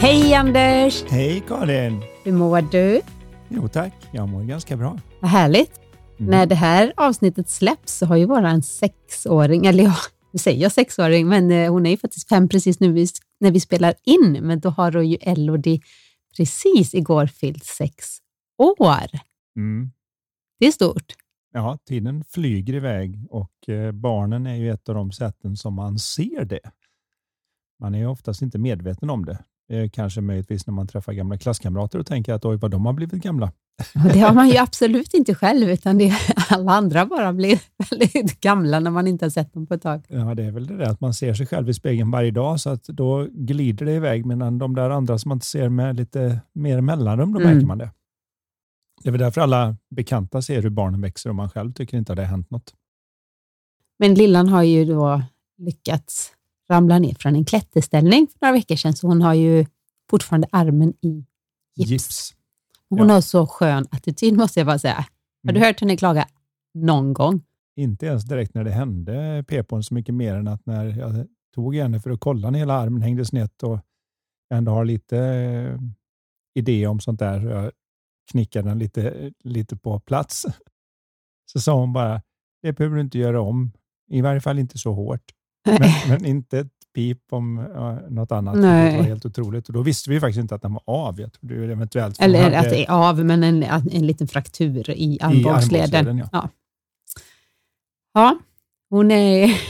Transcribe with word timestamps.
Hej 0.00 0.34
Anders! 0.34 1.04
Hej 1.08 1.42
Karin! 1.48 2.02
Hur 2.24 2.32
mår 2.32 2.62
du? 2.62 3.00
Jo 3.48 3.68
tack, 3.68 3.92
jag 4.12 4.28
mår 4.28 4.42
ganska 4.42 4.76
bra. 4.76 4.98
Vad 5.20 5.30
härligt. 5.30 5.80
Mm. 6.18 6.30
När 6.30 6.46
det 6.46 6.54
här 6.54 6.92
avsnittet 6.96 7.48
släpps 7.48 7.98
så 7.98 8.06
har 8.06 8.16
ju 8.16 8.24
våran 8.24 8.62
sexåring, 8.62 9.66
eller 9.66 9.84
ja, 9.84 9.94
nu 10.32 10.38
säger 10.38 10.62
jag 10.62 10.72
sexåring, 10.72 11.28
men 11.28 11.50
eh, 11.50 11.72
hon 11.72 11.86
är 11.86 11.90
ju 11.90 11.96
faktiskt 11.96 12.28
fem 12.28 12.48
precis 12.48 12.80
nu 12.80 13.06
när 13.40 13.50
vi 13.50 13.60
spelar 13.60 13.94
in, 14.04 14.38
men 14.42 14.60
då 14.60 14.70
har 14.70 15.02
ju 15.02 15.16
Elodie 15.20 15.80
precis 16.36 16.94
igår 16.94 17.26
fyllt 17.26 17.64
sex 17.64 18.18
år. 18.58 19.08
Mm. 19.56 19.90
Det 20.58 20.66
är 20.66 20.72
stort. 20.72 21.12
Ja, 21.52 21.78
tiden 21.86 22.24
flyger 22.24 22.74
iväg 22.74 23.26
och 23.30 23.68
eh, 23.68 23.92
barnen 23.92 24.46
är 24.46 24.56
ju 24.56 24.70
ett 24.70 24.88
av 24.88 24.94
de 24.94 25.12
sätten 25.12 25.56
som 25.56 25.74
man 25.74 25.98
ser 25.98 26.44
det. 26.44 26.70
Man 27.80 27.94
är 27.94 28.08
oftast 28.08 28.42
inte 28.42 28.58
medveten 28.58 29.10
om 29.10 29.24
det. 29.24 29.44
Eh, 29.70 29.90
kanske 29.90 30.20
möjligtvis 30.20 30.66
när 30.66 30.74
man 30.74 30.86
träffar 30.86 31.12
gamla 31.12 31.38
klasskamrater 31.38 31.98
och 31.98 32.06
tänker 32.06 32.32
att 32.32 32.44
oj, 32.44 32.56
vad 32.56 32.70
de 32.70 32.86
har 32.86 32.92
blivit 32.92 33.22
gamla. 33.22 33.52
Det 34.12 34.18
har 34.18 34.34
man 34.34 34.48
ju 34.48 34.56
absolut 34.56 35.14
inte 35.14 35.34
själv, 35.34 35.70
utan 35.70 35.98
det 35.98 36.12
alla 36.48 36.72
andra 36.72 37.06
bara 37.06 37.32
blir 37.32 37.60
väldigt 37.90 38.40
gamla 38.40 38.80
när 38.80 38.90
man 38.90 39.06
inte 39.06 39.24
har 39.24 39.30
sett 39.30 39.54
dem 39.54 39.66
på 39.66 39.74
ett 39.74 39.82
tag. 39.82 40.02
Ja, 40.08 40.34
det 40.34 40.44
är 40.44 40.50
väl 40.50 40.66
det 40.66 40.76
där 40.76 40.84
att 40.84 41.00
man 41.00 41.14
ser 41.14 41.34
sig 41.34 41.46
själv 41.46 41.68
i 41.68 41.74
spegeln 41.74 42.10
varje 42.10 42.30
dag, 42.30 42.60
så 42.60 42.70
att 42.70 42.84
då 42.84 43.26
glider 43.30 43.86
det 43.86 43.92
iväg, 43.92 44.26
medan 44.26 44.58
de 44.58 44.74
där 44.74 44.90
andra 44.90 45.18
som 45.18 45.28
man 45.28 45.36
inte 45.36 45.46
ser 45.46 45.68
med 45.68 45.96
lite 45.96 46.40
mer 46.52 46.80
mellanrum, 46.80 47.32
då 47.32 47.40
mm. 47.40 47.52
märker 47.52 47.66
man 47.66 47.78
det. 47.78 47.90
Det 49.02 49.08
är 49.08 49.12
väl 49.12 49.20
därför 49.20 49.40
alla 49.40 49.76
bekanta 49.90 50.42
ser 50.42 50.62
hur 50.62 50.70
barnen 50.70 51.00
växer 51.00 51.30
och 51.30 51.36
man 51.36 51.50
själv 51.50 51.72
tycker 51.72 51.98
inte 51.98 52.12
att 52.12 52.16
det 52.16 52.22
har 52.22 52.30
hänt 52.30 52.50
något. 52.50 52.74
Men 53.98 54.14
lillan 54.14 54.48
har 54.48 54.62
ju 54.62 54.84
då 54.84 55.22
lyckats 55.58 56.32
ramlade 56.70 57.00
ner 57.00 57.14
från 57.14 57.36
en 57.36 57.44
klätterställning 57.44 58.26
för 58.26 58.38
några 58.40 58.52
veckor 58.52 58.76
sedan, 58.76 58.96
så 58.96 59.06
hon 59.06 59.22
har 59.22 59.34
ju 59.34 59.66
fortfarande 60.10 60.48
armen 60.52 60.94
i 61.00 61.24
gips. 61.76 61.90
gips. 61.90 62.34
Hon 62.88 63.08
ja. 63.08 63.14
har 63.14 63.20
så 63.20 63.46
skön 63.46 63.86
attityd, 63.90 64.36
måste 64.36 64.60
jag 64.60 64.66
bara 64.66 64.78
säga. 64.78 64.94
Har 64.94 65.52
du 65.52 65.58
mm. 65.58 65.62
hört 65.62 65.80
henne 65.80 65.96
klaga 65.96 66.28
någon 66.74 67.12
gång? 67.12 67.42
Inte 67.76 68.06
ens 68.06 68.24
direkt 68.24 68.54
när 68.54 68.64
det 68.64 68.70
hände 68.70 69.44
pep 69.48 69.70
hon 69.70 69.82
så 69.82 69.94
mycket 69.94 70.14
mer 70.14 70.34
än 70.34 70.48
att 70.48 70.66
när 70.66 70.98
jag 70.98 71.26
tog 71.54 71.76
henne 71.76 72.00
för 72.00 72.10
att 72.10 72.20
kolla 72.20 72.50
när 72.50 72.58
hela 72.58 72.74
armen 72.74 73.02
hängde 73.02 73.24
snett 73.24 73.62
och 73.62 73.80
ändå 74.54 74.72
har 74.72 74.84
lite 74.84 75.18
eh, 75.18 75.78
idé 76.54 76.86
om 76.86 77.00
sånt 77.00 77.18
där. 77.18 77.40
Jag 77.40 77.72
knickade 78.32 78.68
den 78.68 78.78
lite, 78.78 79.32
lite 79.44 79.76
på 79.76 80.00
plats. 80.00 80.46
Så 81.52 81.60
sa 81.60 81.80
hon 81.80 81.92
bara, 81.92 82.22
det 82.62 82.72
behöver 82.72 82.96
du 82.96 83.02
inte 83.02 83.18
göra 83.18 83.40
om. 83.40 83.72
I 84.10 84.20
varje 84.20 84.40
fall 84.40 84.58
inte 84.58 84.78
så 84.78 84.92
hårt. 84.92 85.32
Men, 85.80 85.90
men, 86.08 86.24
inte 86.24 86.58
ett 86.58 86.72
pip 86.94 87.18
om 87.30 87.58
uh, 87.58 87.98
något 88.10 88.32
annat. 88.32 88.56
Nej. 88.56 88.92
Det 88.92 88.98
var 88.98 89.04
helt 89.04 89.26
otroligt. 89.26 89.66
Och 89.66 89.72
då 89.72 89.82
visste 89.82 90.10
vi 90.10 90.20
faktiskt 90.20 90.40
inte 90.40 90.54
att 90.54 90.62
den 90.62 90.72
var 90.72 90.82
av. 90.86 91.20
Jag 91.20 91.32
trodde 91.32 91.72
eventuellt 91.72 92.22
Eller 92.22 92.42
hade... 92.42 92.58
att 92.58 92.70
det 92.70 92.84
är 92.84 92.90
av, 92.90 93.24
men 93.24 93.44
en, 93.44 93.62
en 93.62 94.06
liten 94.06 94.28
fraktur 94.28 94.90
i 94.90 95.18
armbågsleden. 95.20 96.18
Ja. 96.18 96.28
Ja. 96.32 96.48
ja, 98.14 98.38
hon 98.90 99.10
är 99.10 99.60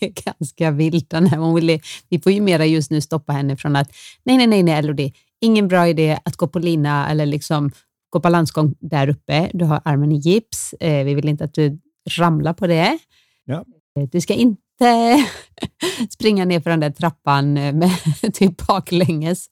ganska 0.24 0.70
vild 0.70 1.06
den 1.08 1.26
här. 1.26 1.38
Hon 1.38 1.54
vill, 1.54 1.80
vi 2.08 2.20
får 2.20 2.32
ju 2.32 2.40
mera 2.40 2.66
just 2.66 2.90
nu 2.90 3.00
stoppa 3.00 3.32
henne 3.32 3.56
från 3.56 3.76
att 3.76 3.90
nej, 4.24 4.36
nej, 4.36 4.46
nej, 4.46 4.62
nej 4.62 4.74
Elodie, 4.74 5.12
ingen 5.40 5.68
bra 5.68 5.88
idé 5.88 6.18
att 6.24 6.36
gå 6.36 6.48
på 6.48 6.58
lina 6.58 7.10
eller 7.10 7.26
liksom 7.26 7.70
gå 8.10 8.20
balansgång 8.20 8.74
där 8.80 9.08
uppe. 9.08 9.50
Du 9.52 9.64
har 9.64 9.80
armen 9.84 10.12
i 10.12 10.16
gips. 10.16 10.72
Eh, 10.72 11.04
vi 11.04 11.14
vill 11.14 11.28
inte 11.28 11.44
att 11.44 11.54
du 11.54 11.78
ramlar 12.10 12.52
på 12.52 12.66
det. 12.66 12.98
Ja. 13.44 13.64
Eh, 13.98 14.08
du 14.12 14.20
ska 14.20 14.34
inte 14.34 14.63
springa 16.10 16.44
ner 16.44 16.60
för 16.60 16.70
den 16.70 16.80
där 16.80 16.90
trappan 16.90 17.52
med 17.52 17.90
typ 18.34 18.66
baklänges. 18.66 19.46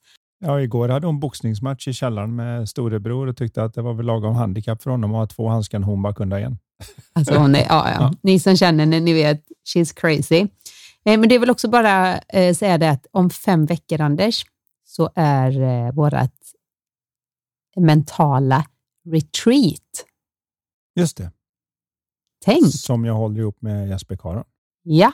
Ja, 0.45 0.61
igår 0.61 0.89
hade 0.89 1.07
hon 1.07 1.19
boxningsmatch 1.19 1.87
i 1.87 1.93
källaren 1.93 2.35
med 2.35 2.69
storebror 2.69 3.27
och 3.27 3.37
tyckte 3.37 3.63
att 3.63 3.73
det 3.73 3.81
var 3.81 3.93
väl 3.93 4.05
lagom 4.05 4.35
handikapp 4.35 4.83
för 4.83 4.91
honom 4.91 5.15
att 5.15 5.17
ha 5.17 5.27
två 5.35 5.49
handskar 5.49 5.79
när 5.79 5.87
hon 5.87 6.01
bara 6.01 6.13
kunde 6.13 6.35
ha 6.35 6.41
en. 6.41 6.57
Alltså 7.13 7.35
hon 7.35 7.55
är, 7.55 7.59
ja, 7.59 7.65
ja. 7.69 7.91
ja. 7.99 8.13
Ni 8.21 8.39
som 8.39 8.57
känner 8.57 8.79
henne, 8.79 8.99
ni 8.99 9.13
vet, 9.13 9.45
she's 9.75 9.93
crazy. 9.95 10.47
Eh, 11.05 11.19
men 11.19 11.29
det 11.29 11.35
är 11.35 11.39
väl 11.39 11.49
också 11.49 11.69
bara 11.69 12.17
eh, 12.17 12.55
säga 12.55 12.77
det 12.77 12.89
att 12.89 13.07
om 13.11 13.29
fem 13.29 13.65
veckor, 13.65 14.01
Anders, 14.01 14.45
så 14.85 15.09
är 15.15 15.61
eh, 15.61 15.93
vårt 15.93 16.13
mentala 17.77 18.65
retreat. 19.09 20.05
Just 20.95 21.17
det. 21.17 21.31
Tänk. 22.45 22.73
Som 22.73 23.05
jag 23.05 23.13
håller 23.13 23.39
ihop 23.39 23.61
med 23.61 23.89
Jesper 23.89 24.15
Karon. 24.15 24.43
Ja. 24.83 25.13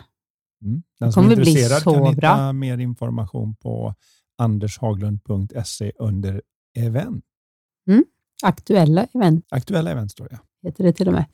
Mm. 0.66 0.84
Den 1.00 1.14
som 1.14 1.26
är 1.26 1.32
intresserad 1.32 1.84
kan 1.84 2.06
hitta 2.06 2.22
bra. 2.22 2.54
mer 2.54 2.78
information 2.78 3.56
på 3.56 3.96
andershaglund.se 4.38 5.92
under 6.00 6.42
event. 6.78 7.26
Mm. 7.88 8.06
Aktuella 8.44 9.08
event. 9.14 9.46
Aktuella 9.50 9.92
event 9.92 10.12
står 10.12 10.28
det. 10.30 10.40
Heter 10.64 10.84
det 10.84 10.94
till 10.94 11.08
och 11.08 11.14
med. 11.14 11.26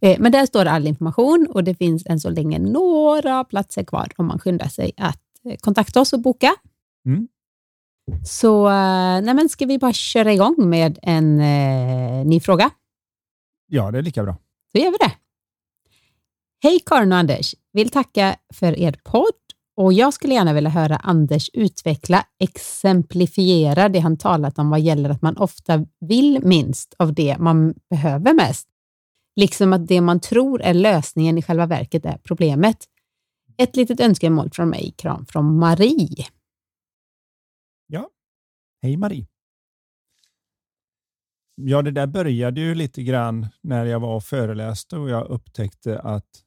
Eh, 0.00 0.20
men 0.20 0.32
där 0.32 0.46
står 0.46 0.66
all 0.66 0.86
information 0.86 1.46
och 1.50 1.64
det 1.64 1.74
finns 1.74 2.06
än 2.06 2.20
så 2.20 2.30
länge 2.30 2.58
några 2.58 3.44
platser 3.44 3.84
kvar 3.84 4.08
om 4.16 4.26
man 4.26 4.38
skyndar 4.38 4.68
sig 4.68 4.92
att 4.96 5.22
eh, 5.44 5.56
kontakta 5.56 6.00
oss 6.00 6.12
och 6.12 6.20
boka. 6.20 6.54
Mm. 7.06 7.28
Så 8.24 8.66
eh, 8.68 9.22
nej 9.22 9.34
men 9.34 9.48
ska 9.48 9.66
vi 9.66 9.78
bara 9.78 9.92
köra 9.92 10.32
igång 10.32 10.56
med 10.58 10.98
en 11.02 11.40
eh, 11.40 12.26
ny 12.26 12.40
fråga? 12.40 12.70
Ja, 13.66 13.90
det 13.90 13.98
är 13.98 14.02
lika 14.02 14.22
bra. 14.22 14.36
Då 14.74 14.80
gör 14.80 14.90
vi 14.90 14.96
det. 15.00 15.12
Hej 16.64 16.80
Karin 16.86 17.12
och 17.12 17.18
Anders! 17.18 17.54
Vill 17.72 17.90
tacka 17.90 18.36
för 18.54 18.78
er 18.78 19.00
podd 19.04 19.34
och 19.76 19.92
jag 19.92 20.14
skulle 20.14 20.34
gärna 20.34 20.52
vilja 20.52 20.70
höra 20.70 20.96
Anders 20.96 21.50
utveckla, 21.52 22.26
exemplifiera 22.38 23.88
det 23.88 23.98
han 23.98 24.16
talat 24.16 24.58
om 24.58 24.70
vad 24.70 24.80
gäller 24.80 25.10
att 25.10 25.22
man 25.22 25.36
ofta 25.36 25.86
vill 26.00 26.40
minst 26.44 26.94
av 26.98 27.14
det 27.14 27.38
man 27.38 27.74
behöver 27.90 28.34
mest. 28.34 28.68
Liksom 29.36 29.72
att 29.72 29.86
det 29.86 30.00
man 30.00 30.20
tror 30.20 30.62
är 30.62 30.74
lösningen 30.74 31.38
i 31.38 31.42
själva 31.42 31.66
verket 31.66 32.04
är 32.04 32.18
problemet. 32.18 32.78
Ett 33.56 33.76
litet 33.76 34.00
önskemål 34.00 34.50
från 34.50 34.68
mig, 34.68 34.94
kram 34.98 35.26
från 35.26 35.58
Marie. 35.58 36.26
Ja, 37.86 38.10
hej 38.82 38.96
Marie. 38.96 39.26
Ja, 41.54 41.82
det 41.82 41.90
där 41.90 42.06
började 42.06 42.60
ju 42.60 42.74
lite 42.74 43.02
grann 43.02 43.46
när 43.60 43.84
jag 43.84 44.00
var 44.00 44.16
och 44.16 44.24
föreläste 44.24 44.96
och 44.96 45.10
jag 45.10 45.26
upptäckte 45.26 45.98
att 46.00 46.43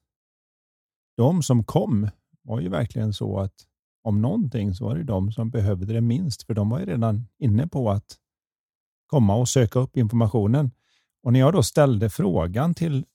de 1.17 1.43
som 1.43 1.63
kom 1.63 2.09
var 2.41 2.59
ju 2.59 2.69
verkligen 2.69 3.13
så 3.13 3.39
att 3.39 3.53
om 4.03 4.21
någonting 4.21 4.73
så 4.73 4.85
var 4.85 4.95
det 4.95 5.03
de 5.03 5.31
som 5.31 5.49
behövde 5.49 5.93
det 5.93 6.01
minst, 6.01 6.43
för 6.43 6.53
de 6.53 6.69
var 6.69 6.79
ju 6.79 6.85
redan 6.85 7.27
inne 7.39 7.67
på 7.67 7.91
att 7.91 8.17
komma 9.07 9.35
och 9.35 9.49
söka 9.49 9.79
upp 9.79 9.97
informationen. 9.97 10.71
Och 11.23 11.33
när 11.33 11.39
jag 11.39 11.53
då 11.53 11.63
ställde 11.63 12.09
frågan 12.09 12.73
till 12.73 13.05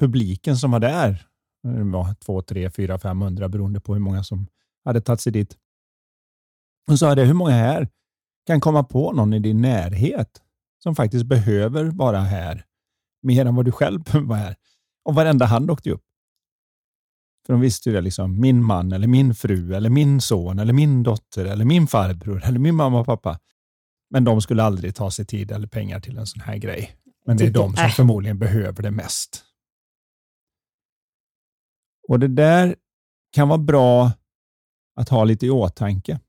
publiken 0.00 0.56
som 0.56 0.70
var 0.70 0.80
där, 0.80 1.26
det 1.62 1.84
var 1.84 2.14
två, 2.14 2.42
tre, 2.42 2.70
fyra, 2.70 2.98
500 2.98 3.48
beroende 3.48 3.80
på 3.80 3.94
hur 3.94 4.00
många 4.00 4.24
som 4.24 4.46
hade 4.84 5.00
tagit 5.00 5.20
sig 5.20 5.32
dit. 5.32 5.56
Och 6.90 6.98
sa 6.98 7.14
det, 7.14 7.24
hur 7.24 7.34
många 7.34 7.50
här 7.50 7.88
kan 8.46 8.60
komma 8.60 8.84
på 8.84 9.12
någon 9.12 9.32
i 9.32 9.38
din 9.38 9.60
närhet 9.60 10.42
som 10.82 10.94
faktiskt 10.94 11.24
behöver 11.24 11.84
vara 11.84 12.20
här 12.20 12.64
mer 13.22 13.46
än 13.46 13.54
vad 13.54 13.64
du 13.64 13.72
själv 13.72 14.02
behöver 14.04 14.26
vara 14.26 14.38
här? 14.38 14.56
Och 15.04 15.14
varenda 15.14 15.46
hand 15.46 15.70
åkte 15.70 15.90
upp. 15.90 16.04
För 17.50 17.54
de 17.54 17.60
visste 17.60 17.88
ju 17.88 17.94
det, 17.94 18.00
liksom, 18.00 18.40
min 18.40 18.64
man, 18.64 18.92
eller 18.92 19.06
min 19.06 19.34
fru, 19.34 19.74
eller 19.74 19.90
min 19.90 20.20
son, 20.20 20.58
eller 20.58 20.72
min 20.72 21.02
dotter, 21.02 21.44
eller 21.44 21.64
min 21.64 21.86
farbror, 21.86 22.44
eller 22.44 22.58
min 22.58 22.74
mamma 22.74 23.00
och 23.00 23.06
pappa. 23.06 23.38
Men 24.10 24.24
de 24.24 24.40
skulle 24.40 24.62
aldrig 24.62 24.94
ta 24.94 25.10
sig 25.10 25.26
tid 25.26 25.52
eller 25.52 25.66
pengar 25.66 26.00
till 26.00 26.18
en 26.18 26.26
sån 26.26 26.40
här 26.40 26.56
grej. 26.56 26.96
Men 27.26 27.36
det 27.36 27.46
är 27.46 27.50
de 27.50 27.76
som 27.76 27.90
förmodligen 27.90 28.38
behöver 28.38 28.82
det 28.82 28.90
mest. 28.90 29.44
Och 32.08 32.18
det 32.18 32.28
där 32.28 32.76
kan 33.32 33.48
vara 33.48 33.58
bra 33.58 34.12
att 34.96 35.08
ha 35.08 35.24
lite 35.24 35.46
i 35.46 35.50
åtanke. 35.50 36.20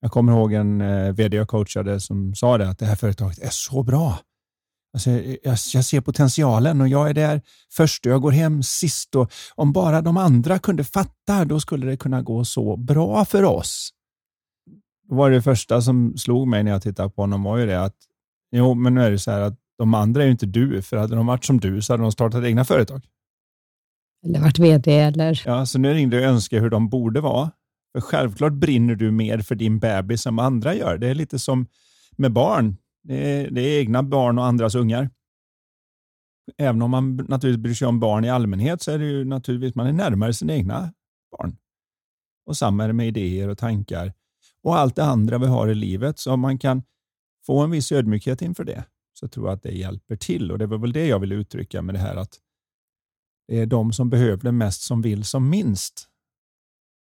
Jag 0.00 0.10
kommer 0.10 0.32
ihåg 0.32 0.52
en 0.52 0.80
eh, 0.80 1.12
vd 1.12 1.36
jag 1.36 1.48
coachade 1.48 2.00
som 2.00 2.34
sa 2.34 2.58
det, 2.58 2.68
att 2.68 2.78
det 2.78 2.86
här 2.86 2.96
företaget 2.96 3.38
är 3.38 3.50
så 3.50 3.82
bra. 3.82 4.18
Alltså, 4.96 5.10
jag, 5.10 5.56
jag, 5.74 5.84
ser 5.84 6.00
potentialen 6.00 6.80
och 6.80 6.88
jag 6.88 7.10
är 7.10 7.14
där 7.14 7.42
först 7.72 8.06
och 8.06 8.12
jag 8.12 8.22
går 8.22 8.30
hem 8.30 8.62
sist. 8.62 9.14
Och 9.14 9.32
om 9.54 9.72
bara 9.72 10.00
de 10.02 10.16
andra 10.16 10.58
kunde 10.58 10.84
fatta, 10.84 11.44
då 11.44 11.60
skulle 11.60 11.86
det 11.86 11.96
kunna 11.96 12.22
gå 12.22 12.44
så 12.44 12.76
bra 12.76 13.24
för 13.24 13.44
oss. 13.44 13.90
Då 15.08 15.14
var 15.14 15.30
det 15.30 15.42
första 15.42 15.82
som 15.82 16.16
slog 16.16 16.48
mig 16.48 16.62
när 16.62 16.70
jag 16.70 16.82
tittade 16.82 17.10
på 17.10 17.22
honom 17.22 17.42
var 17.42 17.58
ju 17.58 17.66
det 17.66 17.82
att, 17.82 17.96
jo, 18.52 18.74
men 18.74 18.94
nu 18.94 19.00
är 19.00 19.10
det 19.10 19.18
så 19.18 19.30
här 19.30 19.40
att 19.40 19.58
de 19.78 19.94
andra 19.94 20.22
är 20.22 20.26
ju 20.26 20.32
inte 20.32 20.46
du, 20.46 20.82
för 20.82 20.96
hade 20.96 21.16
de 21.16 21.26
varit 21.26 21.44
som 21.44 21.60
du 21.60 21.82
så 21.82 21.92
hade 21.92 22.02
de 22.02 22.12
startat 22.12 22.44
egna 22.44 22.64
företag. 22.64 23.02
Eller 24.26 24.40
varit 24.40 24.58
vd 24.58 24.98
eller... 24.98 25.42
Ja, 25.44 25.66
så 25.66 25.78
nu 25.78 25.94
ringde 25.94 26.16
jag 26.16 26.24
och 26.24 26.34
önskade 26.34 26.62
hur 26.62 26.70
de 26.70 26.88
borde 26.88 27.20
vara. 27.20 27.50
För 27.92 28.00
självklart 28.00 28.52
brinner 28.52 28.94
du 28.94 29.10
mer 29.10 29.38
för 29.38 29.54
din 29.54 29.78
bebis 29.78 30.22
som 30.22 30.38
andra 30.38 30.74
gör. 30.74 30.98
Det 30.98 31.08
är 31.08 31.14
lite 31.14 31.38
som 31.38 31.66
med 32.16 32.32
barn. 32.32 32.76
Det 33.06 33.16
är, 33.16 33.50
det 33.50 33.60
är 33.60 33.80
egna 33.80 34.02
barn 34.02 34.38
och 34.38 34.44
andras 34.44 34.74
ungar. 34.74 35.10
Även 36.58 36.82
om 36.82 36.90
man 36.90 37.16
naturligtvis 37.16 37.62
bryr 37.62 37.74
sig 37.74 37.88
om 37.88 38.00
barn 38.00 38.24
i 38.24 38.30
allmänhet 38.30 38.82
så 38.82 38.90
är 38.90 38.98
det 38.98 39.04
ju 39.04 39.24
naturligtvis 39.24 39.74
man 39.74 39.86
är 39.86 39.92
närmare 39.92 40.34
sina 40.34 40.54
egna 40.54 40.92
barn. 41.30 41.56
Och 42.46 42.56
samma 42.56 42.84
är 42.84 42.88
det 42.88 42.94
med 42.94 43.08
idéer 43.08 43.48
och 43.48 43.58
tankar 43.58 44.12
och 44.62 44.78
allt 44.78 44.96
det 44.96 45.04
andra 45.04 45.38
vi 45.38 45.46
har 45.46 45.68
i 45.68 45.74
livet. 45.74 46.18
Så 46.18 46.32
om 46.32 46.40
man 46.40 46.58
kan 46.58 46.82
få 47.46 47.60
en 47.60 47.70
viss 47.70 47.92
ödmjukhet 47.92 48.42
inför 48.42 48.64
det 48.64 48.84
så 49.12 49.28
tror 49.28 49.46
jag 49.46 49.54
att 49.54 49.62
det 49.62 49.72
hjälper 49.72 50.16
till. 50.16 50.52
Och 50.52 50.58
Det 50.58 50.66
var 50.66 50.78
väl 50.78 50.92
det 50.92 51.06
jag 51.06 51.18
ville 51.18 51.34
uttrycka 51.34 51.82
med 51.82 51.94
det 51.94 51.98
här 51.98 52.16
att 52.16 52.40
det 53.48 53.58
är 53.58 53.66
de 53.66 53.92
som 53.92 54.10
behöver 54.10 54.42
det 54.44 54.52
mest 54.52 54.82
som 54.82 55.02
vill 55.02 55.24
som 55.24 55.50
minst. 55.50 56.08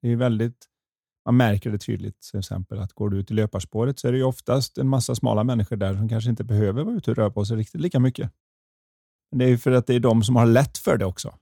Det 0.02 0.10
är 0.10 0.16
väldigt, 0.16 0.66
man 1.26 1.38
märker 1.38 1.72
det 1.72 1.78
tydligt, 1.78 2.22
till 2.22 2.40
exempel 2.40 2.80
att 2.80 2.94
går 2.94 3.10
du 3.10 3.18
ut 3.18 3.32
i 3.32 3.34
löparspåret 3.34 4.00
så 4.00 4.08
är 4.08 4.12
det 4.12 4.18
ju 4.18 4.24
oftast 4.24 4.78
en 4.78 4.88
massa 4.88 5.16
smala 5.16 5.44
människor 5.44 5.76
där 5.76 5.94
som 5.94 6.10
kanske 6.10 6.30
inte 6.30 6.44
behöver 6.44 6.84
vara 6.84 6.96
ute 6.96 7.12
och 7.12 7.18
röra 7.18 7.32
på 7.32 7.46
sig 7.46 7.58
riktigt 7.58 7.82
lika 7.82 8.00
mycket. 8.00 8.32
Men 9.32 9.40
det 9.40 9.46
är 9.46 9.50
ju 9.50 9.58
för 9.58 9.72
att 9.72 9.88
det 9.88 9.96
är 9.96 10.00
de 10.00 10.24
som 10.24 10.36
har 10.36 10.46
lätt 10.46 10.78
för 10.78 10.98
det 10.98 11.06
också. 11.06 11.36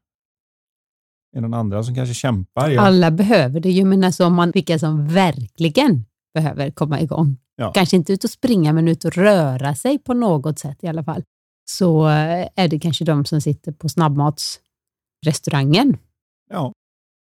Det 1.32 1.38
är 1.38 1.42
någon 1.42 1.54
andra 1.54 1.84
som 1.84 1.96
kanske 1.96 2.14
kämpar. 2.14 2.70
Ja. 2.70 2.82
Alla 2.82 3.12
behöver 3.12 3.60
det 3.60 3.72
ju, 3.72 3.86
men 3.86 4.04
alltså 4.04 4.26
om 4.26 4.34
man 4.34 4.52
vilka 4.52 4.80
som 4.80 5.08
verkligen 5.08 6.06
behöver 6.34 6.72
komma 6.72 7.02
igång. 7.02 7.38
Ja. 7.56 7.72
Kanske 7.72 7.96
inte 7.96 8.14
ut 8.14 8.24
och 8.24 8.30
springa, 8.30 8.74
men 8.74 8.88
ut 8.88 9.06
och 9.06 9.14
röra 9.14 9.76
sig 9.76 10.00
på 10.00 10.14
något 10.14 10.60
sätt 10.60 10.84
i 10.84 10.88
alla 10.88 11.04
fall. 11.04 11.24
Så 11.66 12.08
eh, 12.08 12.48
är 12.56 12.68
det 12.68 12.80
kanske 12.80 13.06
de 13.06 13.26
som 13.26 13.42
sitter 13.42 13.72
på 13.72 13.90
snabbmatsrestaurangen. 13.90 15.98
Ja, 16.50 16.74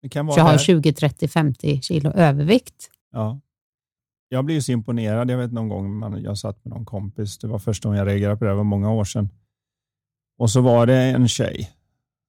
det 0.03 0.09
kan 0.09 0.27
vara. 0.27 0.37
Så 0.37 0.43
har 0.43 0.59
20, 0.59 0.93
30, 0.93 1.29
50 1.29 1.81
kilo 1.81 2.11
övervikt. 2.11 2.91
Ja. 3.13 3.41
Jag 4.29 4.45
blir 4.45 4.61
så 4.61 4.73
imponerad. 4.73 5.31
Jag 5.31 5.39
vet 5.39 5.53
någon 5.53 5.69
gång 5.69 5.99
man, 5.99 6.23
jag 6.23 6.39
satt 6.39 6.65
med 6.65 6.75
någon 6.75 6.85
kompis. 6.85 7.39
Det 7.39 7.47
var 7.47 7.59
första 7.59 7.89
gången 7.89 7.99
jag 7.99 8.09
reagerade 8.09 8.37
på 8.37 8.45
det. 8.45 8.51
Det 8.51 8.57
var 8.57 8.65
många 8.65 8.93
år 8.93 9.05
sedan. 9.05 9.29
Och 10.39 10.51
så 10.51 10.61
var 10.61 10.87
det 10.87 11.03
en 11.03 11.29
tjej 11.29 11.71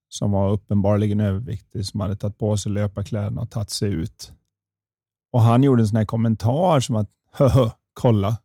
som 0.10 0.32
var 0.32 0.52
uppenbarligen 0.52 1.20
överviktig 1.20 1.86
som 1.86 2.00
hade 2.00 2.16
tagit 2.16 2.38
på 2.38 2.58
sig 2.58 2.72
löparkläderna 2.72 3.42
och 3.42 3.52
tagit 3.52 3.70
sig 3.70 3.92
ut. 3.92 4.34
Och 5.32 5.42
Han 5.42 5.64
gjorde 5.64 5.82
en 5.82 5.88
sån 5.88 5.98
här 5.98 6.06
kommentar 6.06 6.80
som 6.80 6.96
att 6.96 7.10
Hö, 7.32 7.70
kolla. 7.94 8.38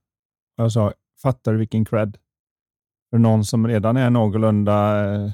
Och 0.56 0.64
jag 0.64 0.72
sa, 0.72 0.92
fattar 1.22 1.52
du 1.52 1.58
vilken 1.58 1.84
cred? 1.84 2.16
För 3.10 3.18
någon 3.18 3.44
som 3.44 3.66
redan 3.66 3.96
är 3.96 4.10
någorlunda 4.10 5.04
eh, 5.14 5.32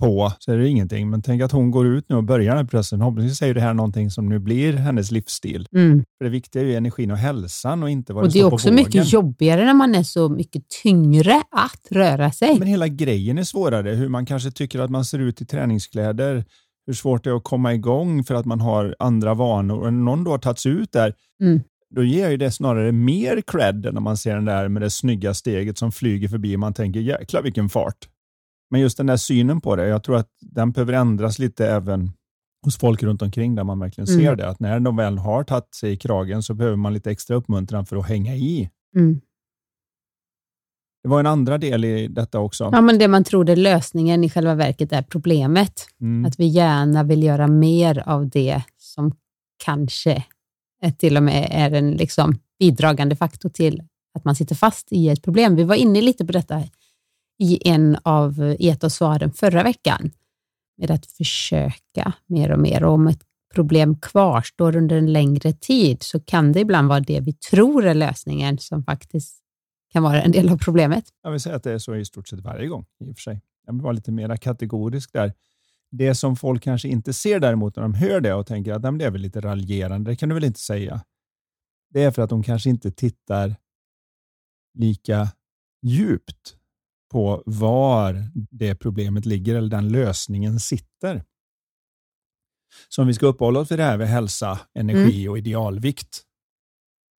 på 0.00 0.32
så 0.38 0.52
är 0.52 0.58
det 0.58 0.68
ingenting. 0.68 1.10
Men 1.10 1.22
tänk 1.22 1.42
att 1.42 1.52
hon 1.52 1.70
går 1.70 1.86
ut 1.86 2.08
nu 2.08 2.16
och 2.16 2.24
börjar 2.24 2.48
den 2.48 2.56
här 2.56 2.64
processen. 2.64 2.98
Förhoppningsvis 2.98 3.42
är 3.42 3.54
det 3.54 3.60
här 3.60 3.74
någonting 3.74 4.10
som 4.10 4.28
nu 4.28 4.38
blir 4.38 4.72
hennes 4.72 5.10
livsstil. 5.10 5.68
Mm. 5.76 6.04
För 6.18 6.24
Det 6.24 6.30
viktiga 6.30 6.62
är 6.62 6.66
ju 6.66 6.74
energin 6.74 7.10
och 7.10 7.16
hälsan 7.16 7.82
och 7.82 7.90
inte 7.90 8.12
vad 8.12 8.24
och 8.24 8.32
det, 8.32 8.38
det 8.38 8.42
är 8.42 8.52
också 8.52 8.72
mycket 8.72 9.12
jobbigare 9.12 9.64
när 9.64 9.74
man 9.74 9.94
är 9.94 10.02
så 10.02 10.28
mycket 10.28 10.62
tyngre 10.82 11.42
att 11.50 11.86
röra 11.90 12.32
sig. 12.32 12.58
Men 12.58 12.68
hela 12.68 12.88
grejen 12.88 13.38
är 13.38 13.44
svårare. 13.44 13.90
Hur 13.90 14.08
man 14.08 14.26
kanske 14.26 14.50
tycker 14.50 14.80
att 14.80 14.90
man 14.90 15.04
ser 15.04 15.18
ut 15.18 15.40
i 15.40 15.46
träningskläder. 15.46 16.44
Hur 16.86 16.94
svårt 16.94 17.24
det 17.24 17.30
är 17.30 17.36
att 17.36 17.44
komma 17.44 17.74
igång 17.74 18.24
för 18.24 18.34
att 18.34 18.46
man 18.46 18.60
har 18.60 18.96
andra 18.98 19.34
vanor. 19.34 19.80
Och 19.80 19.92
någon 19.92 20.24
då 20.24 20.30
har 20.30 20.38
tagits 20.38 20.66
ut 20.66 20.92
där. 20.92 21.14
Mm 21.42 21.60
då 21.94 22.04
ger 22.04 22.30
ju 22.30 22.36
det 22.36 22.50
snarare 22.50 22.92
mer 22.92 23.42
cred 23.46 23.88
när 23.92 24.00
man 24.00 24.16
ser 24.16 24.34
den 24.34 24.44
där 24.44 24.68
med 24.68 24.82
det 24.82 24.90
snygga 24.90 25.34
steget 25.34 25.78
som 25.78 25.92
flyger 25.92 26.28
förbi 26.28 26.56
och 26.56 26.60
man 26.60 26.74
tänker 26.74 27.00
jäklar 27.00 27.42
vilken 27.42 27.68
fart. 27.68 28.08
Men 28.70 28.80
just 28.80 28.96
den 28.96 29.06
där 29.06 29.16
synen 29.16 29.60
på 29.60 29.76
det, 29.76 29.86
jag 29.86 30.04
tror 30.04 30.16
att 30.16 30.30
den 30.40 30.72
behöver 30.72 30.92
ändras 30.92 31.38
lite 31.38 31.66
även 31.66 32.10
hos 32.64 32.78
folk 32.78 33.02
runt 33.02 33.22
omkring 33.22 33.54
där 33.54 33.64
man 33.64 33.78
verkligen 33.78 34.06
ser 34.06 34.20
mm. 34.20 34.36
det. 34.36 34.48
Att 34.48 34.60
när 34.60 34.80
de 34.80 34.96
väl 34.96 35.18
har 35.18 35.44
tagit 35.44 35.74
sig 35.74 35.92
i 35.92 35.96
kragen 35.96 36.42
så 36.42 36.54
behöver 36.54 36.76
man 36.76 36.94
lite 36.94 37.10
extra 37.10 37.36
uppmuntran 37.36 37.86
för 37.86 37.96
att 37.96 38.08
hänga 38.08 38.36
i. 38.36 38.70
Mm. 38.96 39.20
Det 41.02 41.08
var 41.08 41.20
en 41.20 41.26
andra 41.26 41.58
del 41.58 41.84
i 41.84 42.08
detta 42.08 42.40
också. 42.40 42.68
Ja, 42.72 42.80
men 42.80 42.98
det 42.98 43.08
man 43.08 43.24
tror 43.24 43.50
är 43.50 43.56
lösningen 43.56 44.24
i 44.24 44.30
själva 44.30 44.54
verket 44.54 44.92
är 44.92 45.02
problemet. 45.02 45.86
Mm. 46.00 46.24
Att 46.24 46.40
vi 46.40 46.46
gärna 46.46 47.02
vill 47.02 47.22
göra 47.22 47.46
mer 47.46 48.02
av 48.06 48.28
det 48.28 48.62
som 48.76 49.12
kanske 49.64 50.24
till 50.98 51.16
och 51.16 51.22
med 51.22 51.48
är 51.50 51.70
en 51.70 51.90
liksom 51.90 52.38
bidragande 52.58 53.16
faktor 53.16 53.48
till 53.48 53.82
att 54.14 54.24
man 54.24 54.34
sitter 54.34 54.54
fast 54.54 54.92
i 54.92 55.08
ett 55.08 55.22
problem. 55.22 55.56
Vi 55.56 55.64
var 55.64 55.74
inne 55.74 56.00
lite 56.00 56.24
på 56.24 56.32
detta 56.32 56.62
i, 57.38 57.68
en 57.68 57.96
av, 58.02 58.56
i 58.58 58.68
ett 58.68 58.84
av 58.84 58.88
svaren 58.88 59.32
förra 59.32 59.62
veckan, 59.62 60.10
med 60.76 60.90
att 60.90 61.06
försöka 61.06 62.12
mer 62.26 62.52
och 62.52 62.58
mer. 62.58 62.84
Och 62.84 62.92
om 62.92 63.06
ett 63.06 63.22
problem 63.54 63.96
kvarstår 63.96 64.76
under 64.76 64.96
en 64.96 65.12
längre 65.12 65.52
tid 65.52 66.02
så 66.02 66.20
kan 66.20 66.52
det 66.52 66.60
ibland 66.60 66.88
vara 66.88 67.00
det 67.00 67.20
vi 67.20 67.32
tror 67.32 67.86
är 67.86 67.94
lösningen 67.94 68.58
som 68.58 68.84
faktiskt 68.84 69.40
kan 69.92 70.02
vara 70.02 70.22
en 70.22 70.32
del 70.32 70.48
av 70.48 70.58
problemet. 70.58 71.04
Jag 71.22 71.30
vill 71.30 71.40
säga 71.40 71.56
att 71.56 71.62
det 71.62 71.72
är 71.72 71.78
så 71.78 71.94
i 71.94 72.04
stort 72.04 72.28
sett 72.28 72.40
varje 72.40 72.66
gång 72.66 72.86
i 73.00 73.12
och 73.12 73.16
för 73.16 73.22
sig. 73.22 73.40
Jag 73.66 73.72
vill 73.72 73.82
vara 73.82 73.92
lite 73.92 74.12
mer 74.12 74.36
kategorisk 74.36 75.12
där. 75.12 75.32
Det 75.90 76.14
som 76.14 76.36
folk 76.36 76.62
kanske 76.62 76.88
inte 76.88 77.12
ser 77.12 77.40
däremot 77.40 77.76
när 77.76 77.82
de 77.82 77.94
hör 77.94 78.20
det 78.20 78.34
och 78.34 78.46
tänker 78.46 78.72
att 78.72 78.82
det 78.82 78.88
är 78.88 79.10
väl 79.10 79.20
lite 79.20 79.40
raljerande, 79.40 80.10
det 80.10 80.16
kan 80.16 80.28
du 80.28 80.34
väl 80.34 80.44
inte 80.44 80.60
säga. 80.60 81.00
Det 81.90 82.02
är 82.02 82.10
för 82.10 82.22
att 82.22 82.30
de 82.30 82.42
kanske 82.42 82.70
inte 82.70 82.90
tittar 82.90 83.56
lika 84.74 85.28
djupt 85.82 86.56
på 87.12 87.42
var 87.46 88.24
det 88.50 88.74
problemet 88.74 89.26
ligger 89.26 89.54
eller 89.54 89.70
den 89.70 89.88
lösningen 89.88 90.60
sitter. 90.60 91.24
Så 92.88 93.02
om 93.02 93.08
vi 93.08 93.14
ska 93.14 93.26
uppehålla 93.26 93.60
oss 93.60 93.70
vid 93.70 93.78
det 93.78 93.84
här 93.84 93.98
med 93.98 94.08
hälsa, 94.08 94.58
energi 94.74 95.22
mm. 95.22 95.30
och 95.30 95.38
idealvikt 95.38 96.22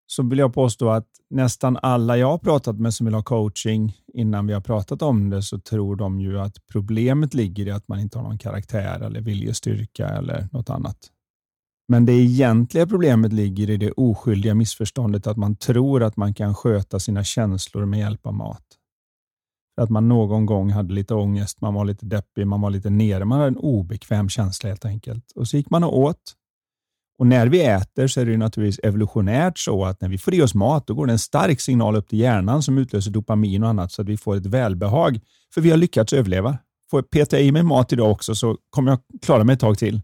så 0.08 0.24
vill 0.24 0.40
jag 0.40 0.54
påstå 0.54 0.90
att 0.90 1.08
nästan 1.30 1.78
alla 1.82 2.18
jag 2.18 2.28
har 2.28 2.38
pratat 2.38 2.80
med 2.80 2.94
som 2.94 3.06
vill 3.06 3.14
ha 3.14 3.24
coaching 3.24 3.98
innan 4.14 4.48
vi 4.48 4.54
har 4.54 4.62
pratat 4.62 5.02
om 5.02 5.30
det 5.30 5.42
så 5.42 5.60
tror 5.60 5.96
de 5.96 6.20
ju 6.20 6.40
att 6.40 6.68
problemet 6.72 7.34
ligger 7.34 7.68
i 7.68 7.72
att 7.72 7.88
man 7.88 8.00
inte 8.00 8.18
har 8.18 8.24
någon 8.24 8.38
karaktär 8.38 9.00
eller 9.00 9.22
viljestyrka 9.22 10.08
eller 10.08 10.48
något 10.52 10.70
annat. 10.70 10.98
Men 11.88 12.06
det 12.06 12.14
egentliga 12.14 12.88
problemet 12.88 13.34
ligger 13.34 13.70
i 13.70 13.78
det 13.78 13.92
oskyldiga 13.92 14.56
missförståndet 14.56 15.28
att 15.28 15.38
man 15.38 15.56
tror 15.56 16.04
att 16.04 16.18
man 16.18 16.34
kan 16.34 16.56
sköta 16.56 17.00
sina 17.00 17.24
känslor 17.24 17.86
med 17.86 18.00
hjälp 18.00 18.28
av 18.28 18.34
mat. 18.34 18.66
Att 19.82 19.90
man 19.90 20.08
någon 20.08 20.46
gång 20.46 20.70
hade 20.72 20.94
lite 20.94 21.14
ångest, 21.14 21.62
man 21.62 21.74
var 21.74 21.86
lite 21.86 22.06
deppig, 22.06 22.48
man 22.48 22.62
var 22.62 22.70
lite 22.70 22.90
nere, 22.90 23.26
man 23.26 23.40
hade 23.40 23.48
en 23.48 23.58
obekväm 23.58 24.30
känsla 24.30 24.70
helt 24.70 24.86
enkelt. 24.86 25.32
Och 25.36 25.48
så 25.48 25.58
gick 25.58 25.70
man 25.70 25.84
och 25.84 26.00
åt 26.00 26.36
och 27.18 27.28
När 27.28 27.48
vi 27.48 27.64
äter 27.64 28.08
så 28.08 28.22
är 28.22 28.26
det 28.26 28.38
naturligtvis 28.38 28.80
evolutionärt 28.84 29.58
så 29.58 29.86
att 29.86 30.02
när 30.02 30.10
vi 30.10 30.18
får 30.18 30.34
i 30.34 30.42
oss 30.42 30.54
mat, 30.56 30.88
då 30.88 30.94
går 30.94 31.06
det 31.06 31.12
en 31.12 31.20
stark 31.20 31.62
signal 31.62 31.96
upp 31.96 32.08
till 32.08 32.20
hjärnan 32.20 32.64
som 32.64 32.78
utlöser 32.78 33.12
dopamin 33.12 33.64
och 33.64 33.70
annat 33.70 33.92
så 33.92 34.02
att 34.02 34.10
vi 34.10 34.18
får 34.18 34.36
ett 34.36 34.46
välbehag. 34.46 35.20
För 35.54 35.62
vi 35.62 35.70
har 35.70 35.78
lyckats 35.78 36.14
överleva. 36.14 36.58
Får 36.92 36.98
jag 36.98 37.10
peta 37.10 37.40
i 37.40 37.52
mig 37.52 37.64
mat 37.64 37.94
idag 37.94 38.12
också 38.12 38.36
så 38.36 38.58
kommer 38.70 38.92
jag 38.92 39.00
klara 39.22 39.44
mig 39.44 39.54
ett 39.54 39.60
tag 39.60 39.78
till. 39.78 40.02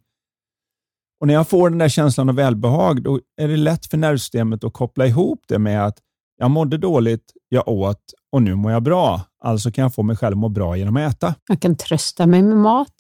Och 1.20 1.28
När 1.28 1.34
jag 1.34 1.48
får 1.50 1.70
den 1.70 1.80
där 1.80 1.90
känslan 1.90 2.30
av 2.30 2.36
välbehag, 2.36 3.04
då 3.04 3.20
är 3.38 3.48
det 3.48 3.58
lätt 3.58 3.86
för 3.86 3.98
nervsystemet 3.98 4.63
att 4.63 4.74
koppla 4.74 5.08
ihop 5.08 5.44
det 5.48 5.60
med 5.60 5.86
att 5.86 5.98
jag 6.38 6.51
mådde 6.51 6.78
dåligt, 6.78 7.34
jag 7.50 7.68
åt 7.68 8.13
och 8.31 8.41
nu 8.41 8.55
mår 8.55 8.71
jag 8.71 8.83
bra. 8.83 9.21
Alltså 9.39 9.71
kan 9.71 9.81
jag 9.81 9.93
få 9.93 10.03
mig 10.03 10.15
själv 10.15 10.33
att 10.33 10.39
må 10.39 10.50
bra 10.50 10.77
genom 10.77 10.97
att 10.97 11.13
äta. 11.13 11.35
Jag 11.47 11.61
kan 11.61 11.75
trösta 11.75 12.27
mig 12.27 12.41
med 12.41 12.57
mat. 12.57 12.95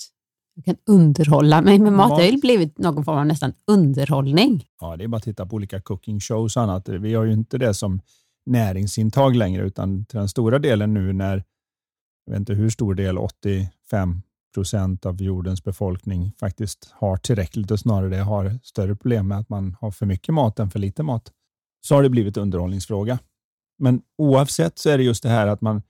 Jag 0.53 0.65
kan 0.65 0.75
underhålla 0.87 1.61
mig 1.61 1.79
med 1.79 1.93
mat. 1.93 2.09
mat. 2.09 2.19
Det 2.19 2.25
har 2.25 2.31
ju 2.31 2.37
blivit 2.37 2.77
någon 2.77 3.05
form 3.05 3.17
av 3.17 3.25
nästan 3.25 3.53
underhållning. 3.67 4.65
Ja, 4.81 4.97
det 4.97 5.03
är 5.03 5.07
bara 5.07 5.17
att 5.17 5.23
titta 5.23 5.45
på 5.45 5.55
olika 5.55 5.81
cooking 5.81 6.19
shows 6.19 6.57
och 6.57 6.63
annat. 6.63 6.89
Vi 6.89 7.13
har 7.13 7.23
ju 7.23 7.33
inte 7.33 7.57
det 7.57 7.73
som 7.73 8.01
näringsintag 8.45 9.35
längre, 9.35 9.63
utan 9.63 10.05
till 10.05 10.17
den 10.19 10.27
stora 10.27 10.59
delen 10.59 10.93
nu 10.93 11.13
när, 11.13 11.43
jag 12.25 12.33
vet 12.33 12.39
inte 12.39 12.53
hur 12.53 12.69
stor 12.69 12.95
del, 12.95 13.17
85 13.17 14.21
procent 14.53 15.05
av 15.05 15.21
jordens 15.21 15.63
befolkning 15.63 16.31
faktiskt 16.39 16.91
har 16.93 17.17
tillräckligt 17.17 17.71
och 17.71 17.79
snarare 17.79 18.09
det 18.09 18.21
har 18.21 18.59
större 18.63 18.95
problem 18.95 19.27
med 19.27 19.37
att 19.37 19.49
man 19.49 19.75
har 19.81 19.91
för 19.91 20.05
mycket 20.05 20.33
mat 20.33 20.59
än 20.59 20.69
för 20.69 20.79
lite 20.79 21.03
mat, 21.03 21.31
så 21.81 21.95
har 21.95 22.03
det 22.03 22.09
blivit 22.09 22.37
underhållningsfråga. 22.37 23.19
Men 23.81 24.01
oavsett 24.17 24.79
så 24.79 24.89
är 24.89 24.97
det 24.97 25.03
just 25.03 25.23
det 25.23 25.29
här 25.29 25.47
att 25.47 25.61
man 25.61 25.81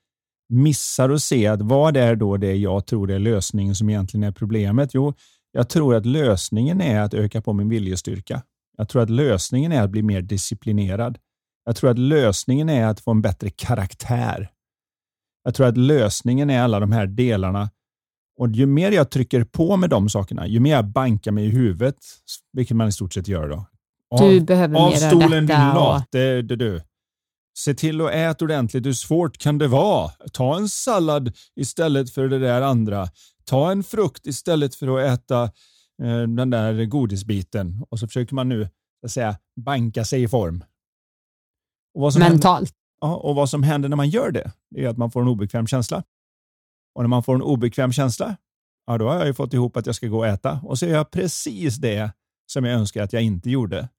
missar 0.49 1.09
att 1.09 1.21
se 1.21 1.47
att 1.47 1.61
vad 1.61 1.97
är 1.97 2.15
då 2.15 2.37
det 2.37 2.55
jag 2.55 2.85
tror 2.85 3.11
är 3.11 3.19
lösningen 3.19 3.75
som 3.75 3.89
egentligen 3.89 4.23
är 4.23 4.31
problemet? 4.31 4.93
Jo, 4.93 5.13
jag 5.51 5.69
tror 5.69 5.95
att 5.95 6.05
lösningen 6.05 6.81
är 6.81 7.01
att 7.01 7.13
öka 7.13 7.41
på 7.41 7.53
min 7.53 7.69
viljestyrka. 7.69 8.41
Jag 8.77 8.89
tror 8.89 9.01
att 9.01 9.09
lösningen 9.09 9.71
är 9.71 9.81
att 9.81 9.89
bli 9.89 10.03
mer 10.03 10.21
disciplinerad. 10.21 11.17
Jag 11.65 11.75
tror 11.75 11.89
att 11.89 11.99
lösningen 11.99 12.69
är 12.69 12.87
att 12.87 12.99
få 12.99 13.11
en 13.11 13.21
bättre 13.21 13.49
karaktär. 13.49 14.49
Jag 15.43 15.55
tror 15.55 15.67
att 15.67 15.77
lösningen 15.77 16.49
är 16.49 16.61
alla 16.61 16.79
de 16.79 16.91
här 16.91 17.07
delarna. 17.07 17.69
Och 18.37 18.51
ju 18.51 18.65
mer 18.65 18.91
jag 18.91 19.09
trycker 19.09 19.43
på 19.43 19.77
med 19.77 19.89
de 19.89 20.09
sakerna, 20.09 20.47
ju 20.47 20.59
mer 20.59 20.71
jag 20.71 20.85
bankar 20.85 21.31
mig 21.31 21.45
i 21.45 21.49
huvudet, 21.49 21.95
vilket 22.53 22.77
man 22.77 22.87
i 22.87 22.91
stort 22.91 23.13
sett 23.13 23.27
gör 23.27 23.49
då. 23.49 23.65
Av, 24.11 24.29
du 24.29 24.41
behöver 24.41 24.79
av 24.79 24.91
stolen 24.91 25.45
din 25.45 25.57
lat, 25.57 26.07
det, 26.11 26.41
det, 26.41 26.55
du. 26.55 26.81
Se 27.65 27.73
till 27.73 28.01
att 28.01 28.11
äta 28.11 28.45
ordentligt. 28.45 28.85
Hur 28.85 28.93
svårt 28.93 29.37
kan 29.37 29.57
det 29.57 29.67
vara? 29.67 30.11
Ta 30.33 30.57
en 30.57 30.69
sallad 30.69 31.37
istället 31.55 32.09
för 32.09 32.27
det 32.27 32.39
där 32.39 32.61
andra. 32.61 33.07
Ta 33.45 33.71
en 33.71 33.83
frukt 33.83 34.27
istället 34.27 34.75
för 34.75 34.97
att 34.97 35.19
äta 35.19 35.43
eh, 36.03 36.21
den 36.21 36.49
där 36.49 36.85
godisbiten. 36.85 37.85
Och 37.89 37.99
så 37.99 38.07
försöker 38.07 38.35
man 38.35 38.49
nu 38.49 38.69
att 39.05 39.11
säga, 39.11 39.37
banka 39.65 40.05
sig 40.05 40.23
i 40.23 40.27
form. 40.27 40.63
Mentalt. 42.19 42.23
Händer, 42.23 42.69
ja, 43.01 43.15
och 43.15 43.35
vad 43.35 43.49
som 43.49 43.63
händer 43.63 43.89
när 43.89 43.97
man 43.97 44.09
gör 44.09 44.31
det, 44.31 44.51
är 44.75 44.87
att 44.87 44.97
man 44.97 45.11
får 45.11 45.21
en 45.21 45.27
obekväm 45.27 45.67
känsla. 45.67 46.03
Och 46.95 47.03
när 47.03 47.09
man 47.09 47.23
får 47.23 47.35
en 47.35 47.41
obekväm 47.41 47.91
känsla, 47.91 48.37
ja, 48.87 48.97
då 48.97 49.07
har 49.07 49.15
jag 49.15 49.27
ju 49.27 49.33
fått 49.33 49.53
ihop 49.53 49.77
att 49.77 49.85
jag 49.85 49.95
ska 49.95 50.07
gå 50.07 50.17
och 50.17 50.27
äta. 50.27 50.59
Och 50.63 50.79
så 50.79 50.85
gör 50.85 50.95
jag 50.95 51.11
precis 51.11 51.77
det 51.77 52.11
som 52.51 52.65
jag 52.65 52.79
önskar 52.79 53.03
att 53.03 53.13
jag 53.13 53.23
inte 53.23 53.49
gjorde. 53.49 53.89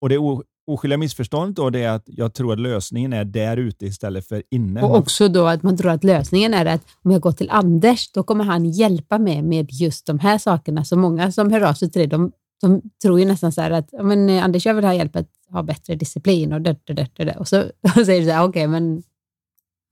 Och 0.00 0.08
det 0.08 0.18
oskyldiga 0.66 0.98
missförståndet 0.98 1.56
då 1.56 1.70
det 1.70 1.82
är 1.82 1.90
att 1.90 2.04
jag 2.06 2.34
tror 2.34 2.52
att 2.52 2.60
lösningen 2.60 3.12
är 3.12 3.24
där 3.24 3.56
ute 3.56 3.86
istället 3.86 4.28
för 4.28 4.42
inne. 4.50 4.82
Och 4.82 4.96
också 4.96 5.28
då 5.28 5.46
att 5.46 5.62
man 5.62 5.76
tror 5.76 5.90
att 5.90 6.04
lösningen 6.04 6.54
är 6.54 6.66
att 6.66 6.82
om 7.02 7.10
jag 7.10 7.20
går 7.20 7.32
till 7.32 7.50
Anders, 7.50 8.12
då 8.12 8.22
kommer 8.22 8.44
han 8.44 8.64
hjälpa 8.64 9.18
mig 9.18 9.42
med 9.42 9.72
just 9.72 10.06
de 10.06 10.18
här 10.18 10.38
sakerna. 10.38 10.84
Så 10.84 10.96
många 10.96 11.32
som 11.32 11.52
hör 11.52 11.60
av 11.60 11.74
sig 11.74 11.90
till 11.90 12.00
dig, 12.00 12.08
de, 12.08 12.32
de 12.60 12.82
tror 13.02 13.20
ju 13.20 13.26
nästan 13.26 13.52
så 13.52 13.60
här 13.60 13.70
att 13.70 13.92
men, 13.92 14.30
eh, 14.30 14.44
Anders, 14.44 14.66
jag 14.66 14.74
vill 14.74 14.84
ha 14.84 14.94
hjälp 14.94 15.16
att 15.16 15.28
ha 15.50 15.62
bättre 15.62 15.94
disciplin 15.94 16.52
och 16.52 16.60
det, 16.60 16.76
det, 16.84 16.94
det, 16.94 17.24
det. 17.24 17.36
Och 17.36 17.48
så 17.48 17.60
och 17.96 18.06
säger 18.06 18.20
du 18.20 18.26
så 18.26 18.32
här, 18.32 18.44
okej, 18.44 18.48
okay, 18.48 18.66
men 18.66 19.02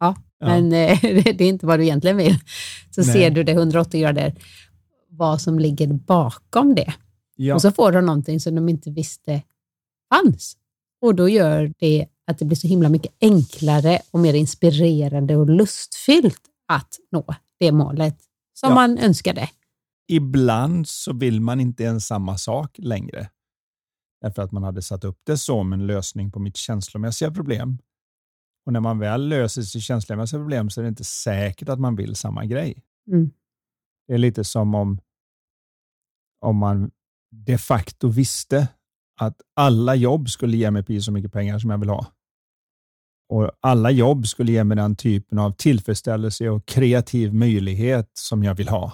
ja, 0.01 0.17
ja. 0.41 0.47
men 0.47 0.65
eh, 0.65 0.99
det 1.03 1.41
är 1.41 1.43
inte 1.43 1.67
vad 1.67 1.79
du 1.79 1.85
egentligen 1.85 2.17
vill. 2.17 2.39
Så 2.91 3.01
Nej. 3.01 3.13
ser 3.13 3.31
du 3.31 3.43
det 3.43 3.53
180 3.53 4.01
grader, 4.01 4.35
vad 5.11 5.41
som 5.41 5.59
ligger 5.59 5.87
bakom 5.87 6.75
det. 6.75 6.93
Ja. 7.37 7.55
Och 7.55 7.63
så 7.63 7.73
får 7.73 7.93
de 7.93 8.07
någonting 8.07 8.41
som 8.41 8.55
de 8.55 8.69
inte 8.69 8.91
visste 8.91 9.43
fanns. 10.15 10.57
Och 11.01 11.15
då 11.15 11.29
gör 11.29 11.73
det 11.79 12.07
att 12.27 12.39
det 12.39 12.45
blir 12.45 12.57
så 12.57 12.69
himla 12.69 12.89
mycket 12.89 13.13
enklare 13.21 14.01
och 14.11 14.21
mer 14.21 14.35
inspirerande 14.35 15.37
och 15.37 15.51
lustfyllt 15.51 16.43
att 16.69 16.99
nå 17.11 17.35
det 17.59 17.73
målet 17.73 18.19
som 18.55 18.69
ja. 18.69 18.75
man 18.75 18.99
önskade. 18.99 19.51
Ibland 20.09 20.89
så 20.89 21.13
vill 21.13 21.41
man 21.41 21.61
inte 21.61 21.83
ens 21.83 22.07
samma 22.07 22.39
sak 22.39 22.77
längre. 22.79 23.31
Därför 24.21 24.43
att 24.43 24.53
man 24.53 24.63
hade 24.63 24.83
satt 24.83 25.05
upp 25.05 25.21
det 25.25 25.39
som 25.39 25.73
en 25.73 25.87
lösning 25.87 26.33
på 26.33 26.39
mitt 26.39 26.57
känslomässiga 26.57 27.31
problem. 27.31 27.79
Och 28.67 28.73
när 28.73 28.81
man 28.81 28.99
väl 28.99 29.29
löser 29.29 29.63
sitt 29.63 29.83
känslomässiga 29.83 30.41
problem 30.41 30.71
så 30.71 30.81
är 30.81 30.83
det 30.83 30.89
inte 30.89 31.05
säkert 31.05 31.69
att 31.69 31.81
man 31.81 31.97
vill 31.97 32.17
samma 32.17 32.45
grej. 32.45 32.83
Mm. 33.11 33.31
Det 34.07 34.15
är 34.15 34.19
lite 34.19 34.45
som 34.45 34.75
om, 34.75 35.01
om 36.41 36.57
man 36.57 36.91
de 37.31 37.59
facto 37.59 38.09
visste 38.09 38.69
att 39.19 39.37
alla 39.57 39.95
jobb 39.95 40.29
skulle 40.29 40.57
ge 40.57 40.71
mig 40.71 40.83
precis 40.83 41.05
så 41.05 41.13
mycket 41.13 41.33
pengar 41.33 41.59
som 41.59 41.71
jag 41.71 41.79
vill 41.79 41.89
ha. 41.89 42.07
Och 43.29 43.51
alla 43.61 43.91
jobb 43.91 44.27
skulle 44.27 44.53
ge 44.53 44.65
mig 44.65 44.77
den 44.77 44.97
typen 44.97 45.39
av 45.39 45.53
tillfredsställelse 45.53 46.49
och 46.49 46.67
kreativ 46.67 47.35
möjlighet 47.35 48.11
som 48.15 48.45
jag 48.45 48.55
vill 48.55 48.69
ha. 48.69 48.93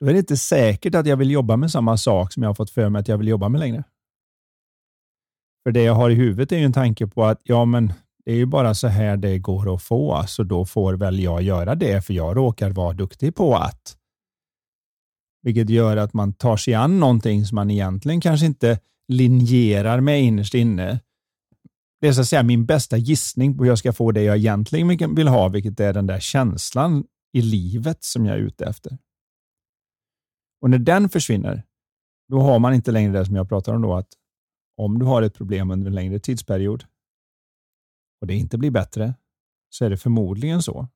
Då 0.00 0.06
är 0.06 0.12
det 0.12 0.18
inte 0.18 0.36
säkert 0.36 0.94
att 0.94 1.06
jag 1.06 1.16
vill 1.16 1.30
jobba 1.30 1.56
med 1.56 1.70
samma 1.70 1.96
sak 1.96 2.32
som 2.32 2.42
jag 2.42 2.50
har 2.50 2.54
fått 2.54 2.70
för 2.70 2.88
mig 2.88 3.00
att 3.00 3.08
jag 3.08 3.18
vill 3.18 3.28
jobba 3.28 3.48
med 3.48 3.60
längre. 3.60 3.84
För 5.62 5.72
det 5.72 5.82
jag 5.82 5.94
har 5.94 6.10
i 6.10 6.14
huvudet 6.14 6.52
är 6.52 6.58
ju 6.58 6.64
en 6.64 6.72
tanke 6.72 7.06
på 7.06 7.24
att 7.24 7.40
ja, 7.42 7.64
men 7.64 7.92
det 8.24 8.32
är 8.32 8.36
ju 8.36 8.46
bara 8.46 8.74
så 8.74 8.88
här 8.88 9.16
det 9.16 9.38
går 9.38 9.74
att 9.74 9.82
få, 9.82 10.24
så 10.26 10.42
då 10.42 10.64
får 10.64 10.94
väl 10.94 11.20
jag 11.20 11.42
göra 11.42 11.74
det, 11.74 12.06
för 12.06 12.14
jag 12.14 12.36
råkar 12.36 12.70
vara 12.70 12.92
duktig 12.92 13.34
på 13.34 13.56
att. 13.56 13.96
Vilket 15.42 15.70
gör 15.70 15.96
att 15.96 16.14
man 16.14 16.32
tar 16.32 16.56
sig 16.56 16.74
an 16.74 17.00
någonting 17.00 17.44
som 17.44 17.56
man 17.56 17.70
egentligen 17.70 18.20
kanske 18.20 18.46
inte 18.46 18.80
linjerar 19.08 20.00
med 20.00 20.22
innerst 20.22 20.54
inne. 20.54 21.00
Det 22.00 22.08
är 22.08 22.12
så 22.12 22.20
att 22.20 22.28
säga 22.28 22.42
min 22.42 22.66
bästa 22.66 22.96
gissning 22.96 23.56
på 23.56 23.64
hur 23.64 23.70
jag 23.70 23.78
ska 23.78 23.92
få 23.92 24.12
det 24.12 24.22
jag 24.22 24.36
egentligen 24.36 25.14
vill 25.14 25.28
ha, 25.28 25.48
vilket 25.48 25.80
är 25.80 25.92
den 25.92 26.06
där 26.06 26.20
känslan 26.20 27.04
i 27.32 27.42
livet 27.42 28.04
som 28.04 28.26
jag 28.26 28.36
är 28.36 28.40
ute 28.40 28.64
efter. 28.64 28.98
Och 30.60 30.70
när 30.70 30.78
den 30.78 31.08
försvinner, 31.08 31.62
då 32.28 32.40
har 32.40 32.58
man 32.58 32.74
inte 32.74 32.92
längre 32.92 33.12
det 33.12 33.26
som 33.26 33.36
jag 33.36 33.48
pratar 33.48 33.74
om 33.74 33.82
då, 33.82 33.94
att 33.94 34.08
om 34.76 34.98
du 34.98 35.04
har 35.04 35.22
ett 35.22 35.34
problem 35.34 35.70
under 35.70 35.86
en 35.86 35.94
längre 35.94 36.18
tidsperiod 36.18 36.84
och 38.20 38.26
det 38.26 38.34
inte 38.34 38.58
blir 38.58 38.70
bättre, 38.70 39.14
så 39.70 39.84
är 39.84 39.90
det 39.90 39.96
förmodligen 39.96 40.62
så 40.62 40.88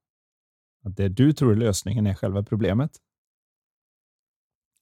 att 0.84 0.96
det 0.96 1.08
du 1.08 1.32
tror 1.32 1.52
är 1.52 1.56
lösningen 1.56 2.06
är 2.06 2.14
själva 2.14 2.42
problemet. 2.42 2.90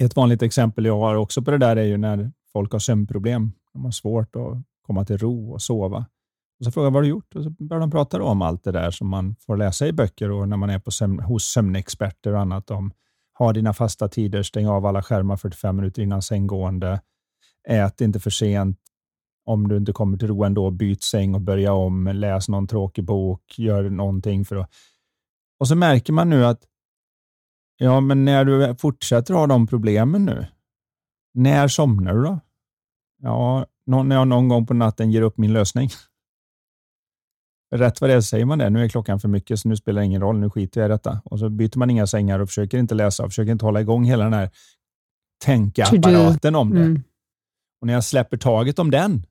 Ett 0.03 0.17
vanligt 0.17 0.43
exempel 0.43 0.85
jag 0.85 0.99
har 0.99 1.15
också 1.15 1.43
på 1.43 1.51
det 1.51 1.59
där 1.59 1.77
är 1.77 1.85
ju 1.85 1.97
när 1.97 2.33
folk 2.53 2.73
har 2.73 2.79
sömnproblem. 2.79 3.53
De 3.73 3.85
har 3.85 3.91
svårt 3.91 4.37
att 4.37 4.63
komma 4.83 5.05
till 5.05 5.19
ro 5.19 5.53
och 5.53 5.63
sova. 5.63 6.07
Och 6.59 6.65
så 6.65 6.73
frågar 6.73 6.87
jag 6.87 6.91
vad 6.91 6.97
har 6.97 7.03
du 7.03 7.09
gjort? 7.09 7.35
Och 7.35 7.45
så 7.45 7.51
börjar 7.51 7.81
de 7.81 7.91
prata 7.91 8.23
om 8.23 8.43
allt 8.43 8.65
det 8.65 8.73
där 8.73 8.91
som 8.91 9.09
man 9.09 9.37
får 9.47 9.57
läsa 9.57 9.87
i 9.87 9.93
böcker 9.93 10.31
och 10.31 10.49
när 10.49 10.57
man 10.57 10.71
är 10.71 10.79
på 10.79 10.91
sömn, 10.91 11.21
hos 11.21 11.45
sömnexperter 11.45 12.33
och 12.33 12.41
annat 12.41 12.71
om 12.71 12.93
ha 13.39 13.53
dina 13.53 13.73
fasta 13.73 14.09
tider, 14.09 14.43
stäng 14.43 14.67
av 14.67 14.87
alla 14.87 15.03
skärmar 15.03 15.37
45 15.37 15.77
minuter 15.77 16.03
innan 16.03 16.23
sänggående, 16.23 17.01
ät 17.69 18.01
inte 18.01 18.21
för 18.21 18.31
sent, 18.31 18.79
om 19.45 19.69
du 19.69 19.77
inte 19.77 19.93
kommer 19.93 20.19
till 20.19 20.29
ro 20.29 20.45
ändå, 20.45 20.71
byt 20.71 21.03
säng 21.03 21.35
och 21.35 21.41
börja 21.41 21.73
om, 21.73 22.07
läs 22.15 22.49
någon 22.49 22.67
tråkig 22.67 23.05
bok, 23.05 23.59
gör 23.59 23.91
någonting 23.91 24.45
för 24.45 24.57
att... 24.57 24.71
Och 25.61 25.69
så 25.69 25.77
märker 25.77 26.13
man 26.13 26.31
nu 26.31 26.47
att 26.47 26.61
Ja, 27.77 28.01
men 28.01 28.25
när 28.25 28.45
du 28.45 28.77
fortsätter 28.79 29.35
ha 29.35 29.47
de 29.47 29.67
problemen 29.67 30.25
nu, 30.25 30.47
när 31.35 31.69
somnar 31.69 32.15
du 32.15 32.23
då? 32.23 32.41
Ja, 33.23 33.67
när 33.87 34.17
jag 34.17 34.29
någon 34.29 34.49
gång 34.49 34.67
på 34.67 34.75
natten 34.75 35.11
ger 35.11 35.23
upp 35.23 35.39
min 35.39 35.53
lösning. 35.53 35.89
Rätt 37.75 38.01
vad 38.01 38.11
det 38.11 38.15
är 38.15 38.21
säger 38.21 38.45
man 38.45 38.59
det. 38.59 38.71
Nu 38.71 38.85
är 38.85 38.89
klockan 38.89 39.21
för 39.21 39.29
mycket, 39.29 39.61
så 39.61 39.69
nu 39.69 39.77
spelar 39.77 40.01
det 40.01 40.07
ingen 40.07 40.21
roll. 40.21 40.39
Nu 40.39 40.51
skiter 40.51 40.81
jag 40.81 40.89
i 40.89 40.93
detta. 40.93 41.23
Och 41.25 41.39
så 41.39 41.49
byter 41.49 41.79
man 41.79 41.91
inga 41.91 42.07
sängar 42.07 42.39
och 42.39 42.49
försöker 42.49 42.79
inte 42.79 42.95
läsa 42.95 43.23
och 43.23 43.31
försöker 43.31 43.53
inte 43.53 43.65
hålla 43.65 43.81
igång 43.81 44.05
hela 44.05 44.25
den 44.25 44.33
här 44.33 44.51
tänkapparaten 45.45 46.55
om 46.55 46.71
det. 46.75 46.81
Mm. 46.81 47.03
Och 47.81 47.87
när 47.87 47.95
jag 47.95 48.05
släpper 48.05 48.37
taget 48.37 48.79
om 48.79 48.91
den, 48.91 49.27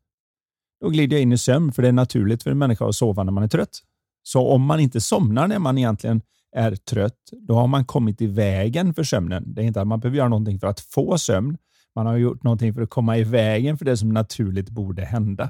då 0.81 0.89
glider 0.89 1.15
jag 1.15 1.21
in 1.21 1.31
i 1.31 1.37
sömn, 1.37 1.71
för 1.71 1.81
det 1.81 1.87
är 1.87 1.91
naturligt 1.91 2.43
för 2.43 2.51
en 2.51 2.57
människa 2.57 2.85
att 2.85 2.95
sova 2.95 3.23
när 3.23 3.31
man 3.31 3.43
är 3.43 3.47
trött. 3.47 3.79
Så 4.23 4.47
om 4.47 4.61
man 4.61 4.79
inte 4.79 5.01
somnar 5.01 5.47
när 5.47 5.59
man 5.59 5.77
egentligen 5.77 6.21
är 6.55 6.75
trött, 6.75 7.19
då 7.31 7.55
har 7.55 7.67
man 7.67 7.85
kommit 7.85 8.21
i 8.21 8.27
vägen 8.27 8.93
för 8.93 9.03
sömnen. 9.03 9.53
Det 9.53 9.61
är 9.61 9.65
inte 9.65 9.81
att 9.81 9.87
man 9.87 9.99
behöver 9.99 10.17
göra 10.17 10.29
någonting 10.29 10.59
för 10.59 10.67
att 10.67 10.79
få 10.79 11.17
sömn. 11.17 11.57
Man 11.95 12.05
har 12.05 12.17
gjort 12.17 12.43
någonting 12.43 12.73
för 12.73 12.81
att 12.81 12.89
komma 12.89 13.17
i 13.17 13.23
vägen 13.23 13.77
för 13.77 13.85
det 13.85 13.97
som 13.97 14.09
naturligt 14.09 14.69
borde 14.69 15.05
hända. 15.05 15.49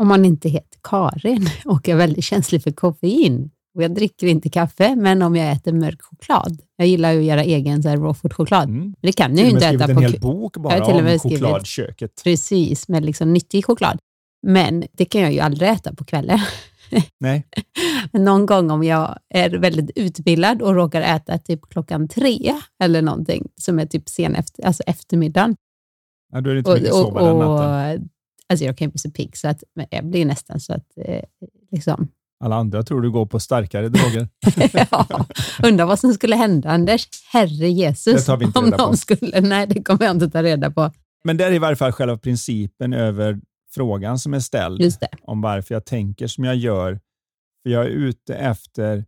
Om 0.00 0.08
man 0.08 0.24
inte 0.24 0.48
heter 0.48 0.78
Karin 0.82 1.48
och 1.64 1.88
är 1.88 1.96
väldigt 1.96 2.24
känslig 2.24 2.62
för 2.62 2.70
koffein, 2.70 3.50
och 3.74 3.82
jag 3.82 3.94
dricker 3.94 4.26
inte 4.26 4.50
kaffe, 4.50 4.96
men 4.96 5.22
om 5.22 5.36
jag 5.36 5.52
äter 5.52 5.72
mörk 5.72 6.02
choklad. 6.02 6.62
Jag 6.76 6.86
gillar 6.86 7.12
ju 7.12 7.18
att 7.18 7.24
göra 7.24 7.42
egen 7.42 7.82
food-choklad. 7.82 8.68
Mm. 8.68 8.94
Det 9.00 9.12
kan 9.12 9.36
jag 9.36 9.46
ju 9.46 9.50
inte 9.50 9.66
äta. 9.66 9.86
Du 9.86 9.94
har 9.94 10.02
en 10.02 10.12
hel 10.12 10.20
bok 10.20 10.56
bara 10.56 10.84
om 10.84 11.18
chokladköket. 11.18 12.20
Precis, 12.24 12.88
med 12.88 13.04
liksom 13.04 13.32
nyttig 13.32 13.64
choklad. 13.64 13.98
Men 14.42 14.84
det 14.92 15.04
kan 15.04 15.20
jag 15.20 15.32
ju 15.32 15.40
aldrig 15.40 15.70
äta 15.70 15.94
på 15.94 16.04
kvällen. 16.04 16.38
Nej. 17.20 17.46
Någon 18.12 18.46
gång 18.46 18.70
om 18.70 18.84
jag 18.84 19.18
är 19.28 19.50
väldigt 19.50 19.90
utvilad 19.96 20.62
och 20.62 20.74
råkar 20.74 21.02
äta 21.02 21.38
typ 21.38 21.60
klockan 21.70 22.08
tre 22.08 22.54
eller 22.82 23.02
någonting 23.02 23.48
som 23.56 23.78
är 23.78 23.86
typ 23.86 24.08
sen 24.08 24.34
efter, 24.34 24.66
alltså 24.66 24.82
eftermiddagen. 24.82 25.56
Ja, 26.32 26.40
då 26.40 26.50
är 26.50 26.54
det 26.54 26.58
inte 26.58 26.74
mycket 26.74 26.92
och, 26.92 26.98
sova 26.98 27.22
den 27.22 27.38
natten. 27.38 28.08
Alltså 28.48 28.64
jag 28.64 28.78
kan 28.78 28.86
ju 28.86 28.90
bli 28.90 28.98
så 28.98 29.10
pigg 29.10 29.36
så 29.36 29.48
att 29.48 29.62
jag 29.90 30.06
blir 30.06 30.24
nästan 30.24 30.60
så 30.60 30.72
att 30.72 30.86
eh, 31.04 31.22
liksom, 31.70 32.08
alla 32.44 32.56
andra 32.56 32.82
tror 32.82 33.02
du 33.02 33.10
går 33.10 33.26
på 33.26 33.40
starkare 33.40 33.88
droger. 33.88 34.28
ja, 34.90 35.26
undrar 35.62 35.86
vad 35.86 35.98
som 35.98 36.14
skulle 36.14 36.36
hända, 36.36 36.70
Anders. 36.70 37.08
Herre 37.32 37.68
Jesus. 37.68 38.28
Inte 38.28 38.60
reda 38.60 38.76
på. 38.76 38.96
Skulle, 38.96 39.40
nej, 39.40 39.66
det 39.66 39.82
kommer 39.82 40.04
jag 40.04 40.16
inte 40.16 40.30
ta 40.30 40.42
reda 40.42 40.70
på. 40.70 40.92
Men 41.24 41.36
det 41.36 41.44
är 41.44 41.52
i 41.52 41.58
varje 41.58 41.76
fall 41.76 41.92
själva 41.92 42.16
principen 42.16 42.92
över 42.92 43.40
frågan 43.78 44.18
som 44.18 44.34
är 44.34 44.40
ställd 44.40 44.80
om 45.22 45.40
varför 45.40 45.74
jag 45.74 45.84
tänker 45.84 46.26
som 46.26 46.44
jag 46.44 46.56
gör. 46.56 47.00
För 47.62 47.70
jag 47.70 47.84
är 47.84 47.88
ute 47.88 48.34
efter 48.34 49.04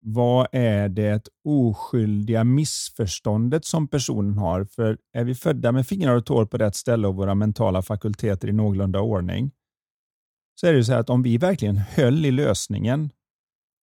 vad 0.00 0.46
är 0.52 0.88
det 0.88 1.28
oskyldiga 1.44 2.44
missförståndet 2.44 3.64
som 3.64 3.88
personen 3.88 4.38
har? 4.38 4.64
För 4.64 4.98
är 5.12 5.24
vi 5.24 5.34
födda 5.34 5.72
med 5.72 5.86
fingrar 5.86 6.16
och 6.16 6.26
tår 6.26 6.46
på 6.46 6.56
rätt 6.56 6.74
ställe 6.76 7.08
och 7.08 7.14
våra 7.14 7.34
mentala 7.34 7.82
fakulteter 7.82 8.48
i 8.48 8.52
någorlunda 8.52 9.00
ordning, 9.00 9.50
så 10.60 10.66
är 10.66 10.72
det 10.72 10.84
så 10.84 10.92
att 10.92 11.10
om 11.10 11.22
vi 11.22 11.38
verkligen 11.38 11.76
höll 11.76 12.26
i 12.26 12.30
lösningen 12.30 13.10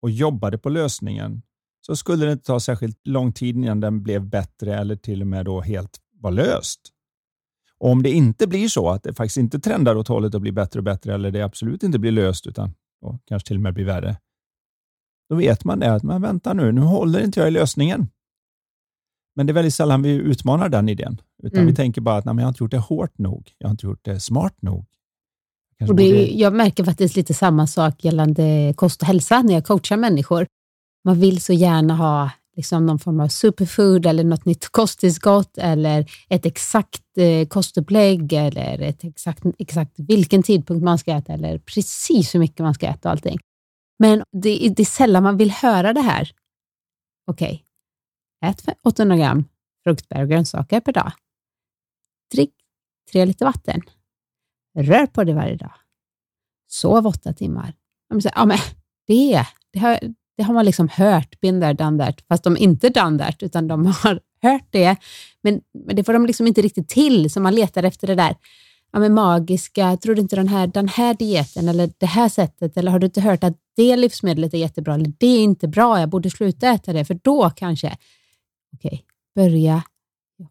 och 0.02 0.10
jobbade 0.10 0.58
på 0.58 0.68
lösningen, 0.68 1.42
så 1.86 1.96
skulle 1.96 2.26
det 2.26 2.32
inte 2.32 2.44
ta 2.44 2.60
särskilt 2.60 3.06
lång 3.06 3.32
tid 3.32 3.56
innan 3.56 3.80
den 3.80 4.02
blev 4.02 4.26
bättre 4.26 4.74
eller 4.74 4.96
till 4.96 5.20
och 5.20 5.26
med 5.26 5.44
då 5.44 5.60
helt 5.60 6.00
var 6.12 6.30
löst. 6.30 6.80
Och 7.80 7.90
om 7.90 8.02
det 8.02 8.10
inte 8.10 8.46
blir 8.46 8.68
så, 8.68 8.88
att 8.90 9.02
det 9.02 9.14
faktiskt 9.14 9.36
inte 9.36 9.60
trendar 9.60 9.96
åt 9.96 10.08
hållet 10.08 10.34
och 10.34 10.40
blir 10.40 10.52
bättre 10.52 10.80
och 10.80 10.84
bättre, 10.84 11.14
eller 11.14 11.30
det 11.30 11.42
absolut 11.42 11.82
inte 11.82 11.98
blir 11.98 12.12
löst, 12.12 12.46
utan 12.46 12.74
och 13.00 13.20
kanske 13.24 13.48
till 13.48 13.56
och 13.56 13.62
med 13.62 13.74
blir 13.74 13.84
värre, 13.84 14.16
Då 15.28 15.36
vet 15.36 15.64
man 15.64 15.78
det, 15.78 15.94
att 15.94 16.02
men 16.02 16.22
vänta 16.22 16.52
nu, 16.52 16.72
nu 16.72 16.80
håller 16.80 17.24
inte 17.24 17.40
jag 17.40 17.48
i 17.48 17.52
lösningen. 17.52 18.08
Men 19.36 19.46
det 19.46 19.50
är 19.50 19.54
väldigt 19.54 19.74
sällan 19.74 20.02
vi 20.02 20.10
utmanar 20.10 20.68
den 20.68 20.88
idén, 20.88 21.20
utan 21.42 21.58
mm. 21.58 21.66
vi 21.66 21.76
tänker 21.76 22.00
bara 22.00 22.16
att 22.16 22.24
nej, 22.24 22.34
jag 22.36 22.42
har 22.42 22.48
inte 22.48 22.64
gjort 22.64 22.70
det 22.70 22.78
hårt 22.78 23.18
nog, 23.18 23.50
jag 23.58 23.68
har 23.68 23.70
inte 23.70 23.86
gjort 23.86 24.04
det 24.04 24.20
smart 24.20 24.62
nog. 24.62 24.86
Och 25.80 25.86
det, 25.86 25.94
borde... 25.94 26.26
Jag 26.26 26.54
märker 26.54 26.84
faktiskt 26.84 27.16
lite 27.16 27.34
samma 27.34 27.66
sak 27.66 28.04
gällande 28.04 28.74
kost 28.76 29.02
och 29.02 29.08
hälsa 29.08 29.42
när 29.42 29.54
jag 29.54 29.64
coachar 29.64 29.96
människor. 29.96 30.46
Man 31.04 31.20
vill 31.20 31.40
så 31.40 31.52
gärna 31.52 31.96
ha 31.96 32.30
liksom 32.58 32.86
någon 32.86 32.98
form 32.98 33.20
av 33.20 33.28
superfood 33.28 34.06
eller 34.06 34.24
något 34.24 34.44
nytt 34.44 34.68
kosttillskott 34.68 35.58
eller 35.58 36.10
ett 36.28 36.46
exakt 36.46 37.18
eh, 37.18 37.48
kostupplägg 37.48 38.32
eller 38.32 38.78
ett 38.78 39.04
exakt, 39.04 39.42
exakt 39.58 39.92
vilken 39.96 40.42
tidpunkt 40.42 40.84
man 40.84 40.98
ska 40.98 41.12
äta 41.12 41.32
eller 41.32 41.58
precis 41.58 42.34
hur 42.34 42.40
mycket 42.40 42.58
man 42.58 42.74
ska 42.74 42.86
äta 42.86 43.08
och 43.08 43.12
allting. 43.12 43.38
Men 43.98 44.24
det, 44.32 44.72
det 44.76 44.82
är 44.82 44.84
sällan 44.84 45.22
man 45.22 45.36
vill 45.36 45.50
höra 45.50 45.92
det 45.92 46.00
här. 46.00 46.32
Okej, 47.26 47.64
okay. 48.40 48.50
ät 48.50 48.78
800 48.82 49.16
gram 49.16 49.44
fruktbär 49.84 50.22
och 50.22 50.28
grönsaker 50.28 50.80
per 50.80 50.92
dag. 50.92 51.12
Drick 52.34 52.54
tre 53.12 53.24
liter 53.24 53.44
vatten. 53.46 53.80
Rör 54.78 55.06
på 55.06 55.24
dig 55.24 55.34
varje 55.34 55.56
dag. 55.56 55.74
Sov 56.66 57.06
åtta 57.06 57.32
timmar. 57.32 57.74
Ja, 58.08 58.44
men 58.46 58.58
det, 59.06 59.46
det, 59.72 59.78
har, 59.78 59.98
det 60.38 60.44
har 60.44 60.54
man 60.54 60.64
liksom 60.64 60.88
hört, 60.88 61.40
been 61.40 61.60
there, 61.60 61.72
done 61.72 62.04
that, 62.04 62.20
fast 62.28 62.44
de 62.44 62.56
inte 62.56 62.88
done 62.88 63.18
that, 63.18 63.42
utan 63.42 63.68
de 63.68 63.86
har 63.86 64.20
hört 64.42 64.66
det, 64.70 64.96
men, 65.42 65.60
men 65.86 65.96
det 65.96 66.04
får 66.04 66.12
de 66.12 66.26
liksom 66.26 66.46
inte 66.46 66.62
riktigt 66.62 66.88
till, 66.88 67.30
så 67.30 67.40
man 67.40 67.54
letar 67.54 67.82
efter 67.82 68.06
det 68.06 68.14
där 68.14 68.36
ja, 68.92 68.98
men 68.98 69.14
magiska, 69.14 69.96
tror 69.96 70.14
du 70.14 70.20
inte 70.20 70.36
den 70.36 70.48
här, 70.48 70.66
den 70.66 70.88
här 70.88 71.14
dieten 71.14 71.68
eller 71.68 71.90
det 71.98 72.06
här 72.06 72.28
sättet, 72.28 72.76
eller 72.76 72.90
har 72.90 72.98
du 72.98 73.06
inte 73.06 73.20
hört 73.20 73.44
att 73.44 73.56
det 73.76 73.96
livsmedlet 73.96 74.54
är 74.54 74.58
jättebra, 74.58 74.94
eller 74.94 75.12
det 75.18 75.26
är 75.26 75.40
inte 75.40 75.68
bra, 75.68 76.00
jag 76.00 76.08
borde 76.08 76.30
sluta 76.30 76.68
äta 76.68 76.92
det, 76.92 77.04
för 77.04 77.18
då 77.22 77.50
kanske, 77.50 77.96
okej, 78.76 78.88
okay, 78.88 79.00
börja, 79.34 79.82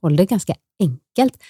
håll 0.02 0.16
det 0.16 0.26
ganska 0.26 0.56
enkelt. 0.80 1.44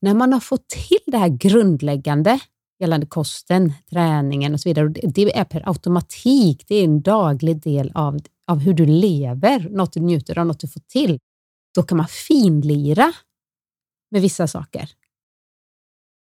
När 0.00 0.14
man 0.14 0.32
har 0.32 0.40
fått 0.40 0.68
till 0.68 0.98
det 1.06 1.18
här 1.18 1.28
grundläggande, 1.28 2.38
gällande 2.78 3.06
kosten, 3.06 3.72
träningen 3.90 4.54
och 4.54 4.60
så 4.60 4.68
vidare. 4.68 4.88
Det 4.88 5.38
är 5.38 5.44
per 5.44 5.68
automatik, 5.68 6.64
det 6.68 6.74
är 6.74 6.84
en 6.84 7.02
daglig 7.02 7.62
del 7.62 7.92
av, 7.94 8.18
av 8.46 8.58
hur 8.58 8.74
du 8.74 8.86
lever, 8.86 9.68
något 9.70 9.92
du 9.92 10.00
njuter 10.00 10.38
av, 10.38 10.46
något 10.46 10.60
du 10.60 10.68
får 10.68 10.80
till. 10.80 11.18
Då 11.74 11.82
kan 11.82 11.98
man 11.98 12.06
finlira 12.08 13.12
med 14.10 14.22
vissa 14.22 14.46
saker. 14.46 14.90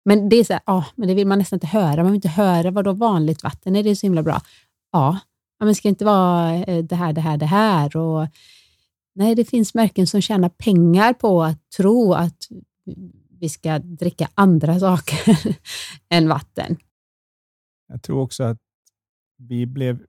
Men 0.06 0.30
det 0.30 0.36
är 0.36 0.44
så 0.44 0.54
här, 0.54 0.62
ah, 0.66 0.84
men 0.96 1.08
det 1.08 1.14
vill 1.14 1.28
man 1.28 1.40
nästan 1.40 1.58
inte 1.58 1.68
höra. 1.68 1.96
Man 1.96 2.06
vill 2.06 2.16
inte 2.16 2.30
höra 2.30 2.72
vadå 2.72 2.94
vanligt 2.94 3.44
vatten 3.44 3.76
är 3.76 3.84
det 3.84 3.96
så 3.96 4.06
himla 4.06 4.24
bra. 4.24 4.42
Ja, 4.92 5.20
men 5.60 5.68
det 5.68 5.76
ska 5.76 5.88
inte 5.88 6.06
vara 6.06 6.56
eh, 6.56 6.84
det 6.84 6.96
här, 6.96 7.14
det 7.14 7.22
här, 7.22 7.38
det 7.38 7.46
här. 7.46 7.98
Och, 7.98 8.28
nej, 9.16 9.36
det 9.36 9.46
finns 9.46 9.74
märken 9.74 10.08
som 10.08 10.22
tjänar 10.22 10.50
pengar 10.50 11.14
på 11.14 11.44
att 11.44 11.70
tro 11.78 12.14
att 12.14 12.48
vi 13.46 13.50
ska 13.50 13.80
dricka 13.80 14.30
andra 14.36 14.80
saker 14.80 15.58
än 16.10 16.30
vatten. 16.30 16.78
Jag 17.88 18.04
tror 18.04 18.22
också 18.22 18.44
att 18.44 18.58
vi 19.38 19.66
blev 19.66 20.06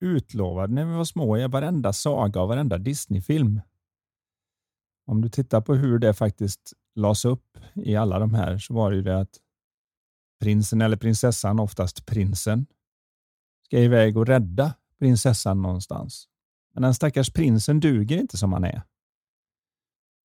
utlovade 0.00 0.74
när 0.74 0.84
vi 0.84 0.92
var 0.92 1.04
små 1.04 1.38
i 1.38 1.46
varenda 1.46 1.92
saga 1.92 2.40
och 2.40 2.48
varenda 2.48 2.78
Disneyfilm. 2.78 3.60
Om 5.06 5.20
du 5.20 5.28
tittar 5.28 5.60
på 5.60 5.74
hur 5.74 5.98
det 5.98 6.14
faktiskt 6.14 6.72
lades 6.94 7.24
upp 7.24 7.58
i 7.74 7.96
alla 7.96 8.18
de 8.18 8.34
här 8.34 8.58
så 8.58 8.74
var 8.74 8.90
det 8.90 8.96
ju 8.96 9.02
det 9.02 9.20
att 9.20 9.38
prinsen 10.40 10.80
eller 10.80 10.96
prinsessan, 10.96 11.60
oftast 11.60 12.06
prinsen, 12.06 12.66
ska 13.66 13.78
iväg 13.78 14.16
och 14.16 14.26
rädda 14.26 14.74
prinsessan 14.98 15.62
någonstans. 15.62 16.28
Men 16.74 16.82
den 16.82 16.94
stackars 16.94 17.32
prinsen 17.32 17.80
duger 17.80 18.18
inte 18.18 18.36
som 18.36 18.52
han 18.52 18.64
är. 18.64 18.82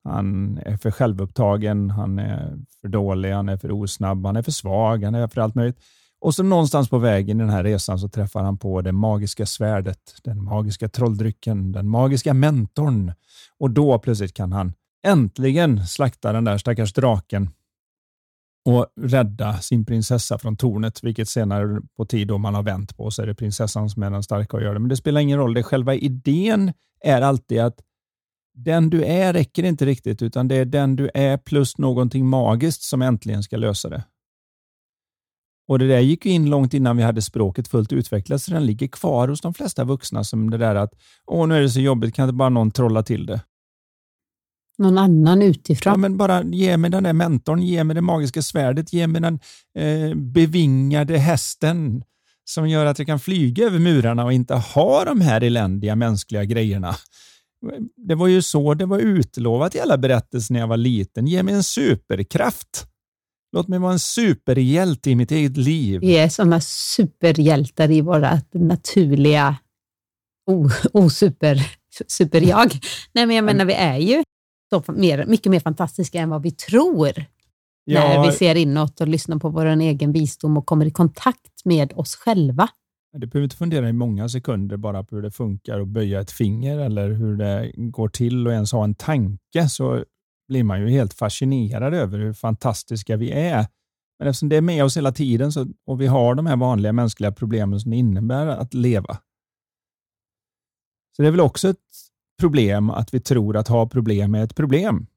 Han 0.06 0.58
är 0.58 0.78
för 0.78 0.91
självupptagen, 0.91 1.89
han 1.89 2.20
är 2.20 2.58
för 2.82 2.88
dålig, 2.88 3.32
han 3.32 3.50
är 3.50 3.58
för 3.58 3.72
osnabb, 3.72 4.26
han 4.26 4.36
är 4.36 4.41
för 4.41 4.52
svag, 4.52 5.04
han 5.04 5.15
är 5.15 5.28
för 5.28 5.41
allt 5.41 5.56
möjligt. 5.56 5.80
Och 6.20 6.36
så 6.36 6.44
någonstans 6.44 6.89
på 6.89 6.98
vägen 6.98 7.39
i 7.39 7.44
den 7.44 7.50
här 7.50 7.63
resan 7.63 8.00
så 8.00 8.10
träffar 8.10 8.44
han 8.44 8.58
på 8.58 8.82
det 8.82 8.91
magiska 8.91 9.46
svärdet, 9.46 10.00
den 10.24 10.44
magiska 10.44 10.89
trolldrycken, 10.89 11.72
den 11.72 11.88
magiska 11.88 12.34
mentorn. 12.34 13.13
Och 13.60 13.72
då 13.72 14.00
plötsligt 14.00 14.34
kan 14.34 14.52
han 14.52 14.74
äntligen 15.08 15.88
slakta 15.88 16.34
den 16.34 16.44
där 16.44 16.58
stackars 16.58 16.94
draken 16.94 17.50
och 18.65 18.88
rädda 19.02 19.58
sin 19.58 19.86
prinsessa 19.86 20.38
från 20.38 20.58
tornet, 20.58 21.04
vilket 21.04 21.30
senare 21.30 21.82
på 21.98 22.06
tid 22.06 22.28
då 22.28 22.38
man 22.38 22.56
har 22.56 22.63
vänt 22.63 22.98
på 22.98 23.12
så 23.12 23.22
är 23.22 23.28
det 23.28 23.36
prinsessan 23.36 23.89
som 23.89 24.04
är 24.04 24.10
den 24.10 24.24
starka 24.24 24.58
och 24.58 24.63
gör 24.63 24.74
det. 24.74 24.80
Men 24.80 24.89
det 24.89 24.98
spelar 24.98 25.22
ingen 25.22 25.39
roll. 25.39 25.54
Det 25.54 25.63
själva 25.63 25.96
idén 25.96 26.74
är 27.02 27.22
alltid 27.22 27.60
att 27.60 27.80
den 28.56 28.89
du 28.89 29.04
är 29.04 29.34
räcker 29.34 29.63
inte 29.63 29.86
riktigt, 29.86 30.22
utan 30.22 30.48
det 30.48 30.56
är 30.56 30.65
den 30.65 30.96
du 30.96 31.10
är 31.13 31.38
plus 31.38 31.78
någonting 31.78 32.28
magiskt 32.28 32.82
som 32.82 33.02
äntligen 33.02 33.44
ska 33.44 33.58
lösa 33.58 33.89
det. 33.89 34.04
Och 35.68 35.80
Det 35.80 35.88
där 35.88 36.00
gick 36.00 36.26
in 36.26 36.50
långt 36.50 36.74
innan 36.74 36.98
vi 36.98 37.04
hade 37.04 37.22
språket 37.22 37.68
fullt 37.68 37.94
utvecklat, 37.94 38.41
så 38.41 38.52
den 38.52 38.65
ligger 38.65 38.88
kvar 38.88 39.28
hos 39.28 39.41
de 39.41 39.54
flesta 39.54 39.84
vuxna 39.84 40.24
som 40.24 40.50
det 40.50 40.58
där 40.58 40.76
att 40.76 40.94
åh, 41.26 41.48
nu 41.48 41.58
är 41.58 41.62
det 41.62 41.70
så 41.70 41.80
jobbigt, 41.80 42.15
kan 42.15 42.24
inte 42.24 42.34
bara 42.34 42.50
någon 42.50 42.72
trolla 42.72 43.04
till 43.04 43.26
det? 43.26 43.41
Någon 44.78 44.98
annan 44.98 45.41
utifrån? 45.41 45.91
Ja, 45.91 45.98
men 45.98 46.18
bara 46.18 46.44
ge 46.44 46.78
mig 46.78 46.91
den 46.91 47.04
där 47.04 47.13
mentorn, 47.13 47.62
ge 47.62 47.84
mig 47.84 47.96
det 47.96 48.02
magiska 48.02 48.41
svärdet, 48.41 48.94
ge 48.94 49.08
mig 49.08 49.22
den 49.22 49.39
eh, 49.78 50.15
bevingade 50.15 51.18
hästen 51.18 52.04
som 52.46 52.70
gör 52.70 52.86
att 52.86 53.00
jag 53.00 53.08
kan 53.08 53.20
flyga 53.20 53.65
över 53.65 53.80
murarna 53.80 54.26
och 54.26 54.34
inte 54.34 54.56
ha 54.56 55.06
de 55.06 55.22
här 55.22 55.44
eländiga 55.44 55.96
mänskliga 55.96 56.44
grejerna. 56.44 56.96
Det 57.96 58.15
var 58.15 58.28
ju 58.28 58.41
så 58.41 58.74
det 58.74 58.86
var 58.86 59.00
utlovat 59.00 59.76
i 59.76 59.80
alla 59.80 59.98
berättelser 59.98 60.54
när 60.54 60.60
jag 60.60 60.68
var 60.68 60.78
liten. 60.78 61.28
Ge 61.28 61.44
mig 61.44 61.54
en 61.54 61.63
superkraft. 61.63 62.88
Låt 63.52 63.68
mig 63.68 63.80
vara 63.80 63.94
en 63.94 64.00
superhjälte 64.00 65.10
i 65.10 65.15
mitt 65.15 65.32
eget 65.32 65.58
liv. 65.58 66.02
Vi 66.02 66.18
är 66.18 66.30
sådana 66.30 66.62
superhjältar 66.62 67.91
i 67.91 68.02
vårt 68.02 68.54
naturliga 68.54 69.56
osuper 70.94 71.72
superjag. 72.08 72.80
Nej, 73.13 73.26
men 73.26 73.36
jag 73.36 73.46
menar, 73.46 73.65
vi 73.65 73.74
är 73.74 73.98
ju 73.98 74.24
så 74.70 74.91
mer, 74.91 75.26
mycket 75.26 75.52
mer 75.52 75.60
fantastiska 75.60 76.20
än 76.20 76.30
vad 76.30 76.41
vi 76.41 76.52
tror 76.52 77.26
ja, 77.86 78.00
när 78.00 78.26
vi 78.26 78.38
ser 78.38 78.56
inåt 78.56 79.02
och 79.02 79.08
lyssnar 79.08 79.39
på 79.39 79.50
vår 79.50 79.65
egen 79.65 80.12
visdom 80.12 80.58
och 80.58 80.65
kommer 80.65 80.86
i 80.86 80.91
kontakt 80.91 81.65
med 81.65 81.94
oss 81.96 82.15
själva. 82.15 82.70
Du 83.17 83.28
behöver 83.28 83.43
inte 83.43 83.56
fundera 83.56 83.89
i 83.89 83.93
många 83.93 84.30
sekunder 84.30 84.78
bara 84.78 85.04
på 85.04 85.15
hur 85.15 85.23
det 85.23 85.32
funkar 85.32 85.80
att 85.80 85.88
böja 85.88 86.21
ett 86.21 86.32
finger 86.32 86.80
eller 86.80 87.10
hur 87.10 87.38
det 87.38 87.71
går 87.75 88.10
till 88.10 88.47
och 88.47 88.54
ens 88.54 88.71
ha 88.71 88.84
en 88.84 88.95
tanke 88.95 89.69
så 89.69 90.04
blir 90.47 90.63
man 90.63 90.82
ju 90.82 90.89
helt 90.89 91.13
fascinerad 91.13 91.93
över 91.93 92.19
hur 92.19 92.34
fantastiska 92.34 93.17
vi 93.17 93.32
är. 93.32 93.67
Men 94.19 94.28
eftersom 94.28 94.49
det 94.49 94.56
är 94.56 94.62
med 94.62 94.84
oss 94.84 94.97
hela 94.97 95.12
tiden 95.12 95.51
så, 95.51 95.67
och 95.86 96.01
vi 96.01 96.08
har 96.08 96.36
de 96.36 96.45
här 96.45 96.56
vanliga 96.56 96.93
mänskliga 96.93 97.32
problemen 97.32 97.80
som 97.80 97.91
det 97.91 97.97
innebär 97.97 98.47
att 98.47 98.73
leva. 98.73 99.17
Så 101.15 101.21
det 101.21 101.28
är 101.28 101.32
väl 101.32 101.41
också 101.41 101.69
ett 101.69 101.78
problem 102.39 102.89
att 102.89 103.13
vi 103.13 103.19
tror 103.19 103.58
att 103.58 103.67
ha 103.67 103.89
problem 103.89 104.36
är 104.36 104.43
ett 104.43 104.56
problem. 104.56 105.08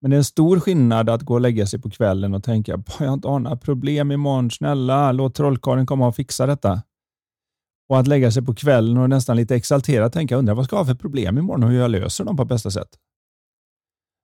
Men 0.00 0.10
det 0.10 0.14
är 0.14 0.18
en 0.18 0.24
stor 0.24 0.60
skillnad 0.60 1.10
att 1.10 1.22
gå 1.22 1.34
och 1.34 1.40
lägga 1.40 1.66
sig 1.66 1.80
på 1.80 1.90
kvällen 1.90 2.34
och 2.34 2.44
tänka, 2.44 2.82
jag 2.98 3.06
har 3.06 3.14
inte 3.14 3.28
några 3.28 3.56
problem 3.56 4.12
imorgon, 4.12 4.50
snälla 4.50 5.12
låt 5.12 5.34
trollkarlen 5.34 5.86
komma 5.86 6.08
och 6.08 6.16
fixa 6.16 6.46
detta. 6.46 6.82
Och 7.88 7.98
att 7.98 8.06
lägga 8.06 8.30
sig 8.30 8.42
på 8.42 8.54
kvällen 8.54 8.96
och 8.96 9.08
nästan 9.08 9.36
lite 9.36 9.56
exalterat 9.56 10.12
tänka, 10.12 10.36
undrar 10.36 10.54
vad 10.54 10.64
ska 10.64 10.76
jag 10.76 10.84
ha 10.84 10.86
för 10.86 10.94
problem 10.94 11.38
imorgon 11.38 11.64
och 11.64 11.70
hur 11.70 11.78
jag 11.78 11.90
löser 11.90 12.24
dem 12.24 12.36
på 12.36 12.44
bästa 12.44 12.70
sätt. 12.70 12.88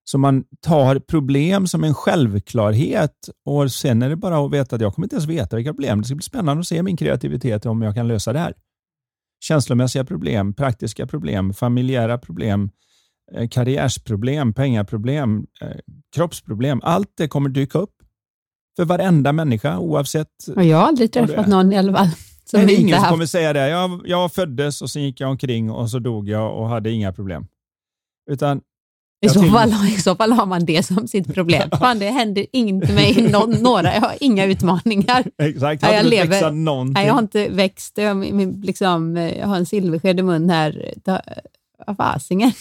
Så 0.05 0.19
man 0.19 0.45
tar 0.61 0.99
problem 0.99 1.67
som 1.67 1.85
en 1.85 1.95
självklarhet 1.95 3.29
och 3.45 3.73
sen 3.73 4.03
är 4.03 4.09
det 4.09 4.17
bara 4.17 4.47
att 4.47 4.53
veta 4.53 4.77
att 4.77 4.83
jag 4.83 4.95
kommer 4.95 5.07
inte 5.07 5.17
ens 5.17 5.27
veta 5.27 5.57
vilka 5.57 5.73
problem. 5.73 6.01
Det 6.01 6.07
ska 6.07 6.15
bli 6.15 6.23
spännande 6.23 6.61
att 6.61 6.67
se 6.67 6.83
min 6.83 6.97
kreativitet 6.97 7.67
om 7.67 7.83
jag 7.83 7.95
kan 7.95 8.09
lösa 8.09 8.33
det 8.33 8.39
här. 8.39 8.55
Känslomässiga 9.41 10.05
problem, 10.05 10.55
praktiska 10.55 11.07
problem, 11.07 11.55
familjära 11.55 12.19
problem, 12.19 12.71
Eh, 12.71 12.96
karriärsproblem, 13.51 14.53
pengaproblem, 14.53 15.47
eh, 15.61 15.69
kroppsproblem. 16.17 16.81
Allt 16.83 17.13
det 17.17 17.29
kommer 17.29 17.49
dyka 17.49 17.79
upp 17.79 17.95
för 18.77 18.85
varenda 18.85 19.33
människa 19.33 19.79
oavsett. 19.79 20.29
Och 20.57 20.65
jag 20.65 20.77
har 20.77 20.85
aldrig 20.87 21.13
träffat 21.13 21.47
någon 21.47 21.73
i 21.73 21.79
alla 21.79 21.93
fall. 21.93 22.09
Som 22.45 22.61
Nej, 22.61 22.75
ingen 22.75 23.01
som 23.01 23.09
kommer 23.09 23.27
säga 23.27 23.53
det. 23.53 23.69
Jag, 23.69 24.01
jag 24.05 24.33
föddes 24.33 24.83
och 24.83 24.91
sen 24.91 25.03
gick 25.03 25.21
jag 25.21 25.31
omkring 25.31 25.71
och 25.71 25.91
så 25.91 25.99
dog 25.99 26.29
jag 26.29 26.59
och 26.59 26.69
hade 26.69 26.91
inga 26.91 27.13
problem. 27.13 27.47
Utan 28.31 28.61
i 29.27 29.29
så, 29.29 29.43
fall, 29.43 29.73
I 29.89 30.01
så 30.01 30.17
fall 30.17 30.33
har 30.33 30.47
man 30.47 30.65
det 30.65 30.87
som 30.87 31.09
sitt 31.09 31.35
problem. 31.35 31.71
Fan, 31.79 31.99
det 31.99 32.11
händer 32.11 32.47
inte 32.53 32.93
mig 32.93 33.29
no, 33.33 33.47
några. 33.63 33.95
Jag 33.95 34.01
har 34.01 34.15
inga 34.21 34.45
utmaningar. 34.45 35.25
Exakt. 35.43 35.83
Har 35.83 35.93
jag 35.93 36.05
du 36.05 36.11
lever, 36.11 36.51
någonting? 36.51 36.93
Nej, 36.93 37.07
jag 37.07 37.15
har 37.15 37.23
inte 37.23 37.49
växt. 37.49 37.99
Jag, 37.99 38.25
liksom, 38.65 39.17
jag 39.17 39.47
har 39.47 39.57
en 39.57 39.67
silversked 39.67 40.21
i 40.21 40.23
mun 40.23 40.51
här. 40.51 40.95
Vad 41.87 41.97
fasingen. 41.97 42.53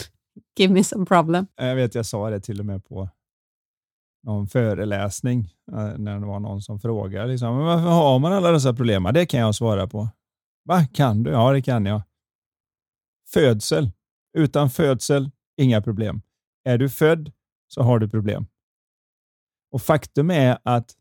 Give 0.58 0.74
me 0.74 0.84
some 0.84 1.06
problem. 1.06 1.48
Eh, 1.60 1.68
jag 1.68 1.76
vet, 1.76 1.96
jag 1.96 2.06
sa 2.06 2.30
det 2.30 2.40
till 2.40 2.60
och 2.60 2.66
med 2.66 2.86
på 2.86 3.10
någon 4.24 4.48
föreläsning 4.48 5.54
eh, 5.72 5.98
när 5.98 6.20
det 6.20 6.26
var 6.26 6.40
någon 6.40 6.62
som 6.62 6.80
frågade 6.80 7.28
liksom, 7.28 7.58
men 7.58 7.66
varför 7.66 7.90
har 7.90 8.20
man 8.20 8.34
alla 8.34 8.52
dessa 8.52 8.74
problem? 8.74 9.10
Det 9.14 9.26
kan 9.26 9.40
jag 9.40 9.56
svara 9.56 9.88
på. 9.88 10.10
Va, 10.66 10.86
kan 10.94 11.24
du? 11.24 11.32
Ja, 11.32 11.52
det 11.52 11.62
kan 11.62 11.86
jag. 11.86 12.02
Födsel. 13.34 13.92
Utan 14.38 14.70
födsel, 14.70 15.32
inga 15.58 15.82
problem. 15.82 16.22
Är 16.64 16.78
du 16.78 16.90
född 16.90 17.32
så 17.68 17.82
har 17.82 18.00
du 18.00 18.10
problem. 18.10 18.48
Och 19.72 19.82
Faktum 19.82 20.32
är 20.32 20.58
att 20.64 20.96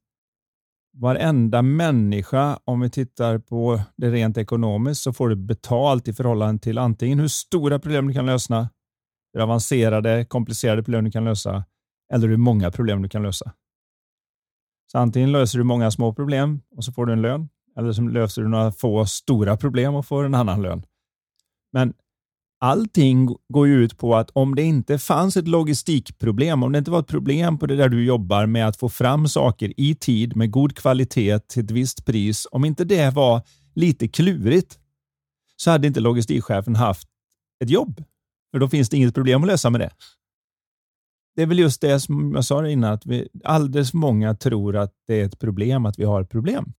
varenda 0.97 1.63
människa, 1.63 2.59
om 2.65 2.81
vi 2.81 2.91
tittar 2.91 3.39
på 3.39 3.81
det 3.97 4.11
rent 4.11 4.39
ekonomiskt, 4.39 5.03
så 5.03 5.13
får 5.13 5.29
du 5.29 5.37
betalt 5.37 6.09
i 6.09 6.13
förhållande 6.13 6.63
till 6.63 6.79
antingen 6.79 7.19
hur 7.19 7.29
stora 7.29 7.79
problem 7.79 8.07
du 8.07 8.15
kan 8.15 8.27
lösa, 8.27 8.69
hur 9.35 9.41
avancerade, 9.41 10.25
komplicerade 10.25 10.83
problem 10.83 11.05
du 11.05 11.11
kan 11.11 11.25
lösa, 11.25 11.65
eller 12.13 12.29
hur 12.29 12.37
många 12.37 12.71
problem 12.71 13.03
du 13.03 13.09
kan 13.09 13.23
lösa. 13.23 13.53
Så 14.93 14.99
antingen 14.99 15.33
löser 15.33 15.59
du 15.59 15.65
många 15.65 15.91
små 15.91 16.15
problem 16.15 16.61
och 16.77 16.85
så 16.85 16.93
får 16.93 17.07
du 17.07 17.13
en 17.13 17.23
lön, 17.23 17.49
eller 17.79 17.93
så 17.93 18.03
löser 18.03 18.43
du 18.43 18.49
några 18.49 18.73
få 18.73 19.07
stora 19.07 19.57
problem 19.57 19.95
och 19.95 20.07
får 20.07 20.25
en 20.25 20.35
annan 20.35 20.63
lön. 20.63 20.83
Men 21.73 21.95
allting 22.61 23.37
går 23.49 23.67
ju 23.67 23.85
ut 23.85 23.99
på 23.99 24.17
att 24.17 24.31
om 24.31 24.55
det 24.55 24.63
inte 24.63 24.99
fanns 24.99 25.37
ett 25.37 25.49
logistikproblem, 25.49 26.63
om 26.63 26.73
det 26.73 26.79
inte 26.79 26.91
var 26.91 27.01
ett 27.01 27.07
problem 27.07 27.59
på 27.59 27.67
det 27.67 27.77
där 27.77 27.89
du 27.89 28.05
jobbar 28.05 28.47
med 28.47 28.69
att 28.69 28.77
få 28.77 28.89
fram 28.89 29.29
saker 29.29 29.81
i 29.81 29.95
tid 29.95 30.37
med 30.37 30.51
god 30.51 30.77
kvalitet 30.77 31.39
till 31.39 31.65
ett 31.65 31.71
visst 31.71 32.05
pris, 32.05 32.47
om 32.51 32.65
inte 32.65 32.85
det 32.85 33.15
var 33.15 33.43
lite 33.75 34.09
klurigt 34.09 34.79
så 35.57 35.71
hade 35.71 35.87
inte 35.87 36.01
logistikchefen 36.01 36.77
haft 36.77 37.09
ett 37.65 37.71
jobb. 37.71 38.05
För 38.55 38.59
då 38.59 38.69
finns 38.69 38.89
det 38.89 38.97
inget 38.97 39.15
problem 39.15 39.43
att 39.43 39.47
lösa 39.47 39.71
med 39.71 39.81
det. 39.81 39.91
Det 41.37 41.43
är 41.43 41.47
väl 41.47 41.59
just 41.59 41.81
det 41.81 42.01
som 42.01 42.33
jag 42.35 42.45
sa 42.45 42.69
innan, 42.69 42.93
att 42.93 43.07
vi, 43.07 43.29
alldeles 43.45 43.95
många 43.95 44.35
tror 44.35 44.77
att 44.77 44.95
det 45.07 45.21
är 45.21 45.25
ett 45.25 45.39
problem 45.39 45.87
att 45.87 45.99
vi 45.99 46.05
har 46.05 46.23
ett 46.23 46.31
problem. 46.31 46.73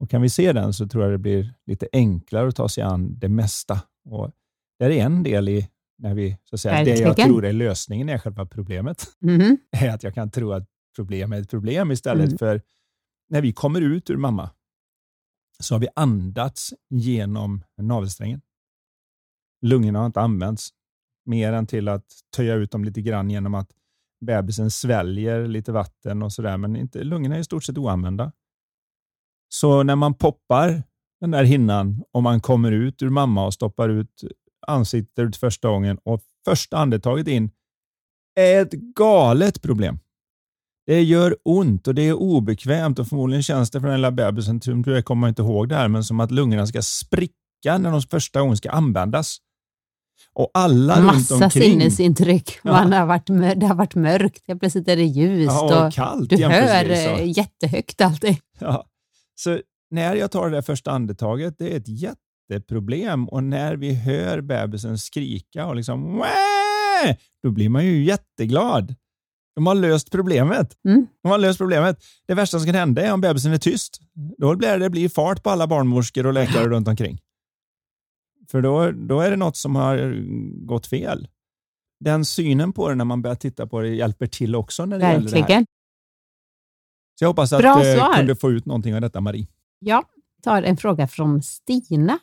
Och 0.00 0.10
Kan 0.10 0.22
vi 0.22 0.28
se 0.28 0.52
den 0.52 0.72
så 0.72 0.88
tror 0.88 1.04
jag 1.04 1.12
det 1.12 1.18
blir 1.18 1.54
lite 1.66 1.88
enklare 1.92 2.48
att 2.48 2.56
ta 2.56 2.68
sig 2.68 2.82
an 2.82 3.18
det 3.18 3.28
mesta. 3.28 3.80
Och 4.04 4.30
det 4.78 4.84
är 4.84 4.90
en 4.90 5.22
del 5.22 5.48
i 5.48 5.68
när 5.98 6.14
vi, 6.14 6.38
så 6.44 6.54
att 6.54 6.60
säga, 6.60 6.84
det 6.84 7.00
jag 7.00 7.16
tror 7.16 7.44
är 7.44 7.52
lösningen 7.52 8.08
är 8.08 8.18
själva 8.18 8.46
problemet. 8.46 9.06
Mm. 9.22 9.58
är 9.70 9.90
att 9.90 10.02
jag 10.02 10.14
kan 10.14 10.30
tro 10.30 10.52
att 10.52 10.68
problem 10.96 11.32
är 11.32 11.40
ett 11.40 11.50
problem 11.50 11.90
istället 11.90 12.26
mm. 12.26 12.38
för 12.38 12.62
när 13.28 13.40
vi 13.40 13.52
kommer 13.52 13.80
ut 13.80 14.10
ur 14.10 14.16
mamma 14.16 14.50
så 15.60 15.74
har 15.74 15.80
vi 15.80 15.88
andats 15.94 16.74
genom 16.90 17.64
navelsträngen. 17.76 18.40
Lungorna 19.62 19.98
har 19.98 20.06
inte 20.06 20.20
använts 20.20 20.68
mer 21.26 21.52
än 21.52 21.66
till 21.66 21.88
att 21.88 22.06
töja 22.36 22.54
ut 22.54 22.70
dem 22.70 22.84
lite 22.84 23.02
grann 23.02 23.30
genom 23.30 23.54
att 23.54 23.70
bebisen 24.26 24.70
sväljer 24.70 25.46
lite 25.46 25.72
vatten 25.72 26.22
och 26.22 26.32
sådär, 26.32 26.56
men 26.56 26.76
inte, 26.76 27.04
lungorna 27.04 27.36
är 27.36 27.40
i 27.40 27.44
stort 27.44 27.64
sett 27.64 27.78
oanvända. 27.78 28.32
Så 29.48 29.82
när 29.82 29.96
man 29.96 30.14
poppar 30.14 30.82
den 31.20 31.30
där 31.30 31.44
hinnan 31.44 32.02
och 32.12 32.22
man 32.22 32.40
kommer 32.40 32.72
ut 32.72 33.02
ur 33.02 33.10
mamma 33.10 33.46
och 33.46 33.54
stoppar 33.54 33.88
ut 33.88 34.24
ansiktet 34.66 35.36
första 35.36 35.68
gången 35.68 35.98
och 36.04 36.20
första 36.44 36.76
andetaget 36.76 37.28
in 37.28 37.50
är 38.34 38.62
ett 38.62 38.72
galet 38.72 39.62
problem. 39.62 39.98
Det 40.86 41.02
gör 41.02 41.36
ont 41.44 41.88
och 41.88 41.94
det 41.94 42.02
är 42.02 42.12
obekvämt 42.12 42.98
och 42.98 43.08
förmodligen 43.08 43.42
känns 43.42 43.70
det 43.70 43.80
för 43.80 43.88
den 43.88 43.96
lilla 43.96 44.10
bebisen, 44.10 44.60
jag 44.86 45.04
kommer 45.04 45.28
inte 45.28 45.42
ihåg 45.42 45.68
det 45.68 45.74
här, 45.74 45.88
men 45.88 46.04
som 46.04 46.20
att 46.20 46.30
lungorna 46.30 46.66
ska 46.66 46.82
spricka 46.82 47.78
när 47.78 47.90
de 47.90 48.02
första 48.02 48.40
gången 48.40 48.56
ska 48.56 48.70
användas. 48.70 49.38
Och 50.34 50.50
alla 50.54 51.00
Massa 51.00 51.34
runt 51.34 51.44
omkring. 51.44 51.62
sinnesintryck. 51.62 52.58
Man 52.64 52.92
har 52.92 53.06
varit, 53.06 53.26
det 53.60 53.66
har 53.66 53.74
varit 53.74 53.94
mörkt, 53.94 54.48
helt 54.48 54.60
plötsligt 54.60 54.88
är 54.88 54.96
det 54.96 55.04
ljust 55.04 55.52
ja, 55.52 55.86
och, 55.86 55.92
kallt. 55.92 56.30
Du 56.30 56.44
hör 56.44 57.16
så. 57.16 57.24
jättehögt 57.24 58.00
alltid. 58.00 58.36
Ja. 58.58 58.86
Så 59.34 59.60
när 59.90 60.14
jag 60.14 60.30
tar 60.30 60.50
det 60.50 60.56
där 60.56 60.62
första 60.62 60.90
andetaget, 60.90 61.54
det 61.58 61.72
är 61.72 61.76
ett 61.76 61.88
jätteproblem 61.88 63.28
och 63.28 63.44
när 63.44 63.76
vi 63.76 63.94
hör 63.94 64.40
bebisen 64.40 64.98
skrika 64.98 65.66
och 65.66 65.76
liksom 65.76 66.16
Wah! 66.16 67.14
då 67.42 67.50
blir 67.50 67.68
man 67.68 67.84
ju 67.84 68.04
jätteglad. 68.04 68.94
De 69.54 69.66
har 69.66 69.74
löst 69.74 70.10
problemet. 70.10 70.76
Mm. 70.88 71.06
De 71.22 71.28
har 71.30 71.38
löst 71.38 71.58
problemet. 71.58 72.04
Det 72.28 72.34
värsta 72.34 72.58
som 72.58 72.66
kan 72.66 72.74
hända 72.74 73.02
är 73.02 73.12
om 73.12 73.20
bebisen 73.20 73.52
är 73.52 73.58
tyst. 73.58 73.98
Då 74.38 74.56
blir 74.56 74.78
det 74.78 74.90
blir 74.90 75.08
fart 75.08 75.42
på 75.42 75.50
alla 75.50 75.66
barnmorskor 75.66 76.26
och 76.26 76.32
läkare 76.32 76.68
runt 76.68 76.88
omkring. 76.88 77.18
För 78.52 78.62
då, 78.62 78.90
då 78.90 79.20
är 79.20 79.30
det 79.30 79.36
något 79.36 79.56
som 79.56 79.76
har 79.76 80.24
gått 80.66 80.86
fel. 80.86 81.28
Den 82.00 82.24
synen 82.24 82.72
på 82.72 82.88
det 82.88 82.94
när 82.94 83.04
man 83.04 83.22
börjar 83.22 83.34
titta 83.34 83.66
på 83.66 83.80
det 83.80 83.88
hjälper 83.88 84.26
till 84.26 84.54
också 84.54 84.84
när 84.84 84.98
det 84.98 85.04
Verkligen. 85.04 85.26
gäller 85.34 85.48
det 85.48 85.54
här. 85.54 85.66
Så 87.18 87.24
jag 87.24 87.28
hoppas 87.28 87.52
att 87.52 87.60
du 87.60 87.98
eh, 87.98 88.16
kunde 88.16 88.36
få 88.36 88.50
ut 88.50 88.66
någonting 88.66 88.94
av 88.94 89.00
detta, 89.00 89.20
Marie. 89.20 89.46
Ja, 89.78 90.04
tar 90.42 90.62
en 90.62 90.76
fråga 90.76 91.08
från 91.08 91.42
Stina 91.42 92.18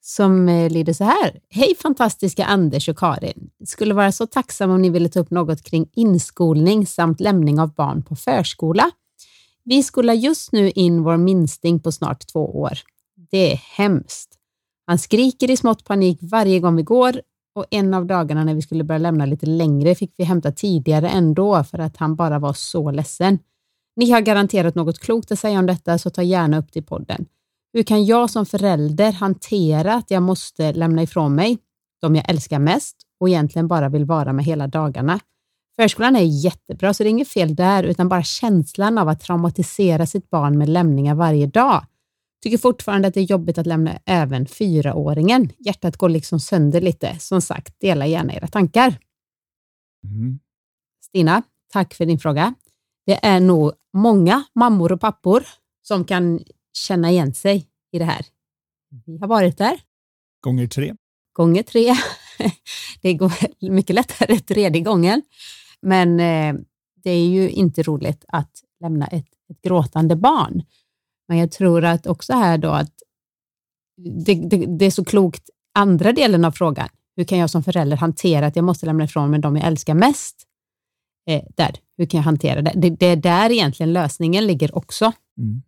som 0.00 0.48
eh, 0.48 0.70
lyder 0.70 0.92
så 0.92 1.04
här. 1.04 1.40
Hej 1.50 1.74
fantastiska 1.82 2.44
Anders 2.44 2.88
och 2.88 2.98
Karin. 2.98 3.50
Skulle 3.64 3.94
vara 3.94 4.12
så 4.12 4.26
tacksam 4.26 4.70
om 4.70 4.82
ni 4.82 4.90
ville 4.90 5.08
ta 5.08 5.20
upp 5.20 5.30
något 5.30 5.62
kring 5.62 5.86
inskolning 5.92 6.86
samt 6.86 7.20
lämning 7.20 7.60
av 7.60 7.74
barn 7.74 8.02
på 8.02 8.16
förskola. 8.16 8.90
Vi 9.64 9.82
skolar 9.82 10.14
just 10.14 10.52
nu 10.52 10.70
in 10.70 11.02
vår 11.02 11.16
minsting 11.16 11.80
på 11.80 11.92
snart 11.92 12.26
två 12.26 12.60
år. 12.60 12.78
Det 13.30 13.52
är 13.52 13.56
hemskt. 13.56 14.40
Han 14.86 14.98
skriker 14.98 15.50
i 15.50 15.56
smått 15.56 15.84
panik 15.84 16.18
varje 16.22 16.60
gång 16.60 16.76
vi 16.76 16.82
går 16.82 17.20
och 17.54 17.66
en 17.70 17.94
av 17.94 18.06
dagarna 18.06 18.44
när 18.44 18.54
vi 18.54 18.62
skulle 18.62 18.84
börja 18.84 18.98
lämna 18.98 19.26
lite 19.26 19.46
längre 19.46 19.94
fick 19.94 20.14
vi 20.16 20.24
hämta 20.24 20.52
tidigare 20.52 21.08
ändå 21.08 21.64
för 21.64 21.78
att 21.78 21.96
han 21.96 22.16
bara 22.16 22.38
var 22.38 22.52
så 22.52 22.90
ledsen. 22.90 23.38
Ni 23.96 24.10
har 24.10 24.20
garanterat 24.20 24.74
något 24.74 24.98
klokt 24.98 25.32
att 25.32 25.38
säga 25.38 25.58
om 25.58 25.66
detta, 25.66 25.98
så 25.98 26.10
ta 26.10 26.22
gärna 26.22 26.58
upp 26.58 26.72
det 26.72 26.78
i 26.78 26.82
podden. 26.82 27.26
Hur 27.72 27.82
kan 27.82 28.04
jag 28.04 28.30
som 28.30 28.46
förälder 28.46 29.12
hantera 29.12 29.94
att 29.94 30.10
jag 30.10 30.22
måste 30.22 30.72
lämna 30.72 31.02
ifrån 31.02 31.34
mig 31.34 31.58
de 32.00 32.16
jag 32.16 32.30
älskar 32.30 32.58
mest 32.58 32.96
och 33.20 33.28
egentligen 33.28 33.68
bara 33.68 33.88
vill 33.88 34.04
vara 34.04 34.32
med 34.32 34.44
hela 34.44 34.66
dagarna? 34.66 35.20
Förskolan 35.76 36.16
är 36.16 36.44
jättebra, 36.44 36.94
så 36.94 37.02
det 37.02 37.08
är 37.08 37.10
inget 37.10 37.28
fel 37.28 37.54
där, 37.54 37.82
utan 37.82 38.08
bara 38.08 38.22
känslan 38.22 38.98
av 38.98 39.08
att 39.08 39.20
traumatisera 39.20 40.06
sitt 40.06 40.30
barn 40.30 40.58
med 40.58 40.68
lämningar 40.68 41.14
varje 41.14 41.46
dag. 41.46 41.84
Tycker 42.44 42.58
fortfarande 42.58 43.08
att 43.08 43.14
det 43.14 43.20
är 43.20 43.24
jobbigt 43.24 43.58
att 43.58 43.66
lämna 43.66 43.98
även 44.06 44.46
fyraåringen. 44.46 45.50
Hjärtat 45.58 45.96
går 45.96 46.08
liksom 46.08 46.40
sönder 46.40 46.80
lite. 46.80 47.18
Som 47.18 47.40
sagt, 47.40 47.80
dela 47.80 48.06
gärna 48.06 48.34
era 48.34 48.46
tankar. 48.46 48.98
Mm. 50.04 50.38
Stina, 51.04 51.42
tack 51.72 51.94
för 51.94 52.06
din 52.06 52.18
fråga. 52.18 52.54
Det 53.06 53.26
är 53.26 53.40
nog 53.40 53.72
många 53.92 54.44
mammor 54.54 54.92
och 54.92 55.00
pappor 55.00 55.44
som 55.82 56.04
kan 56.04 56.44
känna 56.72 57.10
igen 57.10 57.34
sig 57.34 57.66
i 57.92 57.98
det 57.98 58.04
här. 58.04 58.26
Vi 59.06 59.18
har 59.18 59.26
varit 59.26 59.58
där. 59.58 59.80
Gånger 60.40 60.66
tre. 60.66 60.94
Gånger 61.32 61.62
tre. 61.62 61.94
Det 63.02 63.14
går 63.14 63.32
mycket 63.70 63.94
lättare 63.94 64.40
tredje 64.40 64.80
gången. 64.80 65.22
Men 65.82 66.20
eh, 66.20 66.60
det 67.04 67.10
är 67.10 67.26
ju 67.26 67.50
inte 67.50 67.82
roligt 67.82 68.24
att 68.28 68.60
lämna 68.80 69.06
ett, 69.06 69.28
ett 69.50 69.62
gråtande 69.62 70.16
barn. 70.16 70.62
Men 71.28 71.38
jag 71.38 71.52
tror 71.52 71.84
att 71.84 72.06
också 72.06 72.32
här 72.32 72.58
då 72.58 72.70
att 72.70 72.92
det, 73.96 74.34
det, 74.34 74.66
det, 74.78 74.84
är 74.84 74.90
så 74.90 75.04
klokt, 75.04 75.50
andra 75.74 76.12
delen 76.12 76.44
av 76.44 76.52
frågan, 76.52 76.88
hur 77.16 77.24
kan 77.24 77.38
jag 77.38 77.50
som 77.50 77.62
förälder 77.62 77.96
hantera 77.96 78.46
att 78.46 78.56
jag 78.56 78.64
måste 78.64 78.86
lämna 78.86 79.04
ifrån 79.04 79.30
mig 79.30 79.40
de 79.40 79.56
jag 79.56 79.66
älskar 79.66 79.94
mest? 79.94 80.46
Eh, 81.30 81.42
där, 81.56 81.76
hur 81.96 82.06
kan 82.06 82.18
jag 82.18 82.24
hantera 82.24 82.62
det? 82.62 82.72
det? 82.74 82.90
Det 82.90 83.06
är 83.06 83.16
där 83.16 83.52
egentligen 83.52 83.92
lösningen 83.92 84.46
ligger 84.46 84.76
också. 84.76 85.12
Mm. 85.38 85.62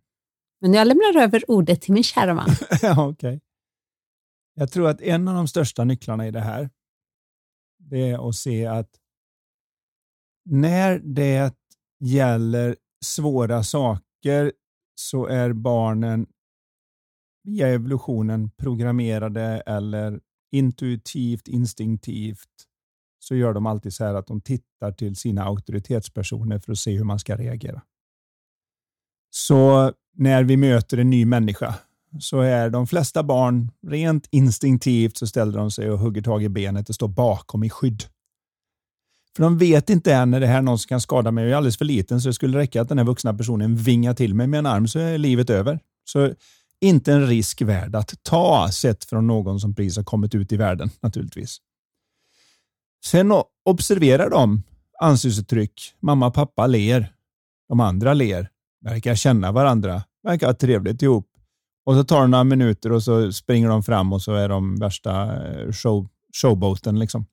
Men 0.60 0.74
jag 0.74 0.86
lämnar 0.86 1.22
över 1.22 1.50
ordet 1.50 1.82
till 1.82 1.94
min 1.94 2.04
kära 2.04 2.34
man. 2.34 2.48
ja, 2.82 3.08
okay. 3.08 3.40
Jag 4.54 4.72
tror 4.72 4.88
att 4.88 5.00
en 5.00 5.28
av 5.28 5.34
de 5.34 5.48
största 5.48 5.84
nycklarna 5.84 6.26
i 6.26 6.30
det 6.30 6.40
här, 6.40 6.70
det 7.78 8.10
är 8.10 8.28
att 8.28 8.34
se 8.34 8.66
att 8.66 8.90
när 10.44 10.98
det 10.98 11.54
gäller 12.00 12.76
svåra 13.04 13.62
saker 13.62 14.52
så 15.00 15.26
är 15.26 15.52
barnen 15.52 16.26
via 17.44 17.68
evolutionen 17.68 18.50
programmerade 18.50 19.62
eller 19.66 20.20
intuitivt, 20.52 21.48
instinktivt 21.48 22.66
så 23.18 23.34
gör 23.34 23.52
de 23.52 23.66
alltid 23.66 23.94
så 23.94 24.04
här 24.04 24.14
att 24.14 24.26
de 24.26 24.40
tittar 24.40 24.92
till 24.92 25.16
sina 25.16 25.44
auktoritetspersoner 25.44 26.58
för 26.58 26.72
att 26.72 26.78
se 26.78 26.96
hur 26.96 27.04
man 27.04 27.18
ska 27.18 27.36
reagera. 27.36 27.82
Så 29.30 29.92
när 30.14 30.44
vi 30.44 30.56
möter 30.56 30.98
en 30.98 31.10
ny 31.10 31.24
människa 31.24 31.74
så 32.20 32.40
är 32.40 32.70
de 32.70 32.86
flesta 32.86 33.22
barn 33.22 33.70
rent 33.86 34.28
instinktivt 34.30 35.16
så 35.16 35.26
ställer 35.26 35.58
de 35.58 35.70
sig 35.70 35.90
och 35.90 35.98
hugger 35.98 36.22
tag 36.22 36.42
i 36.42 36.48
benet 36.48 36.88
och 36.88 36.94
står 36.94 37.08
bakom 37.08 37.64
i 37.64 37.70
skydd. 37.70 38.04
För 39.36 39.42
de 39.42 39.58
vet 39.58 39.90
inte 39.90 40.14
än 40.14 40.30
när 40.30 40.40
det 40.40 40.46
här 40.46 40.62
någon 40.62 40.78
som 40.78 40.88
kan 40.88 41.00
skada 41.00 41.30
mig. 41.30 41.44
Jag 41.44 41.52
är 41.52 41.56
alldeles 41.56 41.78
för 41.78 41.84
liten 41.84 42.20
så 42.20 42.28
det 42.28 42.32
skulle 42.32 42.58
räcka 42.58 42.82
att 42.82 42.88
den 42.88 42.98
här 42.98 43.04
vuxna 43.04 43.34
personen 43.34 43.76
vingar 43.76 44.14
till 44.14 44.34
mig 44.34 44.46
med 44.46 44.58
en 44.58 44.66
arm 44.66 44.88
så 44.88 44.98
är 44.98 45.18
livet 45.18 45.50
över. 45.50 45.80
Så 46.04 46.32
inte 46.80 47.12
en 47.12 47.26
risk 47.26 47.62
värd 47.62 47.94
att 47.94 48.14
ta 48.22 48.68
sett 48.72 49.04
från 49.04 49.26
någon 49.26 49.60
som 49.60 49.74
precis 49.74 49.96
har 49.96 50.04
kommit 50.04 50.34
ut 50.34 50.52
i 50.52 50.56
världen 50.56 50.90
naturligtvis. 51.00 51.58
Sen 53.04 53.32
observerar 53.64 54.30
de 54.30 54.62
ansiktsuttryck. 55.00 55.94
Mamma 56.00 56.26
och 56.26 56.34
pappa 56.34 56.66
ler. 56.66 57.12
De 57.68 57.80
andra 57.80 58.14
ler. 58.14 58.48
Verkar 58.84 59.14
känna 59.14 59.52
varandra. 59.52 60.02
Verkar 60.22 60.46
ha 60.46 60.54
trevligt 60.54 61.02
ihop. 61.02 61.28
Och 61.86 61.94
så 61.94 62.04
tar 62.04 62.20
det 62.20 62.26
några 62.26 62.44
minuter 62.44 62.92
och 62.92 63.02
så 63.02 63.32
springer 63.32 63.68
de 63.68 63.82
fram 63.82 64.12
och 64.12 64.22
så 64.22 64.34
är 64.34 64.48
de 64.48 64.76
värsta 64.76 65.36
eh, 65.46 65.72
show, 65.72 66.08
showboaten. 66.42 66.98
Liksom. 66.98 67.26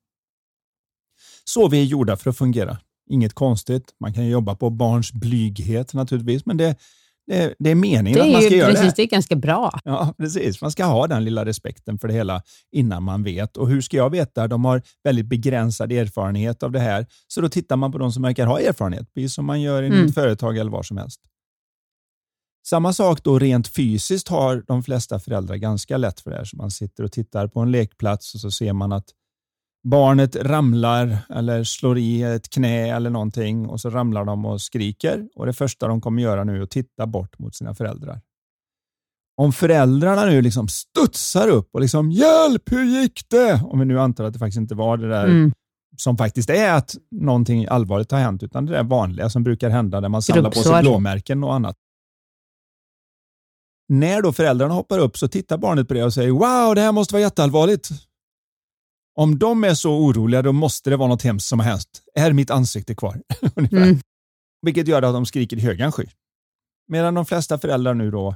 Så 1.44 1.68
vi 1.68 1.82
är 1.82 1.86
gjorda 1.86 2.18
för 2.18 2.30
att 2.30 2.38
fungera. 2.38 2.78
Inget 3.10 3.34
konstigt. 3.34 3.96
Man 4.00 4.14
kan 4.14 4.28
jobba 4.28 4.56
på 4.56 4.70
barns 4.70 5.14
blyghet 5.14 5.94
naturligtvis, 5.94 6.46
men 6.46 6.58
det, 6.58 6.76
det, 7.28 7.56
det 7.60 7.70
är 7.70 7.76
meningen 7.76 8.22
att 8.22 8.32
man 8.32 8.42
ska 8.42 8.56
göra 8.56 8.72
precis, 8.72 8.86
det. 8.86 8.94
Det 8.96 9.02
är 9.02 9.08
ganska 9.08 9.36
bra. 9.36 9.80
Ja, 9.84 10.14
precis. 10.18 10.62
Man 10.62 10.72
ska 10.72 10.86
ha 10.86 11.08
den 11.08 11.24
lilla 11.24 11.46
respekten 11.46 12.00
för 12.00 12.08
det 12.08 12.14
hela 12.14 12.42
innan 12.72 13.04
man 13.04 13.24
vet. 13.24 13.58
Och 13.58 13.70
hur 13.70 13.82
ska 13.82 13.98
jag 13.98 14.10
veta? 14.10 14.48
De 14.48 14.66
har 14.66 14.82
väldigt 15.04 15.26
begränsad 15.26 15.92
erfarenhet 15.92 16.64
av 16.64 16.72
det 16.72 16.80
här. 16.80 17.06
Så 17.28 17.42
då 17.42 17.50
tittar 17.50 17.76
man 17.76 17.92
på 17.92 17.98
de 17.98 18.12
som 18.12 18.24
verkar 18.24 18.48
ha 18.48 18.60
erfarenhet, 18.60 19.14
precis 19.14 19.34
som 19.34 19.46
man 19.46 19.62
gör 19.62 19.84
i 19.84 19.88
mm. 19.88 20.06
ett 20.06 20.14
företag 20.14 20.58
eller 20.58 20.72
var 20.72 20.84
som 20.84 20.98
helst. 20.98 21.22
Samma 22.66 22.94
sak 22.94 23.24
då 23.24 23.40
rent 23.40 23.68
fysiskt 23.68 24.28
har 24.28 24.64
de 24.68 24.84
flesta 24.84 25.20
föräldrar 25.20 25.56
ganska 25.56 25.98
lätt 25.98 26.20
för 26.20 26.32
det 26.32 26.38
här. 26.38 26.46
Så 26.46 26.58
man 26.58 26.72
sitter 26.72 27.04
och 27.04 27.12
tittar 27.12 27.48
på 27.48 27.60
en 27.60 27.72
lekplats 27.72 28.34
och 28.36 28.40
så 28.40 28.52
ser 28.52 28.74
man 28.74 28.92
att 28.92 29.06
barnet 29.84 30.36
ramlar 30.36 31.18
eller 31.30 31.64
slår 31.64 31.98
i 31.98 32.24
ett 32.24 32.50
knä 32.50 32.96
eller 32.96 33.10
någonting 33.10 33.70
och 33.70 33.82
så 33.82 33.90
ramlar 33.90 34.26
de 34.26 34.46
och 34.46 34.62
skriker. 34.62 35.28
Och 35.36 35.46
Det 35.46 35.54
första 35.54 35.88
de 35.88 36.02
kommer 36.02 36.22
göra 36.22 36.44
nu 36.44 36.58
är 36.58 36.62
att 36.62 36.72
titta 36.72 37.08
bort 37.08 37.40
mot 37.40 37.56
sina 37.56 37.76
föräldrar. 37.76 38.22
Om 39.38 39.54
föräldrarna 39.54 40.26
nu 40.26 40.42
liksom 40.42 40.68
studsar 40.68 41.48
upp 41.48 41.70
och 41.74 41.82
liksom 41.82 42.12
“Hjälp, 42.12 42.72
hur 42.72 42.84
gick 42.84 43.30
det?” 43.30 43.62
Om 43.64 43.80
vi 43.80 43.86
nu 43.86 44.00
antar 44.00 44.24
att 44.24 44.34
det 44.34 44.40
faktiskt 44.40 44.60
inte 44.60 44.76
var 44.76 44.98
det 44.98 45.10
där 45.10 45.26
mm. 45.26 45.52
som 45.98 46.18
faktiskt 46.18 46.50
är 46.50 46.74
att 46.74 46.96
någonting 47.12 47.66
allvarligt 47.66 48.12
har 48.12 48.20
hänt, 48.20 48.44
utan 48.44 48.66
det 48.66 48.72
där 48.72 48.84
vanliga 48.84 49.30
som 49.30 49.44
brukar 49.44 49.70
hända 49.70 50.02
där 50.02 50.10
man 50.10 50.22
samlar 50.22 50.52
på 50.52 50.60
sig 50.60 50.82
blåmärken 50.82 51.44
och 51.44 51.54
annat. 51.54 51.76
När 53.90 54.22
då 54.22 54.34
föräldrarna 54.34 54.74
hoppar 54.74 55.00
upp 55.00 55.18
så 55.18 55.28
tittar 55.28 55.58
barnet 55.58 55.88
på 55.88 55.94
det 55.94 56.04
och 56.04 56.14
säger 56.14 56.32
“Wow, 56.32 56.76
det 56.76 56.82
här 56.82 56.92
måste 56.92 57.14
vara 57.14 57.22
jätteallvarligt. 57.22 57.90
Om 59.16 59.40
de 59.40 59.64
är 59.64 59.74
så 59.74 59.98
oroliga, 59.98 60.42
då 60.42 60.52
måste 60.52 60.90
det 60.90 60.98
vara 60.98 61.10
något 61.10 61.22
hemskt 61.22 61.48
som 61.48 61.60
har 61.60 61.66
hänt. 61.66 62.04
Är 62.16 62.34
mitt 62.34 62.52
ansikte 62.52 62.96
kvar? 62.96 63.22
mm. 63.72 64.00
Vilket 64.62 64.88
gör 64.88 65.02
att 65.02 65.14
de 65.14 65.26
skriker 65.26 65.58
i 65.58 65.60
högan 65.60 65.92
sky. 65.92 66.06
Medan 66.88 67.14
de 67.14 67.26
flesta 67.26 67.60
föräldrar 67.60 67.94
nu 67.94 68.12
då 68.12 68.36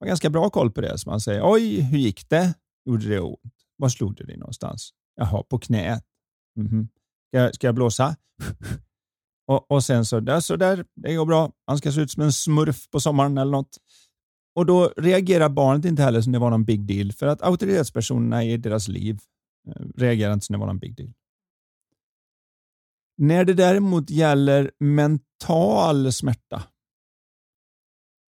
har 0.00 0.06
ganska 0.06 0.30
bra 0.30 0.50
koll 0.50 0.70
på 0.70 0.80
det. 0.80 0.98
Så 0.98 1.10
man 1.10 1.20
säger, 1.20 1.40
oj, 1.44 1.80
hur 1.80 1.98
gick 1.98 2.28
det? 2.28 2.54
Gjorde 2.84 3.08
det 3.08 3.20
ont? 3.20 3.40
Var 3.76 3.88
slog 3.88 4.14
du 4.14 4.24
dig 4.24 4.36
någonstans? 4.36 4.90
Jaha, 5.16 5.42
på 5.42 5.58
knät. 5.58 6.04
Mm 6.58 6.68
-hmm. 6.72 6.88
ska, 7.28 7.38
jag, 7.38 7.54
ska 7.54 7.66
jag 7.66 7.74
blåsa? 7.74 8.16
och, 9.46 9.70
och 9.70 9.84
sen 9.84 10.04
så, 10.04 10.20
där, 10.20 10.40
så 10.40 10.56
där, 10.56 10.84
det 10.96 11.14
går 11.14 11.26
bra. 11.26 11.52
Han 11.66 11.78
ska 11.78 11.92
se 11.92 12.00
ut 12.00 12.10
som 12.10 12.22
en 12.22 12.32
smurf 12.32 12.90
på 12.90 13.00
sommaren 13.00 13.38
eller 13.38 13.52
något. 13.52 13.78
Och 14.54 14.66
då 14.66 14.92
reagerar 14.96 15.48
barnet 15.48 15.84
inte 15.84 16.02
heller 16.02 16.20
som 16.20 16.32
det 16.32 16.38
var 16.38 16.50
någon 16.50 16.64
big 16.64 16.86
deal, 16.86 17.12
för 17.12 17.26
att 17.26 17.42
auktoritetspersonerna 17.42 18.44
i 18.44 18.56
deras 18.56 18.88
liv 18.88 19.20
Eh, 19.66 19.86
reagerar 19.96 20.32
inte 20.32 20.46
som 20.46 20.52
det 20.52 20.58
var 20.58 20.66
någon 20.66 20.78
big 20.78 20.96
deal. 20.96 21.12
När 23.16 23.44
det 23.44 23.54
däremot 23.54 24.10
gäller 24.10 24.70
mental 24.78 26.12
smärta 26.12 26.62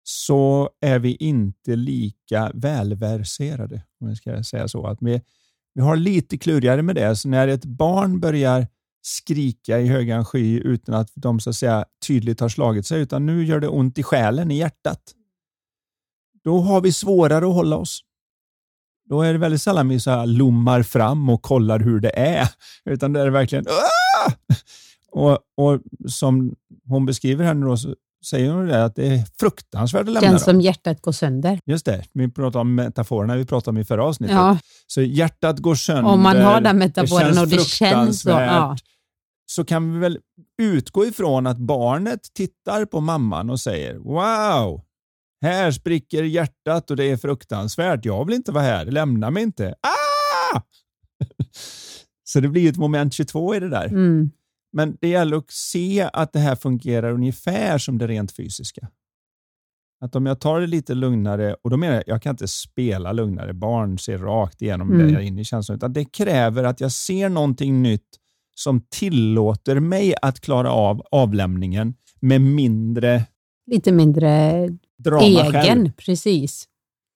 så 0.03 0.71
är 0.81 0.99
vi 0.99 1.15
inte 1.15 1.77
lika 1.77 2.51
välverserade, 2.55 3.83
om 4.01 4.09
jag 4.09 4.17
ska 4.17 4.43
säga 4.43 4.69
så. 4.69 4.87
Att 4.87 4.99
vi, 5.01 5.23
vi 5.75 5.81
har 5.81 5.97
lite 5.97 6.39
klurigare 6.39 6.83
med 6.83 6.95
det. 6.95 7.17
Så 7.17 7.29
när 7.29 7.49
ett 7.49 7.65
barn 7.65 8.21
börjar 8.21 8.67
skrika 9.03 9.81
i 9.81 9.87
högan 9.87 10.25
sky 10.25 10.61
utan 10.61 10.95
att 10.95 11.11
de 11.15 11.41
så 11.41 11.51
att 11.51 11.57
säga, 11.57 11.85
tydligt 12.07 12.41
har 12.41 12.49
slagit 12.49 12.87
sig, 12.87 13.01
utan 13.01 13.27
nu 13.27 13.45
gör 13.45 13.61
det 13.61 13.69
ont 13.69 13.99
i 13.99 14.03
själen, 14.03 14.51
i 14.51 14.57
hjärtat, 14.57 15.15
då 16.45 16.61
har 16.61 16.81
vi 16.81 16.93
svårare 16.93 17.47
att 17.49 17.55
hålla 17.55 17.77
oss. 17.77 18.05
Då 19.09 19.23
är 19.23 19.33
det 19.33 19.39
väldigt 19.39 19.63
sällan 19.63 19.89
vi 19.89 20.01
så 20.01 20.11
här 20.11 20.27
lommar 20.27 20.83
fram 20.83 21.29
och 21.29 21.43
kollar 21.43 21.79
hur 21.81 22.01
det 22.01 22.19
är, 22.19 22.49
utan 22.85 23.13
det 23.13 23.21
är 23.21 23.31
verkligen 23.31 23.65
Aah! 23.67 24.33
och, 25.13 25.39
och 25.57 25.81
som 26.09 26.55
hon 26.89 27.07
beskriver 27.07 27.45
här 27.45 27.55
nu 27.55 27.67
då, 27.67 27.77
så 27.77 27.95
säger 28.27 28.51
hon 28.51 28.67
det 28.67 28.85
att 28.85 28.97
det 28.97 29.07
är 29.07 29.25
fruktansvärt 29.41 30.01
att 30.01 30.07
lämna 30.07 30.29
Känns 30.29 30.45
som 30.45 30.61
hjärtat 30.61 31.03
går 31.03 31.13
sönder. 31.13 31.61
Just 31.67 31.87
det, 31.87 32.05
vi 32.13 32.31
pratade 32.31 32.61
om 32.61 32.75
metaforerna 32.75 33.37
vi 33.37 33.47
pratade 33.47 33.71
om 33.71 33.79
i 33.79 33.85
förra 33.85 34.05
avsnittet. 34.05 34.37
Ja. 34.37 34.59
Så 34.87 35.03
hjärtat 35.03 35.59
går 35.59 35.75
sönder. 35.75 36.11
Om 36.11 36.23
man 36.23 36.41
har 36.41 36.61
den 36.61 36.79
metaforen 36.79 37.35
det 37.35 37.41
och 37.41 37.49
det 37.49 37.65
känns 37.65 38.23
så. 38.23 38.31
Ja. 38.31 38.77
Så 39.47 39.65
kan 39.65 39.93
vi 39.93 39.99
väl 39.99 40.19
utgå 40.63 41.07
ifrån 41.07 41.47
att 41.47 41.59
barnet 41.59 42.21
tittar 42.35 42.85
på 42.85 43.01
mamman 43.01 43.51
och 43.51 43.61
säger 43.61 43.95
Wow, 43.95 44.83
här 45.43 45.71
spricker 45.71 46.23
hjärtat 46.23 46.91
och 46.91 46.97
det 46.97 47.05
är 47.05 47.17
fruktansvärt. 47.17 48.05
Jag 48.05 48.25
vill 48.25 48.35
inte 48.35 48.53
vara 48.53 48.65
här. 48.65 48.87
Lämna 48.87 49.31
mig 49.31 49.43
inte. 49.43 49.75
Ah! 49.81 50.61
Så 52.25 52.41
det 52.41 52.49
blir 52.49 52.69
ett 52.69 52.77
moment 52.77 53.15
22 53.15 53.55
i 53.55 53.61
det 53.61 53.69
där. 53.69 53.87
Mm. 53.87 54.31
Men 54.73 54.97
det 55.01 55.09
gäller 55.09 55.37
att 55.37 55.51
se 55.51 56.09
att 56.13 56.33
det 56.33 56.39
här 56.39 56.57
fungerar 56.57 57.13
ungefär 57.13 57.79
som 57.79 57.99
det 57.99 58.07
rent 58.07 58.33
fysiska. 58.33 58.89
Att 60.01 60.17
om 60.17 60.27
jag 60.27 60.41
tar 60.41 60.61
det 60.61 60.67
lite 60.67 60.95
lugnare, 60.95 61.57
och 61.63 61.71
då 61.71 61.77
menar 61.77 61.95
jag, 61.95 62.05
jag 62.07 62.23
kan 62.23 62.31
inte 62.31 62.49
spela 62.49 63.13
lugnare, 63.13 63.55
barn 63.55 63.99
ser 63.99 64.19
rakt 64.19 64.63
igenom 64.63 64.93
mm. 64.93 65.15
det 65.15 65.25
in 65.25 65.39
i 65.39 65.45
känslan, 65.45 65.77
utan 65.77 65.93
det 65.93 66.05
kräver 66.05 66.65
att 66.65 66.81
jag 66.81 66.93
ser 66.93 67.29
någonting 67.29 67.83
nytt 67.83 68.09
som 68.55 68.81
tillåter 68.81 69.81
mig 69.81 70.15
att 70.23 70.41
klara 70.41 70.73
av 70.73 71.03
avlämningen 71.11 71.95
med 72.21 72.41
mindre... 72.41 73.25
Lite 73.67 73.93
mindre 73.93 74.29
drama 74.99 75.25
Egen, 75.25 75.53
själv. 75.53 75.93
precis. 75.93 76.65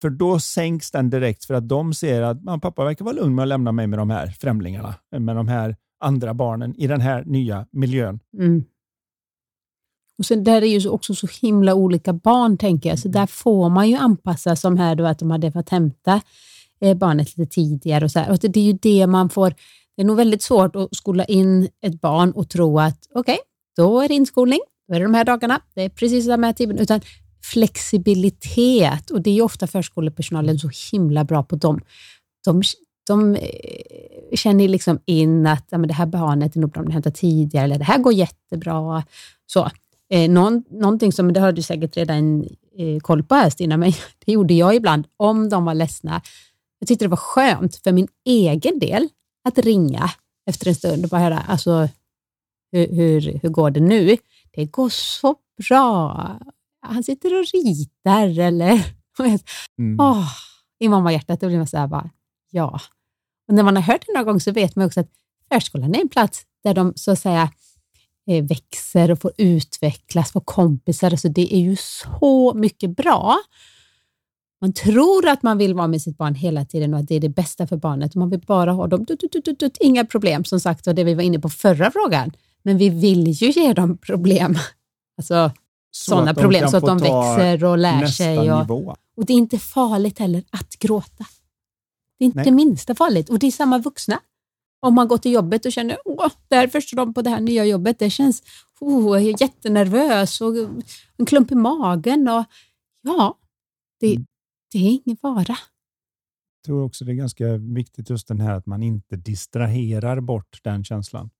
För 0.02 0.10
då 0.10 0.38
sänks 0.38 0.90
den 0.90 1.10
direkt 1.10 1.44
för 1.44 1.54
att 1.54 1.68
de 1.68 1.94
ser 1.94 2.22
att 2.22 2.44
man, 2.44 2.60
pappa 2.60 2.84
verkar 2.84 3.04
vara 3.04 3.14
lugn 3.14 3.34
med 3.34 3.42
att 3.42 3.48
lämna 3.48 3.72
mig 3.72 3.86
med 3.86 3.98
de 3.98 4.10
här 4.10 4.26
främlingarna, 4.40 4.94
med 5.18 5.36
de 5.36 5.48
här 5.48 5.76
andra 6.00 6.34
barnen 6.34 6.74
i 6.76 6.86
den 6.86 7.00
här 7.00 7.24
nya 7.24 7.66
miljön. 7.70 8.20
Mm. 8.38 8.64
Och 10.18 10.26
sen 10.26 10.44
där 10.44 10.62
är 10.62 10.66
ju 10.66 10.88
också 10.88 11.14
så 11.14 11.26
himla 11.42 11.74
olika 11.74 12.12
barn, 12.12 12.56
tänker 12.56 12.88
jag, 12.88 12.98
så 12.98 13.08
mm. 13.08 13.12
där 13.12 13.26
får 13.26 13.68
man 13.68 13.90
ju 13.90 13.96
anpassa, 13.96 14.56
som 14.56 14.76
här 14.76 14.94
då 14.94 15.06
att 15.06 15.18
de 15.18 15.30
hade 15.30 15.52
fått 15.52 15.68
hämta 15.68 16.20
eh, 16.80 16.96
barnet 16.96 17.36
lite 17.36 17.54
tidigare. 17.54 18.04
Och 18.04 18.10
så 18.10 18.18
här. 18.18 18.30
Och 18.30 18.38
det 18.38 18.60
är 18.60 18.64
ju 18.64 18.72
det 18.72 19.06
man 19.06 19.28
får, 19.28 19.54
det 19.96 20.02
är 20.02 20.06
nog 20.06 20.16
väldigt 20.16 20.42
svårt 20.42 20.76
att 20.76 20.96
skola 20.96 21.24
in 21.24 21.68
ett 21.82 22.00
barn 22.00 22.32
och 22.32 22.48
tro 22.48 22.78
att 22.78 23.06
okej, 23.14 23.20
okay, 23.20 23.36
då 23.76 24.00
är 24.00 24.08
det 24.08 24.14
inskolning, 24.14 24.60
då 24.88 24.94
är 24.94 25.00
det 25.00 25.04
de 25.04 25.14
här 25.14 25.24
dagarna, 25.24 25.60
det 25.74 25.82
är 25.82 25.88
precis 25.88 26.26
den 26.26 26.44
här 26.44 26.52
tiden, 26.52 26.78
utan 26.78 27.00
flexibilitet 27.42 29.10
och 29.10 29.22
det 29.22 29.30
är 29.30 29.34
ju 29.34 29.42
ofta 29.42 29.66
förskolepersonalen 29.66 30.58
så 30.58 30.70
himla 30.92 31.24
bra 31.24 31.42
på. 31.42 31.56
Dem. 31.56 31.80
De, 32.44 32.62
de 33.06 33.34
eh, 33.34 34.36
känner 34.36 34.68
liksom 34.68 34.98
in 35.04 35.46
att 35.46 35.66
ja, 35.70 35.78
men 35.78 35.88
det 35.88 35.94
här 35.94 36.06
barnet 36.06 36.56
är 36.56 36.60
nog 36.60 36.70
bra 36.70 36.80
om 36.80 36.86
det 36.86 36.92
hämtar 36.92 37.10
tidigare 37.10 37.64
eller 37.64 37.78
det 37.78 37.84
här 37.84 37.98
går 37.98 38.12
jättebra. 38.12 39.04
Så, 39.46 39.70
eh, 40.10 40.30
någon, 40.30 40.64
någonting 40.70 41.12
som, 41.12 41.32
det 41.32 41.40
har 41.40 41.52
du 41.52 41.62
säkert 41.62 41.96
redan 41.96 42.44
eh, 42.78 43.00
koll 43.00 43.22
på 43.22 43.34
här 43.34 43.50
Stina, 43.50 43.76
men 43.76 43.92
det 44.26 44.32
gjorde 44.32 44.54
jag 44.54 44.74
ibland 44.74 45.06
om 45.16 45.48
de 45.48 45.64
var 45.64 45.74
ledsna. 45.74 46.22
Jag 46.78 46.88
tyckte 46.88 47.04
det 47.04 47.08
var 47.08 47.16
skönt 47.16 47.76
för 47.76 47.92
min 47.92 48.08
egen 48.24 48.78
del 48.78 49.08
att 49.44 49.58
ringa 49.58 50.10
efter 50.46 50.68
en 50.68 50.74
stund 50.74 51.04
och 51.04 51.10
bara 51.10 51.20
höra, 51.20 51.38
alltså, 51.38 51.88
hur, 52.72 52.86
hur, 52.94 53.38
hur 53.42 53.48
går 53.48 53.70
det 53.70 53.80
nu? 53.80 54.16
Det 54.50 54.64
går 54.64 54.88
så 54.88 55.34
bra 55.68 56.38
han 56.82 57.04
sitter 57.04 57.40
och 57.40 57.46
ritar 57.52 58.40
eller... 58.40 58.84
Mm. 59.78 60.00
Oh, 60.00 60.28
I 60.78 60.88
mammahjärtat 60.88 61.40
då 61.40 61.46
blir 61.46 61.58
man 61.58 61.66
så 61.66 61.78
här 61.78 61.86
bara, 61.86 62.10
ja. 62.50 62.80
Och 63.48 63.54
när 63.54 63.62
man 63.62 63.76
har 63.76 63.82
hört 63.82 64.04
det 64.06 64.12
några 64.12 64.24
gånger 64.24 64.38
så 64.38 64.52
vet 64.52 64.76
man 64.76 64.86
också 64.86 65.00
att 65.00 65.10
förskolan 65.52 65.94
är 65.94 66.00
en 66.00 66.08
plats 66.08 66.42
där 66.64 66.74
de 66.74 66.92
så 66.96 67.10
att 67.10 67.18
säga 67.18 67.50
eh, 68.26 68.44
växer 68.44 69.10
och 69.10 69.20
får 69.20 69.32
utvecklas, 69.38 70.32
får 70.32 70.40
kompisar. 70.40 71.08
Så 71.08 71.14
alltså, 71.14 71.28
det 71.28 71.54
är 71.54 71.60
ju 71.60 71.76
så 71.76 72.54
mycket 72.54 72.96
bra. 72.96 73.38
Man 74.60 74.72
tror 74.72 75.28
att 75.28 75.42
man 75.42 75.58
vill 75.58 75.74
vara 75.74 75.86
med 75.86 76.02
sitt 76.02 76.18
barn 76.18 76.34
hela 76.34 76.64
tiden 76.64 76.94
och 76.94 77.00
att 77.00 77.08
det 77.08 77.14
är 77.14 77.20
det 77.20 77.28
bästa 77.28 77.66
för 77.66 77.76
barnet. 77.76 78.14
Man 78.14 78.30
vill 78.30 78.40
bara 78.40 78.72
ha 78.72 78.86
dem, 78.86 79.06
inga 79.80 80.04
problem 80.04 80.44
som 80.44 80.60
sagt, 80.60 80.86
och 80.86 80.94
det 80.94 81.04
vi 81.04 81.14
var 81.14 81.22
inne 81.22 81.38
på 81.38 81.48
förra 81.48 81.90
frågan. 81.90 82.32
Men 82.62 82.78
vi 82.78 82.88
vill 82.88 83.28
ju 83.28 83.50
ge 83.50 83.72
dem 83.72 83.98
problem. 83.98 84.54
Alltså, 85.18 85.50
sådana 85.92 86.34
problem 86.34 86.68
så 86.68 86.76
att 86.76 86.86
de 86.86 86.98
växer 86.98 87.64
och 87.64 87.78
lär 87.78 88.06
sig. 88.06 88.52
Och, 88.52 88.96
och, 89.16 89.26
det 89.26 89.32
är 89.32 89.36
inte 89.36 89.58
farligt 89.58 90.18
heller 90.18 90.44
att 90.50 90.78
gråta. 90.78 91.26
Det 92.18 92.24
är 92.24 92.26
inte 92.26 92.36
Nej. 92.36 92.44
det 92.44 92.50
minsta 92.50 92.94
farligt 92.94 93.30
och 93.30 93.38
det 93.38 93.46
är 93.46 93.50
samma 93.50 93.78
vuxna. 93.78 94.20
Om 94.80 94.94
man 94.94 95.08
går 95.08 95.18
till 95.18 95.32
jobbet 95.32 95.66
och 95.66 95.72
känner 95.72 95.98
åh, 96.04 96.28
det 96.48 96.56
här 96.56 96.64
är 96.64 96.68
första 96.68 96.96
dagen 96.96 97.14
på 97.14 97.22
det 97.22 97.30
här 97.30 97.40
nya 97.40 97.64
jobbet, 97.64 97.98
det 97.98 98.10
känns 98.10 98.42
oh, 98.80 99.20
jag 99.20 99.28
är 99.28 99.42
jättenervös 99.42 100.40
och 100.40 100.54
en 101.16 101.26
klump 101.26 101.52
i 101.52 101.54
magen. 101.54 102.28
Och, 102.28 102.44
ja, 103.02 103.38
det, 104.00 104.14
mm. 104.14 104.26
det 104.72 104.78
är 104.78 105.00
ingen 105.04 105.16
fara. 105.16 105.56
Jag 106.56 106.66
tror 106.66 106.84
också 106.84 107.04
det 107.04 107.12
är 107.12 107.14
ganska 107.14 107.56
viktigt 107.56 108.10
just 108.10 108.28
den 108.28 108.40
här 108.40 108.54
att 108.54 108.66
man 108.66 108.82
inte 108.82 109.16
distraherar 109.16 110.20
bort 110.20 110.60
den 110.62 110.84
känslan. 110.84 111.30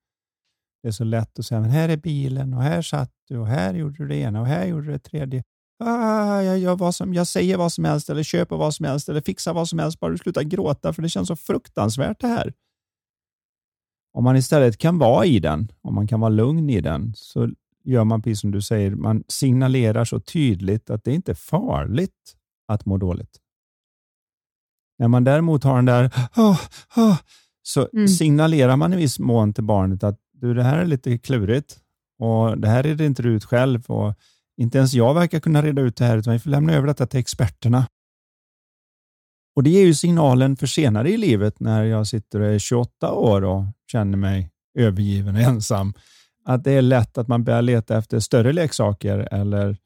Det 0.83 0.89
är 0.89 0.93
så 0.93 1.05
lätt 1.05 1.39
att 1.39 1.47
säga, 1.47 1.61
men 1.61 1.71
här 1.71 1.89
är 1.89 1.97
bilen 1.97 2.55
och 2.55 2.63
här 2.63 2.83
satt 2.83 3.11
du 3.29 3.39
och 3.39 3.47
här 3.47 3.75
gjorde 3.75 3.97
du 3.97 4.09
det 4.09 4.17
ena 4.17 4.41
och 4.41 4.47
här 4.47 4.67
gjorde 4.67 4.87
du 4.87 4.93
det 4.93 4.99
tredje. 4.99 5.43
ah, 5.79 6.41
jag, 6.43 6.59
gör 6.59 6.77
vad 6.77 6.95
som, 6.95 7.15
jag 7.15 7.27
säger 7.27 7.57
vad 7.57 7.73
som 7.73 7.85
helst 7.85 8.11
eller 8.11 8.23
köper 8.23 8.57
vad 8.57 8.75
som 8.75 8.87
helst 8.87 9.09
eller 9.09 9.21
fixar 9.21 9.55
vad 9.55 9.69
som 9.69 9.79
helst, 9.79 10.01
bara 10.01 10.11
du 10.11 10.19
slutar 10.19 10.43
gråta 10.43 10.93
för 10.93 11.03
det 11.03 11.09
känns 11.09 11.29
så 11.29 11.37
fruktansvärt 11.37 12.21
det 12.21 12.27
här. 12.27 12.53
Om 14.15 14.25
man 14.25 14.37
istället 14.37 14.79
kan 14.79 14.99
vara 14.99 15.27
i 15.27 15.39
den, 15.39 15.73
om 15.83 15.95
man 15.95 16.07
kan 16.07 16.21
vara 16.21 16.31
lugn 16.31 16.71
i 16.71 16.81
den, 16.81 17.13
så 17.17 17.51
gör 17.85 18.05
man 18.05 18.23
precis 18.23 18.41
som 18.41 18.51
du 18.51 18.63
säger, 18.63 18.91
man 18.91 19.25
signalerar 19.29 20.05
så 20.05 20.21
tydligt 20.21 20.91
att 20.91 21.05
det 21.05 21.15
inte 21.15 21.33
är 21.33 21.37
farligt 21.37 22.37
att 22.69 22.87
må 22.87 22.97
dåligt. 22.97 23.39
När 24.99 25.09
man 25.09 25.25
däremot 25.25 25.65
har 25.65 25.77
den 25.77 25.85
där, 25.85 26.11
oh, 26.37 26.61
oh, 26.97 27.19
så 27.63 27.89
mm. 27.93 28.09
signalerar 28.09 28.77
man 28.77 28.93
i 28.93 28.97
viss 28.97 29.19
mån 29.19 29.55
till 29.55 29.65
barnet 29.65 30.05
att 30.05 30.19
du, 30.43 30.55
det 30.55 30.63
här 30.63 30.79
är 30.79 30.85
lite 30.85 31.19
klurigt 31.19 31.79
och 32.19 32.59
det 32.59 32.69
här 32.69 32.83
reder 32.83 33.05
inte 33.05 33.23
du 33.23 33.29
ut 33.29 33.45
själv 33.45 33.85
och 33.87 34.15
inte 34.57 34.79
ens 34.79 34.95
jag 34.95 35.15
verkar 35.15 35.41
kunna 35.41 35.63
reda 35.63 35.83
ut 35.83 35.97
det 35.97 36.05
här 36.05 36.19
utan 36.19 36.33
vi 36.33 36.39
får 36.39 36.51
lämna 36.51 36.73
över 36.73 36.87
detta 36.87 37.07
till 37.07 37.21
experterna. 37.21 37.87
Och 39.57 39.63
Det 39.63 39.71
ger 39.71 39.87
ju 39.87 39.95
signalen 39.95 40.57
för 40.57 40.67
senare 40.67 41.11
i 41.11 41.17
livet 41.17 41.61
när 41.61 41.85
jag 41.85 42.07
sitter 42.07 42.41
och 42.41 42.47
är 42.47 42.59
28 42.59 43.13
år 43.13 43.45
och 43.45 43.65
känner 43.93 44.19
mig 44.19 44.51
övergiven 44.79 45.35
och 45.37 45.41
ensam 45.43 45.95
att 46.45 46.65
det 46.65 46.73
är 46.73 46.83
lätt 46.83 47.19
att 47.19 47.29
man 47.29 47.45
börjar 47.45 47.63
leta 47.63 47.99
efter 47.99 48.21
större 48.21 48.53
leksaker 48.53 49.29
eller 49.33 49.77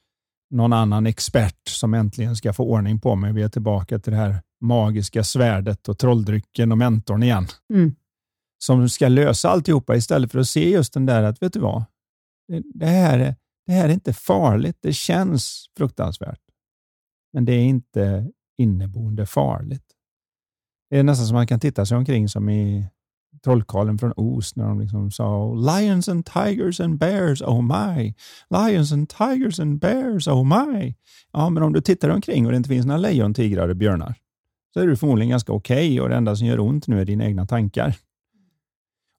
någon 0.51 0.73
annan 0.73 1.07
expert 1.07 1.69
som 1.69 1.95
äntligen 1.95 2.37
ska 2.37 2.53
få 2.53 2.65
ordning 2.65 3.01
på 3.01 3.15
mig. 3.15 3.33
Vi 3.33 3.43
är 3.43 3.49
tillbaka 3.49 3.99
till 3.99 4.13
det 4.13 4.19
här 4.19 4.41
magiska 4.61 5.25
svärdet 5.25 5.89
och 5.89 5.99
trolldrycken 5.99 6.73
och 6.73 6.79
mentorn 6.79 7.23
igen. 7.23 7.47
Mm. 7.75 7.95
Som 8.67 8.89
ska 8.89 9.09
lösa 9.09 9.49
alltihopa 9.49 9.97
istället 9.97 10.33
för 10.33 10.39
att 10.39 10.49
se 10.49 10.71
just 10.71 10.93
den 10.93 11.07
där 11.07 11.23
att, 11.23 11.43
vet 11.43 11.53
du 11.53 11.61
vad? 11.61 11.85
Det, 12.49 12.63
det, 12.75 12.87
här, 12.87 13.19
är, 13.19 13.35
det 13.67 13.73
här 13.73 13.89
är 13.89 13.93
inte 13.93 14.13
farligt. 14.13 14.77
Det 14.81 14.93
känns 14.93 15.71
fruktansvärt. 15.77 16.41
Men 17.33 17.45
det 17.45 17.53
är 17.53 17.65
inte 17.65 18.31
inneboende 18.59 19.27
farligt. 19.27 19.85
Det 20.91 20.99
är 20.99 21.03
nästan 21.03 21.27
som 21.27 21.35
man 21.35 21.47
kan 21.47 21.61
titta 21.61 21.87
sig 21.87 21.97
omkring 21.97 22.29
som 22.29 22.49
i 22.49 22.87
Trollkarlen 23.45 23.99
från 23.99 24.13
Oz 24.17 24.57
när 24.57 24.65
de 24.65 24.81
liksom 24.81 25.11
sa 25.11 25.55
Lions 25.55 26.09
and 26.09 26.27
tigers 26.27 26.81
and 26.81 26.99
bears, 26.99 27.43
oh 27.43 27.63
my. 27.63 28.15
Lions 28.51 28.93
and 28.93 29.09
tigers 29.09 29.61
and 29.61 29.79
bears, 29.79 30.29
oh 30.29 30.45
my. 30.45 30.95
Ja, 31.33 31.51
men 31.51 31.63
om 31.63 31.73
du 31.73 31.81
tittar 31.81 32.09
omkring 32.09 32.47
och 32.47 32.53
det 32.53 32.57
inte 32.57 32.69
finns 32.69 32.87
några 32.87 33.01
lejon, 33.01 33.35
tigrar 33.35 33.69
och 33.69 33.77
björnar 33.77 34.15
så 34.75 34.81
är 34.81 34.87
du 34.87 34.97
förmodligen 34.97 35.31
ganska 35.31 35.53
okej 35.53 35.87
okay 35.87 36.01
och 36.01 36.09
det 36.09 36.17
enda 36.17 36.37
som 36.37 36.47
gör 36.47 36.61
ont 36.61 36.87
nu 36.87 37.01
är 37.01 37.05
dina 37.05 37.25
egna 37.25 37.47
tankar. 37.47 37.97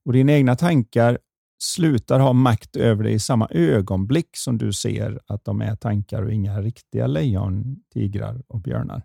Och 0.07 0.13
dina 0.13 0.31
egna 0.31 0.55
tankar 0.55 1.19
slutar 1.59 2.19
ha 2.19 2.33
makt 2.33 2.75
över 2.75 3.03
dig 3.03 3.13
i 3.13 3.19
samma 3.19 3.47
ögonblick 3.51 4.37
som 4.37 4.57
du 4.57 4.73
ser 4.73 5.19
att 5.25 5.45
de 5.45 5.61
är 5.61 5.75
tankar 5.75 6.23
och 6.23 6.31
inga 6.31 6.61
riktiga 6.61 7.07
lejon, 7.07 7.83
tigrar 7.93 8.43
och 8.47 8.61
björnar. 8.61 9.03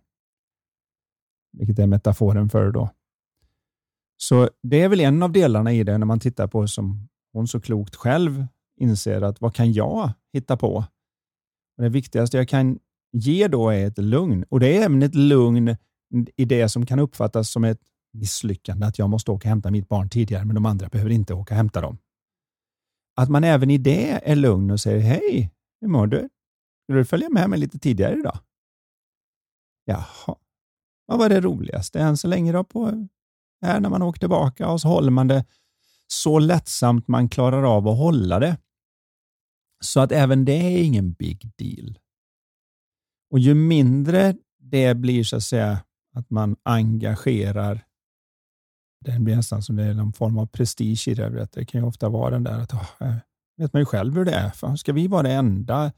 Vilket 1.53 1.79
är 1.79 1.87
metaforen 1.87 2.49
för 2.49 2.71
då. 2.71 2.91
Så 4.17 4.49
det 4.63 4.81
är 4.81 4.89
väl 4.89 5.01
en 5.01 5.23
av 5.23 5.33
delarna 5.33 5.73
i 5.73 5.85
det 5.85 5.99
när 5.99 6.07
man 6.07 6.21
tittar 6.21 6.47
på 6.47 6.69
som 6.69 7.09
hon 7.33 7.49
så 7.49 7.61
klokt 7.61 7.97
själv 7.97 8.47
inser 8.81 9.23
att 9.23 9.41
vad 9.41 9.55
kan 9.55 9.73
jag 9.73 10.11
hitta 10.33 10.57
på? 10.57 10.85
Och 11.77 11.83
det 11.83 11.89
viktigaste 11.89 12.37
jag 12.37 12.49
kan 12.49 12.79
ge 13.13 13.49
då 13.49 13.71
är 13.71 13.87
ett 13.87 13.99
lugn 13.99 14.45
och 14.49 14.61
det 14.61 14.77
är 14.77 14.85
även 14.85 15.03
ett 15.03 15.15
lugn 15.15 15.77
i 16.37 16.45
det 16.45 16.69
som 16.69 16.87
kan 16.87 16.99
uppfattas 16.99 17.51
som 17.51 17.65
ett 17.65 17.81
misslyckande, 18.13 18.87
att 18.87 18.99
jag 18.99 19.11
måste 19.11 19.31
åka 19.31 19.49
och 19.49 19.49
hämta 19.49 19.71
mitt 19.71 19.89
barn 19.89 20.09
tidigare, 20.09 20.45
men 20.45 20.55
de 20.55 20.67
andra 20.67 20.89
behöver 20.89 21.11
inte 21.11 21.35
åka 21.35 21.55
och 21.55 21.57
hämta 21.57 21.81
dem. 21.81 21.99
Att 23.17 23.29
man 23.29 23.45
även 23.45 23.71
i 23.71 23.79
det 23.79 24.31
är 24.31 24.37
lugn 24.37 24.71
och 24.71 24.81
säger 24.81 25.01
hej, 25.01 25.51
hur 25.81 25.89
mår 25.89 26.07
du? 26.07 26.29
Vill 26.87 26.97
du 26.97 27.05
följa 27.05 27.29
med 27.29 27.51
mig 27.51 27.59
lite 27.59 27.79
tidigare 27.79 28.19
idag? 28.19 28.39
Jaha, 29.85 30.37
vad 31.07 31.19
var 31.19 31.29
det 31.29 31.41
roligaste 31.41 32.01
än 32.01 32.17
så 32.17 32.29
länge 32.29 32.53
då 32.53 32.65
på 32.65 33.09
här 33.63 33.81
när 33.81 33.91
man 33.91 34.03
åker 34.03 34.21
tillbaka 34.21 34.69
och 34.69 34.81
så 34.81 34.89
håller 34.89 35.11
man 35.11 35.29
det 35.29 35.45
så 36.07 36.39
lättsamt 36.39 37.09
man 37.09 37.29
klarar 37.29 37.63
av 37.77 37.89
att 37.89 37.99
hålla 37.99 38.39
det. 38.39 38.59
Så 39.85 40.01
att 40.01 40.13
även 40.13 40.45
det 40.45 40.53
är 40.53 40.83
ingen 40.83 41.13
big 41.13 41.51
deal. 41.57 41.99
Och 43.31 43.39
ju 43.39 43.55
mindre 43.55 44.37
det 44.59 44.95
blir 44.95 45.25
så 45.25 45.37
att 45.37 45.43
säga 45.43 45.85
att 46.15 46.31
man 46.31 46.57
engagerar 46.63 47.85
det 49.05 49.21
blir 49.21 49.37
nästan 49.37 49.63
som 49.63 49.77
det 49.77 49.85
är 49.85 49.95
någon 49.95 50.13
form 50.13 50.39
av 50.39 50.47
prestige 50.47 51.09
i 51.09 51.15
det. 51.15 51.49
Det 51.53 51.65
kan 51.65 51.81
ju 51.81 51.87
ofta 51.87 52.09
vara 52.09 52.31
den 52.31 52.45
där 52.45 52.59
att, 52.59 52.73
oh, 52.73 53.15
vet 53.59 53.73
man 53.73 53.83
ju 53.83 53.87
själv 53.87 54.15
hur 54.15 54.25
det 54.25 54.33
är. 54.33 54.51
För 54.51 54.77
ska 54.77 54.93
vi 54.93 55.07
vara 55.07 55.23
det 55.23 55.33
enda, 55.33 55.93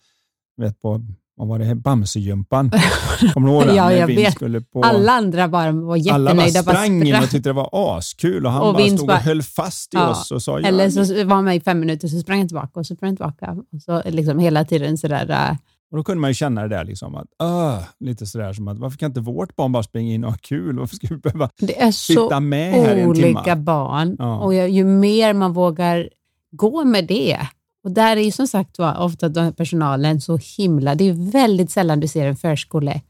vet 0.57 0.81
på 0.81 1.01
vad 1.37 1.49
var 1.49 1.59
det, 1.59 1.75
Bamsegympan? 1.75 2.71
Kommer 3.35 3.49
du 3.49 3.55
ihåg 3.55 3.67
den? 3.67 3.77
ja, 3.77 3.93
jag 3.93 4.07
vet. 4.07 4.71
På, 4.71 4.83
alla 4.83 5.12
andra 5.12 5.49
bara 5.49 5.73
var 5.73 5.97
jättenöjda. 5.97 6.31
Alla 6.43 6.62
bara 6.62 6.75
sprang 6.75 7.07
in 7.07 7.14
och 7.14 7.31
tyckte 7.31 7.49
det 7.49 7.53
var 7.53 7.71
askul 7.73 8.47
och 8.47 8.53
han 8.53 8.62
och 8.62 8.75
bara 8.75 8.88
stod 8.88 9.11
och 9.11 9.17
höll 9.17 9.43
fast 9.43 9.95
i 9.95 9.97
ja, 9.97 10.11
oss 10.11 10.31
och 10.31 10.43
sa 10.43 10.61
Eller 10.61 10.90
så 10.90 11.25
var 11.25 11.35
han 11.35 11.45
med 11.45 11.57
i 11.57 11.61
fem 11.61 11.81
minuter, 11.81 12.09
så 12.09 12.19
sprang 12.19 12.38
han 12.38 12.49
tillbaka 12.49 12.81
och 12.81 12.87
så 12.87 12.95
sprang 12.95 13.09
han 13.09 13.17
tillbaka. 13.17 13.57
Och 13.73 13.83
så 13.83 14.03
liksom 14.11 14.38
hela 14.38 14.64
tiden 14.64 14.99
sådär. 14.99 15.57
Och 15.94 15.98
Då 15.98 16.04
kunde 16.04 16.20
man 16.20 16.30
ju 16.30 16.35
känna 16.35 16.62
det 16.62 16.68
där, 16.68 16.85
liksom, 16.85 17.14
att, 17.14 17.26
uh, 17.42 17.85
lite 18.00 18.26
sådär 18.26 18.52
som 18.52 18.68
att 18.68 18.78
varför 18.78 18.98
kan 18.98 19.11
inte 19.11 19.20
vårt 19.20 19.57
barn 19.57 19.72
bara 19.72 19.83
springa 19.83 20.14
in 20.14 20.24
och 20.24 20.30
ha 20.30 20.38
kul? 20.38 20.78
Varför 20.78 20.96
ska 20.96 21.07
vi 21.11 21.16
behöva 21.16 21.50
det 21.59 21.83
är 21.83 21.90
sitta 21.90 22.40
med 22.40 22.72
här 22.72 22.96
i 22.96 23.00
en 23.00 23.14
timme? 23.14 23.28
olika 23.28 23.57
barn 23.57 24.16
ja. 24.18 24.38
och 24.38 24.54
ju 24.54 24.85
mer 24.85 25.33
man 25.33 25.52
vågar 25.52 26.09
gå 26.50 26.85
med 26.85 27.07
det, 27.07 27.38
och 27.85 27.90
där 27.90 28.16
är 28.16 28.20
ju 28.20 28.30
som 28.30 28.46
sagt 28.46 28.78
var 28.78 28.98
ofta 28.98 29.52
personalen 29.52 30.20
så 30.20 30.38
himla... 30.57 30.94
Det 30.94 31.09
är 31.09 31.33
väldigt 31.33 31.70
sällan 31.70 32.00
du 32.00 32.09
ser 32.09 32.26
en 32.26 32.37
förskole, 32.37 33.00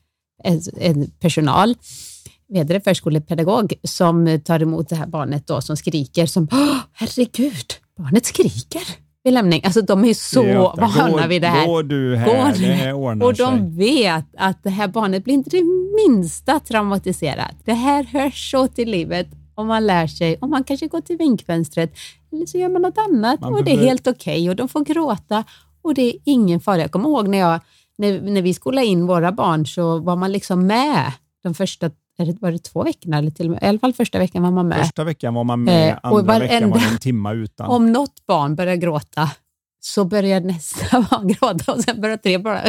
en, 0.43 0.61
en 0.77 1.11
personal, 1.11 1.75
det, 2.49 2.85
förskolepedagog 2.85 3.75
som 3.83 4.41
tar 4.45 4.63
emot 4.63 4.89
det 4.89 4.97
här 4.97 5.07
barnet 5.07 5.47
då 5.47 5.61
som 5.61 5.77
skriker 5.77 6.27
som 6.27 6.49
herregud, 6.93 7.75
barnet 7.99 8.27
skriker 8.27 9.04
vid 9.25 9.33
lämning. 9.33 9.61
Alltså 9.65 9.83
de 9.83 10.05
är 10.05 10.15
så 10.15 10.75
vana 10.77 11.27
vid 11.27 11.43
det 11.43 11.49
här. 11.49 11.67
Går 11.67 11.83
du 11.83 12.17
här, 12.17 12.27
går 12.27 12.67
det 12.67 12.75
här 12.75 12.93
ordnar 12.93 13.27
Och 13.27 13.35
de 13.35 13.59
sig. 13.59 13.77
vet 13.77 14.27
att 14.39 14.63
det 14.63 14.71
här 14.71 14.89
barnet 14.89 15.25
blir 15.25 15.35
inte 15.35 15.51
det 15.51 15.65
minsta 16.07 16.61
traumatiserat. 16.61 17.55
Det 17.65 17.73
här 17.73 18.05
hörs 18.05 18.51
så 18.51 18.69
till 18.69 18.91
livet 18.91 19.29
om 19.55 19.67
man 19.67 19.87
lär 19.87 20.07
sig, 20.07 20.37
om 20.41 20.51
man 20.51 20.65
kanske 20.65 20.87
går 20.87 21.01
till 21.01 21.17
vinkfönstret 21.17 21.95
eller 22.33 22.47
så 22.47 22.59
gör 22.59 22.69
man 22.69 22.83
något 22.83 22.99
annat 22.99 23.41
man 23.41 23.55
och 23.55 23.65
det 23.65 23.73
är 23.73 23.77
helt 23.77 24.07
okej 24.07 24.35
okay, 24.35 24.51
och 24.51 24.57
de 24.57 24.69
får 24.69 24.85
gråta 24.85 25.45
och 25.83 25.95
det 25.95 26.03
är 26.03 26.15
ingen 26.25 26.61
fara. 26.61 26.81
Jag 26.81 26.91
kommer 26.91 27.09
ihåg 27.09 27.29
när, 27.29 27.39
jag, 27.39 27.61
när, 27.99 28.21
när 28.21 28.43
vi 28.43 28.55
skolade 28.55 28.87
in 28.87 29.07
våra 29.07 29.33
barn 29.33 29.67
så 29.67 29.99
var 29.99 30.17
man 30.17 30.33
liksom 30.33 30.67
med 30.67 31.13
de 31.43 31.55
första 31.55 31.91
var 32.17 32.53
det 32.53 32.59
två 32.59 32.83
veckorna? 32.83 33.19
Eller 33.19 33.31
till 33.31 33.47
och 33.47 33.53
med, 33.53 33.63
I 33.63 33.67
alla 33.67 33.79
fall 33.79 33.93
första 33.93 34.19
veckan 34.19 34.43
var 34.43 34.51
man 34.51 34.69
med. 34.69 34.79
Första 34.79 35.05
veckan 35.05 35.35
var 35.35 35.45
man 35.45 35.65
med, 35.65 35.89
eh, 35.89 35.99
andra 36.03 36.39
veckan 36.39 36.71
var 36.71 36.79
det 36.79 36.87
en 36.87 36.99
timma 36.99 37.33
utan. 37.33 37.71
Om 37.71 37.93
något 37.93 38.27
barn 38.27 38.55
börjar 38.55 38.77
gråta 38.77 39.31
så 39.81 40.05
börjar 40.05 40.41
nästa 40.41 41.01
barn 41.11 41.29
gråta 41.29 41.73
och 41.73 41.85
sen 41.85 42.01
börjar 42.01 42.17
tre 42.17 42.39
bara... 42.39 42.63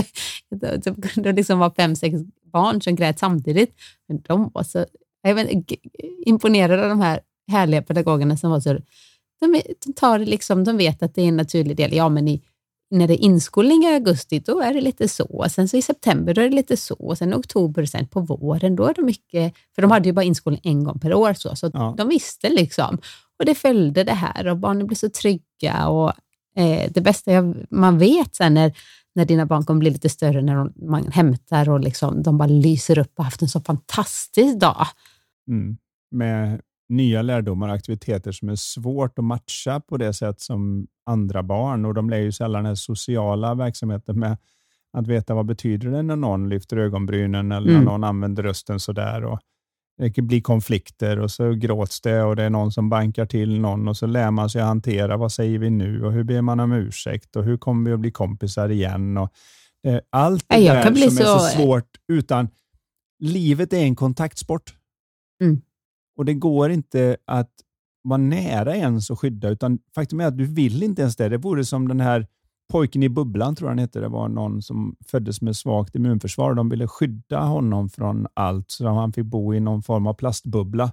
Det 1.15 1.31
liksom 1.31 1.59
var 1.59 1.69
fem, 1.69 1.95
sex 1.95 2.15
barn 2.53 2.81
som 2.81 2.95
grät 2.95 3.19
samtidigt. 3.19 3.75
Men 4.07 4.21
de 4.21 4.51
var 4.53 4.63
så 4.63 4.85
jag 5.21 5.35
vet, 5.35 5.49
imponerade 6.25 6.83
av 6.83 6.89
de 6.89 7.01
här 7.01 7.19
härliga 7.51 7.81
pedagogerna 7.81 8.37
som 8.37 8.51
var 8.51 8.59
så... 8.59 8.73
De, 9.39 9.61
de, 9.85 9.93
tar 9.93 10.19
liksom, 10.19 10.63
de 10.63 10.77
vet 10.77 11.03
att 11.03 11.15
det 11.15 11.21
är 11.21 11.27
en 11.27 11.37
naturlig 11.37 11.77
del. 11.77 11.93
Ja, 11.93 12.09
men 12.09 12.27
i, 12.27 12.41
när 12.91 13.07
det 13.07 13.13
är 13.13 13.23
inskolning 13.23 13.83
i 13.83 13.93
augusti, 13.93 14.39
då 14.39 14.61
är 14.61 14.73
det 14.73 14.81
lite 14.81 15.07
så. 15.07 15.45
Sen 15.49 15.67
så 15.67 15.77
i 15.77 15.81
september, 15.81 16.33
då 16.33 16.41
är 16.41 16.49
det 16.49 16.55
lite 16.55 16.77
så. 16.77 17.15
Sen 17.15 17.33
i 17.33 17.35
oktober, 17.35 17.85
sen 17.85 18.07
på 18.07 18.19
våren, 18.19 18.75
då 18.75 18.85
är 18.85 18.93
det 18.93 19.01
mycket... 19.01 19.53
För 19.75 19.81
de 19.81 19.91
hade 19.91 20.09
ju 20.09 20.13
bara 20.13 20.23
inskolning 20.25 20.61
en 20.63 20.83
gång 20.83 20.99
per 20.99 21.13
år, 21.13 21.33
så, 21.33 21.55
så 21.55 21.69
ja. 21.73 21.95
de 21.97 22.09
visste 22.09 22.49
liksom. 22.49 22.97
Och 23.39 23.45
det 23.45 23.55
följde 23.55 24.03
det 24.03 24.13
här 24.13 24.47
och 24.47 24.57
barnen 24.57 24.87
blev 24.87 24.95
så 24.95 25.09
trygga. 25.09 25.87
Och 25.87 26.13
eh, 26.57 26.91
Det 26.91 27.01
bästa 27.01 27.31
jag, 27.31 27.55
man 27.69 27.97
vet 27.97 28.35
sen 28.35 28.53
när, 28.53 28.77
när 29.15 29.25
dina 29.25 29.45
barn 29.45 29.65
kommer 29.65 29.79
bli 29.79 29.89
lite 29.89 30.09
större, 30.09 30.41
när 30.41 30.55
de, 30.55 30.73
man 30.75 31.11
hämtar 31.11 31.69
och 31.69 31.79
liksom, 31.79 32.23
de 32.23 32.37
bara 32.37 32.49
lyser 32.49 32.99
upp 32.99 33.13
och 33.17 33.23
haft 33.23 33.41
en 33.41 33.49
så 33.49 33.61
fantastisk 33.61 34.59
dag. 34.59 34.87
Mm. 35.47 35.77
Med 36.11 36.61
nya 36.89 37.21
lärdomar 37.21 37.67
och 37.67 37.73
aktiviteter 37.75 38.31
som 38.31 38.49
är 38.49 38.55
svårt 38.55 39.19
att 39.19 39.25
matcha 39.25 39.79
på 39.79 39.97
det 39.97 40.13
sätt 40.13 40.41
som 40.41 40.87
andra 41.05 41.43
barn 41.43 41.85
och 41.85 41.93
de 41.93 42.09
lär 42.09 42.17
ju 42.17 42.31
sällan 42.31 42.63
den 42.63 42.77
sociala 42.77 43.55
verksamheten 43.55 44.19
med 44.19 44.37
att 44.97 45.07
veta 45.07 45.33
vad 45.33 45.45
betyder 45.45 45.91
det 45.91 46.01
när 46.01 46.15
någon 46.15 46.49
lyfter 46.49 46.77
ögonbrynen 46.77 47.51
eller 47.51 47.69
mm. 47.69 47.83
när 47.83 47.91
någon 47.91 48.03
använder 48.03 48.43
rösten 48.43 48.79
sådär. 48.79 49.23
Och 49.23 49.39
det 49.97 50.21
blir 50.21 50.41
konflikter 50.41 51.19
och 51.19 51.31
så 51.31 51.53
gråts 51.53 52.01
det 52.01 52.23
och 52.23 52.35
det 52.35 52.43
är 52.43 52.49
någon 52.49 52.71
som 52.71 52.89
bankar 52.89 53.25
till 53.25 53.59
någon 53.59 53.87
och 53.87 53.97
så 53.97 54.05
lär 54.05 54.31
man 54.31 54.49
sig 54.49 54.61
att 54.61 54.67
hantera 54.67 55.17
vad 55.17 55.31
säger 55.31 55.59
vi 55.59 55.69
nu 55.69 56.05
och 56.05 56.11
hur 56.11 56.23
ber 56.23 56.41
man 56.41 56.59
om 56.59 56.71
ursäkt 56.71 57.35
och 57.35 57.43
hur 57.43 57.57
kommer 57.57 57.89
vi 57.89 57.93
att 57.93 57.99
bli 57.99 58.11
kompisar 58.11 58.69
igen. 58.69 59.17
Och, 59.17 59.29
eh, 59.87 59.99
allt 60.09 60.45
det 60.47 60.55
där 60.55 60.83
som 60.83 61.11
så... 61.11 61.23
är 61.23 61.39
så 61.39 61.57
svårt 61.57 61.89
utan 62.07 62.47
livet 63.19 63.73
är 63.73 63.83
en 63.83 63.95
kontaktsport. 63.95 64.73
Mm. 65.41 65.61
Och 66.17 66.25
det 66.25 66.33
går 66.33 66.71
inte 66.71 67.17
att 67.25 67.51
vara 68.03 68.17
nära 68.17 68.75
ens 68.75 69.09
och 69.09 69.19
skydda, 69.19 69.49
utan 69.49 69.79
faktum 69.95 70.19
är 70.19 70.25
att 70.25 70.37
du 70.37 70.45
vill 70.45 70.83
inte 70.83 71.01
ens 71.01 71.15
det. 71.15 71.29
Det 71.29 71.37
vore 71.37 71.65
som 71.65 71.87
den 71.87 71.99
här 71.99 72.27
Pojken 72.71 73.03
i 73.03 73.09
bubblan 73.09 73.55
tror 73.55 73.67
jag 73.67 73.71
han 73.71 73.79
hette. 73.79 73.99
Det 73.99 74.07
var 74.07 74.27
någon 74.27 74.61
som 74.61 74.95
föddes 75.07 75.41
med 75.41 75.55
svagt 75.55 75.95
immunförsvar. 75.95 76.53
De 76.53 76.69
ville 76.69 76.87
skydda 76.87 77.39
honom 77.39 77.89
från 77.89 78.27
allt, 78.33 78.71
så 78.71 78.87
han 78.87 79.13
fick 79.13 79.25
bo 79.25 79.53
i 79.53 79.59
någon 79.59 79.83
form 79.83 80.07
av 80.07 80.13
plastbubbla 80.13 80.91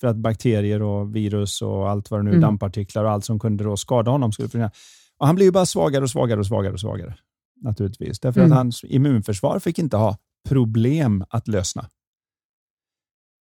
för 0.00 0.08
att 0.08 0.16
bakterier 0.16 0.82
och 0.82 1.16
virus 1.16 1.62
och 1.62 1.90
allt 1.90 2.10
vad 2.10 2.20
det 2.20 2.24
nu 2.24 2.30
mm. 2.30 2.40
dammpartiklar 2.40 3.04
och 3.04 3.10
allt 3.10 3.24
som 3.24 3.38
kunde 3.38 3.64
då 3.64 3.76
skada 3.76 4.10
honom 4.10 4.32
skulle 4.32 4.48
försvinna. 4.48 4.70
Och 5.18 5.26
han 5.26 5.36
blev 5.36 5.52
bara 5.52 5.66
svagare 5.66 6.02
och 6.02 6.10
svagare 6.10 6.40
och 6.40 6.46
svagare 6.46 6.72
och 6.72 6.80
svagare. 6.80 7.14
Naturligtvis. 7.62 8.20
Därför 8.20 8.40
mm. 8.40 8.52
att 8.52 8.58
hans 8.58 8.84
immunförsvar 8.84 9.58
fick 9.58 9.78
inte 9.78 9.96
ha 9.96 10.16
problem 10.48 11.24
att 11.28 11.48
lösna. 11.48 11.88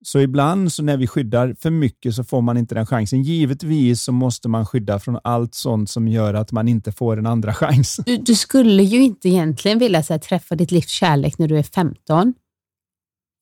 Så 0.01 0.19
ibland 0.19 0.71
så 0.71 0.83
när 0.83 0.97
vi 0.97 1.07
skyddar 1.07 1.55
för 1.59 1.69
mycket 1.69 2.15
så 2.15 2.23
får 2.23 2.41
man 2.41 2.57
inte 2.57 2.75
den 2.75 2.85
chansen. 2.85 3.23
Givetvis 3.23 4.01
så 4.01 4.11
måste 4.11 4.49
man 4.49 4.65
skydda 4.65 4.99
från 4.99 5.19
allt 5.23 5.55
sånt 5.55 5.89
som 5.89 6.07
gör 6.07 6.33
att 6.33 6.51
man 6.51 6.67
inte 6.67 6.91
får 6.91 7.17
en 7.17 7.25
andra 7.25 7.53
chans. 7.53 7.99
Du, 8.05 8.17
du 8.17 8.35
skulle 8.35 8.83
ju 8.83 9.01
inte 9.01 9.29
egentligen 9.29 9.79
vilja 9.79 10.03
så 10.03 10.13
här, 10.13 10.19
träffa 10.19 10.55
ditt 10.55 10.71
livs 10.71 10.89
kärlek 10.89 11.37
när 11.37 11.47
du 11.47 11.57
är 11.57 11.63
15. 11.63 12.33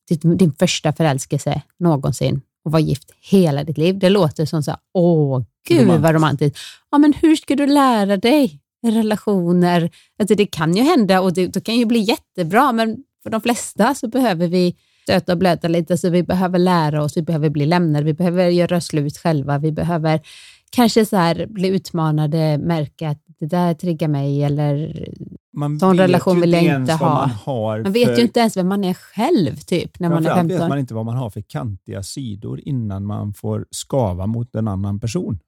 Din, 0.09 0.37
din 0.37 0.53
första 0.53 0.93
förälskelse 0.93 1.61
någonsin 1.79 2.41
och 2.65 2.71
vara 2.71 2.81
gift 2.81 3.11
hela 3.21 3.63
ditt 3.63 3.77
liv. 3.77 3.99
Det 3.99 4.09
låter 4.09 4.45
som 4.45 4.63
så 4.63 4.71
här, 4.71 4.79
åh 4.93 5.43
gud 5.67 5.79
romantiskt. 5.79 6.03
vad 6.03 6.15
romantiskt. 6.15 6.57
Ja, 6.91 6.97
men 6.97 7.13
hur 7.13 7.35
ska 7.35 7.55
du 7.55 7.67
lära 7.67 8.17
dig 8.17 8.59
relationer? 8.85 9.89
Alltså, 10.19 10.35
det 10.35 10.45
kan 10.45 10.75
ju 10.75 10.83
hända 10.83 11.21
och 11.21 11.33
det, 11.33 11.47
det 11.47 11.61
kan 11.61 11.75
ju 11.75 11.85
bli 11.85 11.99
jättebra, 11.99 12.71
men 12.71 12.97
för 13.23 13.29
de 13.29 13.41
flesta 13.41 13.95
så 13.95 14.07
behöver 14.07 14.47
vi 14.47 14.75
stöta 15.07 15.31
och 15.31 15.37
blöta 15.37 15.67
lite, 15.67 15.97
så 15.97 16.09
vi 16.09 16.23
behöver 16.23 16.59
lära 16.59 17.03
oss, 17.03 17.17
vi 17.17 17.21
behöver 17.21 17.49
bli 17.49 17.65
lämnade, 17.65 18.05
vi 18.05 18.13
behöver 18.13 18.49
göra 18.49 18.81
slut 18.81 19.17
själva, 19.17 19.57
vi 19.57 19.71
behöver 19.71 20.21
kanske 20.69 21.05
så 21.05 21.17
här, 21.17 21.45
bli 21.49 21.67
utmanade, 21.67 22.57
märka 22.57 23.09
att 23.09 23.21
det 23.39 23.45
där 23.45 23.73
triggar 23.73 24.07
mig 24.07 24.43
eller 24.43 25.05
man 25.53 25.79
sån 25.79 25.97
relation 25.97 26.41
vill 26.41 26.53
jag 26.53 26.63
inte 26.63 26.93
ha. 26.93 27.29
Man, 27.45 27.81
man 27.81 27.91
vet 27.91 28.07
för... 28.07 28.15
ju 28.15 28.21
inte 28.21 28.39
ens 28.39 28.57
vem 28.57 28.67
man 28.67 28.83
är 28.83 28.93
själv 28.93 29.55
typ 29.55 29.99
när 29.99 30.09
man 30.09 30.25
är 30.25 30.35
15. 30.35 30.47
vet 30.47 30.69
man 30.69 30.79
inte 30.79 30.93
vad 30.93 31.05
man 31.05 31.17
har 31.17 31.29
för 31.29 31.41
kantiga 31.41 32.03
sidor 32.03 32.59
innan 32.65 33.05
man 33.05 33.33
får 33.33 33.65
skava 33.71 34.27
mot 34.27 34.55
en 34.55 34.67
annan 34.67 34.99
person. 34.99 35.39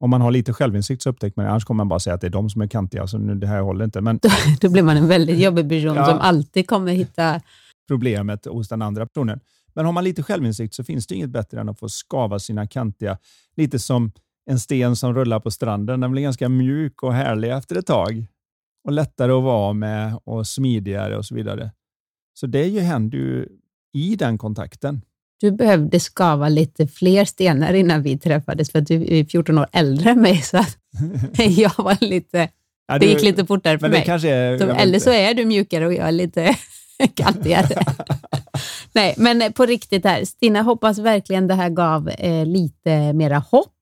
Om 0.00 0.10
man 0.10 0.20
har 0.20 0.30
lite 0.30 0.52
självinsikt 0.52 1.02
så 1.02 1.10
upptäcker 1.10 1.34
man 1.36 1.44
det, 1.44 1.50
annars 1.50 1.64
kommer 1.64 1.76
man 1.76 1.88
bara 1.88 2.00
säga 2.00 2.14
att 2.14 2.20
det 2.20 2.26
är 2.26 2.30
de 2.30 2.50
som 2.50 2.62
är 2.62 2.66
kantiga, 2.66 3.06
så 3.06 3.18
nu, 3.18 3.34
det 3.34 3.46
här 3.46 3.60
håller 3.60 3.84
inte. 3.84 4.00
Men... 4.00 4.20
Då 4.60 4.70
blir 4.70 4.82
man 4.82 4.96
en 4.96 5.08
väldigt 5.08 5.38
jobbig 5.38 5.68
person 5.68 5.96
ja. 5.96 6.06
som 6.06 6.18
alltid 6.18 6.66
kommer 6.66 6.92
hitta 6.92 7.40
problemet 7.88 8.44
hos 8.44 8.68
den 8.68 8.82
andra 8.82 9.06
personen. 9.06 9.40
Men 9.74 9.84
har 9.84 9.92
man 9.92 10.04
lite 10.04 10.22
självinsikt 10.22 10.74
så 10.74 10.84
finns 10.84 11.06
det 11.06 11.14
inget 11.14 11.30
bättre 11.30 11.60
än 11.60 11.68
att 11.68 11.78
få 11.78 11.88
skava 11.88 12.38
sina 12.38 12.66
kantiga, 12.66 13.18
lite 13.56 13.78
som 13.78 14.12
en 14.50 14.58
sten 14.58 14.96
som 14.96 15.14
rullar 15.14 15.40
på 15.40 15.50
stranden. 15.50 16.00
Den 16.00 16.12
blir 16.12 16.22
ganska 16.22 16.48
mjuk 16.48 17.02
och 17.02 17.14
härlig 17.14 17.50
efter 17.50 17.76
ett 17.76 17.86
tag 17.86 18.26
och 18.84 18.92
lättare 18.92 19.32
att 19.32 19.42
vara 19.42 19.72
med 19.72 20.18
och 20.24 20.46
smidigare 20.46 21.16
och 21.16 21.24
så 21.24 21.34
vidare. 21.34 21.70
Så 22.34 22.46
det 22.46 22.66
ju 22.66 22.80
händer 22.80 23.18
ju 23.18 23.48
i 23.92 24.16
den 24.16 24.38
kontakten. 24.38 25.02
Du 25.40 25.52
behövde 25.52 26.00
skava 26.00 26.48
lite 26.48 26.86
fler 26.86 27.24
stenar 27.24 27.74
innan 27.74 28.02
vi 28.02 28.18
träffades 28.18 28.70
för 28.70 28.78
att 28.78 28.86
du 28.86 29.18
är 29.18 29.24
14 29.24 29.58
år 29.58 29.66
äldre 29.72 30.10
än 30.10 30.20
mig. 30.20 30.42
Så 30.42 30.64
jag 31.36 31.72
var 31.76 32.04
lite, 32.04 32.48
ja, 32.86 32.98
du, 32.98 33.06
det 33.06 33.12
gick 33.12 33.22
lite 33.22 33.46
fortare 33.46 33.78
för 33.78 33.88
mig. 33.88 34.04
Är, 34.08 34.58
så, 34.58 34.66
eller 34.66 34.98
så 34.98 35.10
är 35.10 35.34
du 35.34 35.44
mjukare 35.44 35.86
och 35.86 35.94
jag 35.94 36.08
är 36.08 36.12
lite 36.12 36.56
kantigare. 37.14 37.82
Nej, 38.92 39.14
men 39.16 39.52
på 39.52 39.66
riktigt 39.66 40.04
här, 40.04 40.24
Stina, 40.24 40.62
hoppas 40.62 40.98
verkligen 40.98 41.46
det 41.46 41.54
här 41.54 41.70
gav 41.70 42.08
eh, 42.08 42.46
lite 42.46 43.12
mera 43.12 43.38
hopp. 43.38 43.74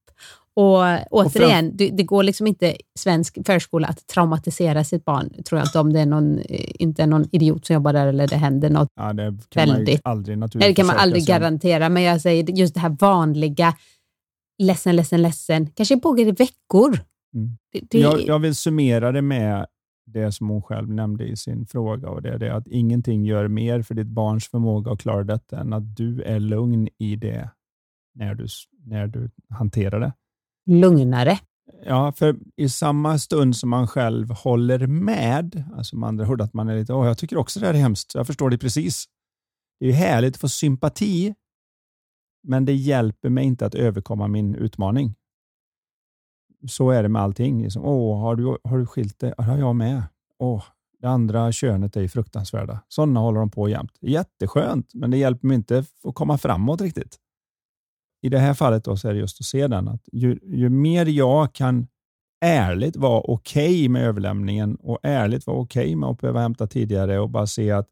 Och 0.58 0.84
återigen, 1.10 1.68
och 1.68 1.74
det, 1.74 1.90
det, 1.90 2.02
går 2.02 2.22
liksom 2.22 2.46
inte 2.46 2.76
svensk 2.98 3.38
förskola 3.46 3.88
att 3.88 4.06
traumatisera 4.06 4.84
sitt 4.84 5.04
barn, 5.04 5.42
tror 5.48 5.58
jag 5.58 5.68
inte, 5.68 5.78
om 5.78 5.92
det 5.92 6.00
är 6.00 6.06
någon, 6.06 6.38
eh, 6.38 6.70
inte 6.78 7.02
är 7.02 7.06
någon 7.06 7.28
idiot 7.32 7.66
som 7.66 7.74
jobbar 7.74 7.92
där 7.92 8.06
eller 8.06 8.26
det 8.26 8.36
händer 8.36 8.70
något 8.70 8.88
ja, 8.96 9.12
det 9.12 9.36
kan 9.48 9.68
väldigt. 9.68 10.04
Man 10.04 10.12
aldrig, 10.12 10.38
naturligtvis 10.38 10.76
det 10.76 10.80
kan 10.80 10.86
man 10.86 10.96
aldrig 10.96 11.26
garantera, 11.26 11.88
men 11.88 12.02
jag 12.02 12.20
säger 12.20 12.50
just 12.50 12.74
det 12.74 12.80
här 12.80 12.96
vanliga, 13.00 13.74
ledsen, 14.62 14.96
ledsen, 14.96 15.22
ledsen, 15.22 15.70
kanske 15.74 15.96
pågår 15.96 16.28
i 16.28 16.30
veckor. 16.30 17.00
Mm. 17.34 17.56
Det, 17.72 17.80
det... 17.90 17.98
Jag, 17.98 18.20
jag, 18.26 18.38
vill 18.38 18.54
summera 18.54 19.12
det 19.12 19.22
med 19.22 19.66
det 20.07 20.32
som 20.32 20.48
hon 20.48 20.62
själv 20.62 20.90
nämnde 20.90 21.24
i 21.24 21.36
sin 21.36 21.66
fråga 21.66 22.09
och 22.09 22.22
det 22.22 22.28
är 22.28 22.38
det 22.38 22.54
att 22.54 22.66
ingenting 22.66 23.24
gör 23.24 23.48
mer 23.48 23.82
för 23.82 23.94
ditt 23.94 24.07
barns 24.07 24.48
förmåga 24.48 24.92
att 24.92 25.00
klara 25.00 25.24
detta 25.24 25.61
än 25.61 25.72
att 25.72 25.96
du 25.96 26.22
är 26.22 26.40
lugn 26.40 26.88
i 26.98 27.16
det 27.16 27.50
när 28.14 28.34
du, 28.34 28.46
när 28.84 29.07
du 29.07 29.30
hanterar 29.48 30.00
det. 30.00 30.12
Lugnare? 30.66 31.38
Ja, 31.84 32.12
för 32.12 32.36
i 32.57 32.68
samma 32.68 33.18
stund 33.18 33.57
som 33.57 33.70
man 33.70 33.86
själv 33.86 34.30
håller 34.30 34.86
med, 34.86 35.64
alltså 35.76 35.96
med 35.96 36.09
andra 36.09 36.28
ord 36.28 36.40
att 36.40 36.54
man 36.54 36.68
är 36.68 36.76
lite, 36.76 36.92
åh, 36.92 37.07
jag 37.07 37.18
tycker 37.18 37.36
också 37.36 37.61
det 37.61 37.66
här 37.66 37.74
är 37.74 37.78
hemskt, 37.78 38.14
jag 38.14 38.26
förstår 38.26 38.50
det 38.50 38.59
precis. 38.59 39.04
Det 39.80 39.88
är 39.88 39.92
härligt 39.92 40.34
att 40.34 40.40
få 40.40 40.48
sympati, 40.48 41.34
men 42.42 42.64
det 42.64 42.74
hjälper 42.74 43.28
mig 43.28 43.44
inte 43.44 43.66
att 43.66 43.74
överkomma 43.74 44.28
min 44.28 44.54
utmaning 44.54 45.14
så 46.68 46.90
är 46.90 47.02
det 47.02 47.08
med 47.08 47.22
allting. 47.22 47.62
Liksom, 47.62 47.84
Åh, 47.84 48.20
har 48.20 48.36
du, 48.36 48.56
har 48.64 48.78
du 48.78 48.86
skilt 48.86 49.18
dig? 49.18 49.34
Har 49.38 49.58
jag 49.58 49.76
med. 49.76 50.02
Åh, 50.38 50.62
det 51.00 51.06
andra 51.06 51.52
könet 51.52 51.96
är 51.96 52.00
ju 52.00 52.08
fruktansvärda. 52.08 52.80
Sådana 52.88 53.20
håller 53.20 53.40
de 53.40 53.50
på 53.50 53.68
jämt. 53.68 53.92
Jätteskönt, 54.00 54.94
men 54.94 55.10
det 55.10 55.16
hjälper 55.16 55.46
mig 55.46 55.54
inte 55.54 55.84
att 56.04 56.14
komma 56.14 56.38
framåt 56.38 56.80
riktigt. 56.80 57.16
I 58.22 58.28
det 58.28 58.38
här 58.38 58.54
fallet 58.54 58.84
då 58.84 58.96
så 58.96 59.08
är 59.08 59.12
det 59.12 59.18
just 59.18 59.40
att 59.40 59.46
se 59.46 59.66
den. 59.66 59.88
Att 59.88 60.02
ju, 60.12 60.38
ju 60.42 60.68
mer 60.68 61.06
jag 61.06 61.52
kan 61.52 61.86
ärligt 62.40 62.96
vara 62.96 63.20
okej 63.20 63.74
okay 63.74 63.88
med 63.88 64.02
överlämningen 64.02 64.76
och 64.76 64.98
ärligt 65.02 65.46
vara 65.46 65.56
okej 65.56 65.84
okay 65.84 65.96
med 65.96 66.08
att 66.08 66.20
behöva 66.20 66.40
hämta 66.40 66.66
tidigare 66.66 67.18
och 67.18 67.30
bara 67.30 67.46
se 67.46 67.70
att 67.70 67.88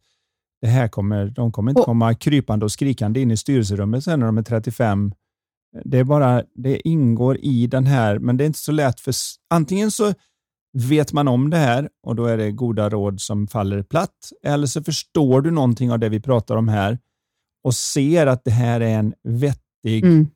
det 0.61 0.67
här 0.67 0.89
kommer, 0.89 1.27
de 1.27 1.53
kommer 1.53 1.71
inte 1.71 1.83
komma 1.83 2.15
krypande 2.15 2.65
och 2.65 2.73
skrikande 2.73 3.21
in 3.21 3.31
i 3.31 3.37
styrelserummet 3.37 4.05
sen 4.05 4.21
när 4.21 4.27
de 4.27 4.39
är 4.39 4.43
35 4.43 5.15
det, 5.85 5.99
är 5.99 6.05
bara, 6.05 6.43
det 6.55 6.89
ingår 6.89 7.39
i 7.43 7.67
den 7.67 7.87
här, 7.87 8.19
men 8.19 8.37
det 8.37 8.45
är 8.45 8.47
inte 8.47 8.59
så 8.59 8.73
lätt 8.73 9.01
för 9.01 9.15
antingen 9.51 9.91
så 9.91 10.15
vet 10.79 11.13
man 11.13 11.29
om 11.29 11.51
det 11.51 11.57
här 11.57 11.89
och 12.07 12.17
då 12.17 12.27
är 12.27 12.37
det 12.37 12.53
goda 12.53 12.91
råd 12.91 13.21
som 13.21 13.47
faller 13.47 13.83
platt, 13.83 14.33
eller 14.43 14.67
så 14.67 14.83
förstår 14.83 15.41
du 15.41 15.51
någonting 15.51 15.93
av 15.93 15.99
det 15.99 16.09
vi 16.09 16.21
pratar 16.21 16.57
om 16.57 16.69
här 16.69 16.99
och 17.65 17.75
ser 17.75 18.27
att 18.27 18.45
det 18.45 18.51
här 18.51 18.81
är 18.81 18.99
en 18.99 19.15
vettig 19.23 20.05
mm. 20.05 20.27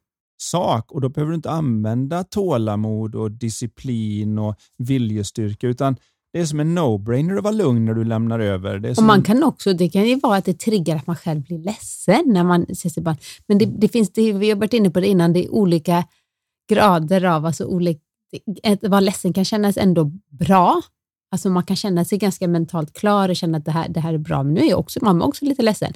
sak 0.42 0.92
och 0.92 1.00
då 1.00 1.08
behöver 1.08 1.30
du 1.30 1.36
inte 1.36 1.50
använda 1.50 2.24
tålamod 2.24 3.14
och 3.14 3.30
disciplin 3.30 4.38
och 4.38 4.56
viljestyrka, 4.78 5.66
utan 5.66 5.96
det 6.38 6.42
är 6.42 6.46
som 6.46 6.60
en 6.60 6.78
no-brainer 6.78 7.38
att 7.38 7.44
vara 7.44 7.52
lugn 7.52 7.84
när 7.84 7.94
du 7.94 8.04
lämnar 8.04 8.38
över. 8.40 8.78
Det, 8.78 8.98
och 8.98 9.04
man 9.04 9.22
kan 9.22 9.42
också, 9.42 9.72
det 9.72 9.88
kan 9.88 10.06
ju 10.08 10.16
vara 10.16 10.36
att 10.36 10.44
det 10.44 10.58
triggar 10.58 10.96
att 10.96 11.06
man 11.06 11.16
själv 11.16 11.42
blir 11.42 11.58
ledsen 11.58 12.22
när 12.26 12.44
man 12.44 12.66
ser 12.66 12.88
sitt 12.88 13.04
barn. 13.04 13.16
Men 13.46 13.58
det, 13.58 13.66
det 13.66 13.88
finns, 13.88 14.12
det, 14.12 14.32
vi 14.32 14.50
har 14.50 14.56
varit 14.56 14.72
inne 14.72 14.90
på 14.90 15.00
det 15.00 15.06
innan, 15.06 15.32
det 15.32 15.44
är 15.44 15.50
olika 15.50 16.04
grader 16.68 17.24
av, 17.24 17.46
alltså 17.46 17.64
olika, 17.64 18.00
att 18.64 18.88
vara 18.88 19.00
ledsen 19.00 19.32
kan 19.32 19.44
kännas 19.44 19.76
ändå 19.76 20.10
bra. 20.30 20.80
Alltså 21.30 21.50
man 21.50 21.62
kan 21.62 21.76
känna 21.76 22.04
sig 22.04 22.18
ganska 22.18 22.48
mentalt 22.48 22.92
klar 22.92 23.28
och 23.28 23.36
känna 23.36 23.58
att 23.58 23.64
det 23.64 23.70
här, 23.70 23.88
det 23.88 24.00
här 24.00 24.14
är 24.14 24.18
bra, 24.18 24.42
men 24.42 24.54
nu 24.54 24.60
är 24.60 24.70
jag 24.70 24.78
också, 24.78 25.04
mamma 25.04 25.24
också 25.24 25.44
lite 25.44 25.62
ledsen. 25.62 25.92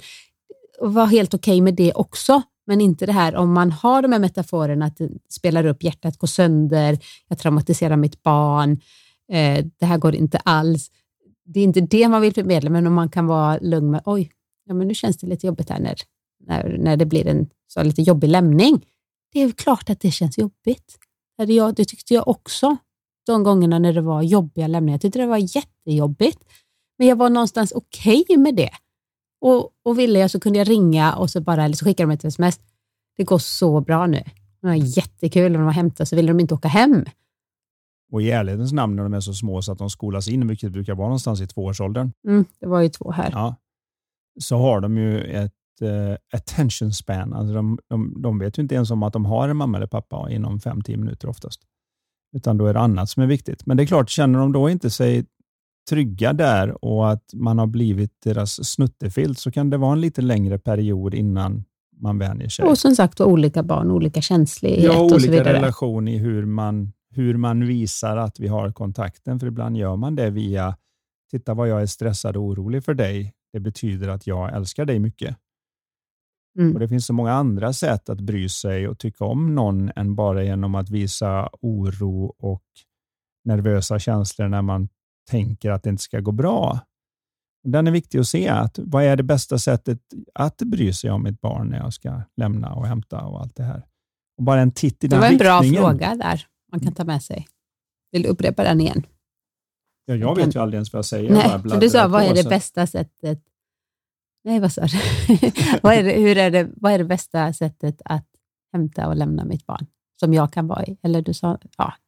Och 0.80 0.94
vara 0.94 1.06
helt 1.06 1.34
okej 1.34 1.52
okay 1.52 1.62
med 1.62 1.74
det 1.74 1.92
också, 1.92 2.42
men 2.66 2.80
inte 2.80 3.06
det 3.06 3.12
här 3.12 3.36
om 3.36 3.52
man 3.52 3.72
har 3.72 4.02
de 4.02 4.12
här 4.12 4.18
metaforerna 4.18 4.86
att 4.86 4.96
det 4.96 5.08
spelar 5.28 5.66
upp, 5.66 5.82
hjärtat 5.82 6.18
går 6.18 6.28
sönder, 6.28 6.98
jag 7.28 7.38
traumatiserar 7.38 7.96
mitt 7.96 8.22
barn, 8.22 8.80
eh, 9.32 9.64
det 9.78 9.86
här 9.86 9.98
går 9.98 10.14
inte 10.14 10.38
alls. 10.38 10.90
Det 11.44 11.60
är 11.60 11.64
inte 11.64 11.80
det 11.80 12.08
man 12.08 12.22
vill 12.22 12.34
förmedla, 12.34 12.70
men 12.70 12.86
om 12.86 12.94
man 12.94 13.08
kan 13.08 13.26
vara 13.26 13.58
lugn 13.58 13.90
med, 13.90 14.02
oj, 14.04 14.30
ja, 14.64 14.74
men 14.74 14.88
nu 14.88 14.94
känns 14.94 15.16
det 15.16 15.26
lite 15.26 15.46
jobbigt 15.46 15.70
här 15.70 15.80
när, 15.80 15.94
när, 16.46 16.78
när 16.78 16.96
det 16.96 17.06
blir 17.06 17.26
en 17.26 17.48
så 17.66 17.82
lite 17.82 18.02
jobbig 18.02 18.28
lämning. 18.28 18.86
Det 19.32 19.40
är 19.40 19.50
klart 19.50 19.90
att 19.90 20.00
det 20.00 20.10
känns 20.10 20.38
jobbigt. 20.38 20.98
Det, 21.38 21.52
jag, 21.52 21.74
det 21.74 21.84
tyckte 21.84 22.14
jag 22.14 22.28
också 22.28 22.76
de 23.26 23.42
gångerna 23.42 23.78
när 23.78 23.92
det 23.92 24.00
var 24.00 24.22
jobbiga 24.22 24.66
lämningar. 24.66 24.94
Jag 24.94 25.00
tyckte 25.00 25.18
det 25.18 25.26
var 25.26 25.56
jättejobbigt, 25.56 26.44
men 26.98 27.06
jag 27.06 27.16
var 27.16 27.30
någonstans 27.30 27.72
okej 27.72 28.20
okay 28.20 28.36
med 28.36 28.54
det. 28.54 28.70
Och, 29.40 29.70
och 29.82 29.98
ville 29.98 30.18
jag 30.18 30.30
så 30.30 30.40
kunde 30.40 30.58
jag 30.58 30.68
ringa 30.68 31.14
och 31.14 31.30
så 31.30 31.40
bara, 31.40 31.64
eller 31.64 31.76
så 31.76 31.84
skickade 31.84 32.12
de 32.12 32.14
ett 32.14 32.24
sms. 32.24 32.60
Det 33.16 33.24
går 33.24 33.38
så 33.38 33.80
bra 33.80 34.06
nu. 34.06 34.22
Det 34.60 34.66
var 34.66 34.74
jättekul. 34.74 35.52
När 35.52 35.58
de 35.58 35.64
var 35.64 35.72
hämtade 35.72 36.06
så 36.06 36.16
ville 36.16 36.28
de 36.28 36.40
inte 36.40 36.54
åka 36.54 36.68
hem. 36.68 37.04
Och 38.12 38.22
i 38.22 38.30
ärlighetens 38.30 38.72
namn 38.72 38.96
när 38.96 39.02
de 39.02 39.14
är 39.14 39.20
så 39.20 39.34
små 39.34 39.62
så 39.62 39.72
att 39.72 39.78
de 39.78 39.90
skolas 39.90 40.28
in, 40.28 40.48
vilket 40.48 40.72
brukar 40.72 40.94
vara 40.94 41.06
någonstans 41.06 41.40
i 41.40 41.46
tvåårsåldern. 41.46 42.12
Mm, 42.28 42.44
det 42.60 42.66
var 42.66 42.80
ju 42.80 42.88
två 42.88 43.10
här. 43.10 43.30
Ja, 43.32 43.56
så 44.40 44.56
har 44.56 44.80
de 44.80 44.96
ju 44.96 45.20
ett 45.20 45.52
uh, 45.82 46.16
attention 46.34 46.92
span. 46.92 47.32
Alltså 47.32 47.54
de, 47.54 47.78
de, 47.88 48.22
de, 48.22 48.38
vet 48.38 48.58
ju 48.58 48.62
inte 48.62 48.74
ens 48.74 48.90
om 48.90 49.02
att 49.02 49.12
de 49.12 49.24
har 49.24 49.48
en 49.48 49.56
mamma 49.56 49.76
eller 49.76 49.86
pappa 49.86 50.30
inom 50.30 50.58
5-10 50.58 50.96
minuter 50.96 51.28
oftast. 51.28 51.60
Utan 52.36 52.58
då 52.58 52.66
är 52.66 52.74
det 52.74 52.80
annat 52.80 53.10
som 53.10 53.22
är 53.22 53.26
viktigt. 53.26 53.66
Men 53.66 53.76
det 53.76 53.82
är 53.82 53.86
klart, 53.86 54.10
känner 54.10 54.38
de 54.38 54.52
då 54.52 54.70
inte 54.70 54.90
sig 54.90 55.26
trygga 55.90 56.32
där 56.32 56.84
och 56.84 57.10
att 57.10 57.30
man 57.34 57.58
har 57.58 57.66
blivit 57.66 58.20
deras 58.24 58.64
snuttefilt 58.68 59.38
så 59.38 59.50
kan 59.50 59.70
det 59.70 59.76
vara 59.76 59.92
en 59.92 60.00
lite 60.00 60.22
längre 60.22 60.58
period 60.58 61.14
innan 61.14 61.64
man 62.00 62.18
vänjer 62.18 62.48
sig. 62.48 62.64
Och 62.64 62.78
som 62.78 62.96
sagt 62.96 63.20
olika 63.20 63.62
barn, 63.62 63.90
olika 63.90 64.20
känslighet 64.20 64.84
ja, 64.84 64.98
och 64.98 65.04
olika 65.04 65.20
så 65.20 65.30
vidare. 65.30 65.52
relation 65.52 66.08
i 66.08 66.18
hur 66.18 66.46
man 66.46 66.92
hur 67.12 67.36
man 67.36 67.66
visar 67.66 68.16
att 68.16 68.40
vi 68.40 68.48
har 68.48 68.72
kontakten, 68.72 69.40
för 69.40 69.46
ibland 69.46 69.76
gör 69.76 69.96
man 69.96 70.16
det 70.16 70.30
via 70.30 70.76
titta 71.30 71.54
vad 71.54 71.68
jag 71.68 71.82
är 71.82 71.86
stressad 71.86 72.36
och 72.36 72.42
orolig 72.42 72.84
för 72.84 72.94
dig. 72.94 73.34
Det 73.52 73.60
betyder 73.60 74.08
att 74.08 74.26
jag 74.26 74.56
älskar 74.56 74.84
dig 74.84 74.98
mycket. 74.98 75.36
Mm. 76.58 76.74
Och 76.74 76.80
Det 76.80 76.88
finns 76.88 77.06
så 77.06 77.12
många 77.12 77.32
andra 77.32 77.72
sätt 77.72 78.08
att 78.08 78.20
bry 78.20 78.48
sig 78.48 78.88
och 78.88 78.98
tycka 78.98 79.24
om 79.24 79.54
någon 79.54 79.90
än 79.96 80.14
bara 80.14 80.44
genom 80.44 80.74
att 80.74 80.90
visa 80.90 81.50
oro 81.60 82.34
och 82.38 82.64
nervösa 83.44 83.98
känslor 83.98 84.48
när 84.48 84.62
man 84.62 84.88
tänker 85.30 85.70
att 85.70 85.82
det 85.82 85.90
inte 85.90 86.02
ska 86.02 86.20
gå 86.20 86.32
bra. 86.32 86.80
Den 87.64 87.86
är 87.86 87.90
viktig 87.90 88.18
att 88.18 88.28
se. 88.28 88.48
Att 88.48 88.78
vad 88.78 89.04
är 89.04 89.16
det 89.16 89.22
bästa 89.22 89.58
sättet 89.58 89.98
att 90.34 90.56
bry 90.56 90.92
sig 90.92 91.10
om 91.10 91.26
ett 91.26 91.40
barn 91.40 91.68
när 91.68 91.78
jag 91.78 91.92
ska 91.92 92.22
lämna 92.36 92.74
och 92.74 92.86
hämta 92.86 93.20
och 93.20 93.40
allt 93.40 93.56
det 93.56 93.62
här? 93.62 93.86
Och 94.38 94.44
bara 94.44 94.60
en 94.60 94.72
titt 94.72 95.04
i 95.04 95.08
den 95.08 95.20
riktningen. 95.20 95.38
Det 95.38 95.44
var 95.44 95.64
en 95.64 95.72
bra 95.72 95.80
fråga 95.82 96.14
där 96.14 96.46
man 96.72 96.80
kan 96.80 96.94
ta 96.94 97.04
med 97.04 97.22
sig. 97.22 97.48
Vill 98.12 98.22
du 98.22 98.28
upprepa 98.28 98.64
den 98.64 98.80
igen? 98.80 99.06
Ja, 100.04 100.14
jag 100.14 100.36
vet 100.36 100.54
ju 100.54 100.60
aldrig 100.60 100.76
ens 100.76 100.92
vad 100.92 100.98
jag 100.98 101.04
säger. 101.04 101.30
Nej, 101.30 101.70
för 101.70 101.80
du 101.80 101.90
sa, 101.90 102.08
vad 102.08 102.22
är 102.22 102.34
det 102.34 102.48
bästa 102.48 102.86
sättet? 102.86 103.42
Nej, 104.44 104.60
vad 104.60 104.72
sa 104.72 104.82
du? 104.82 104.98
vad, 105.82 105.94
är 105.94 106.02
det, 106.02 106.12
hur 106.12 106.38
är 106.38 106.50
det, 106.50 106.70
vad 106.76 106.92
är 106.92 106.98
det 106.98 107.04
bästa 107.04 107.52
sättet 107.52 108.02
att 108.04 108.26
hämta 108.72 109.08
och 109.08 109.16
lämna 109.16 109.44
mitt 109.44 109.66
barn? 109.66 109.86
som 110.22 110.34
jag 110.34 110.52
kan 110.52 110.66
vara 110.66 110.84
i. 110.84 110.96
Eller 111.02 111.22
du 111.22 111.34
sa, 111.34 111.58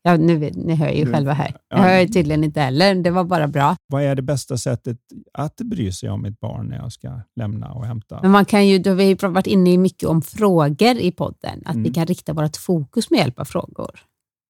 ja, 0.03 0.17
nu, 0.17 0.51
ni 0.55 0.75
hör 0.75 0.91
ju 0.91 1.05
du, 1.05 1.13
själva 1.13 1.33
här. 1.33 1.57
Jag 1.69 1.79
hör 1.79 2.01
ju 2.01 2.09
tydligen 2.09 2.45
inte 2.45 2.61
heller. 2.61 2.95
Det 2.95 3.11
var 3.11 3.25
bara 3.25 3.49
bra. 3.49 3.77
Vad 3.87 4.03
är 4.03 4.15
det 4.15 4.23
bästa 4.23 4.59
sättet 4.59 4.99
att 5.33 5.57
bry 5.57 5.93
sig 5.93 6.11
om 6.11 6.25
ett 6.25 6.41
barn 6.41 6.67
när 6.67 6.77
jag 6.77 6.93
ska 6.93 7.21
lämna 7.37 7.73
och 7.73 7.87
hämta? 7.87 8.19
Men 8.23 8.31
man 8.31 8.45
kan 8.45 8.69
ju, 8.69 8.79
då 8.79 8.95
vi 8.95 9.17
har 9.23 9.29
varit 9.29 9.47
inne 9.47 9.79
mycket 9.79 10.09
om 10.09 10.23
frågor 10.23 10.97
i 10.97 11.13
podden, 11.13 11.63
att 11.65 11.75
mm. 11.75 11.83
vi 11.83 11.93
kan 11.93 12.07
rikta 12.07 12.33
vårt 12.33 12.57
fokus 12.57 13.11
med 13.11 13.19
hjälp 13.19 13.39
av 13.39 13.45
frågor. 13.45 14.01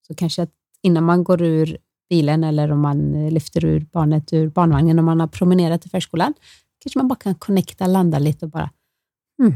Så 0.07 0.15
kanske 0.15 0.43
att 0.43 0.51
innan 0.83 1.05
man 1.05 1.25
går 1.25 1.43
ur 1.43 1.77
bilen 2.11 2.45
eller 2.45 2.73
om 2.73 2.81
man 2.81 3.29
lyfter 3.29 3.65
ur 3.65 3.87
barnet 3.93 4.33
ur 4.33 4.49
barnvagnen 4.49 4.99
om 4.99 5.05
man 5.05 5.21
har 5.21 5.27
promenerat 5.27 5.83
till 5.83 5.91
förskolan, 5.91 6.35
kanske 6.79 6.99
man 6.99 7.09
bara 7.09 7.19
kan 7.19 7.35
connecta, 7.35 7.87
landa 7.87 8.19
lite 8.19 8.45
och 8.45 8.51
bara 8.51 8.71
hmm, 9.39 9.55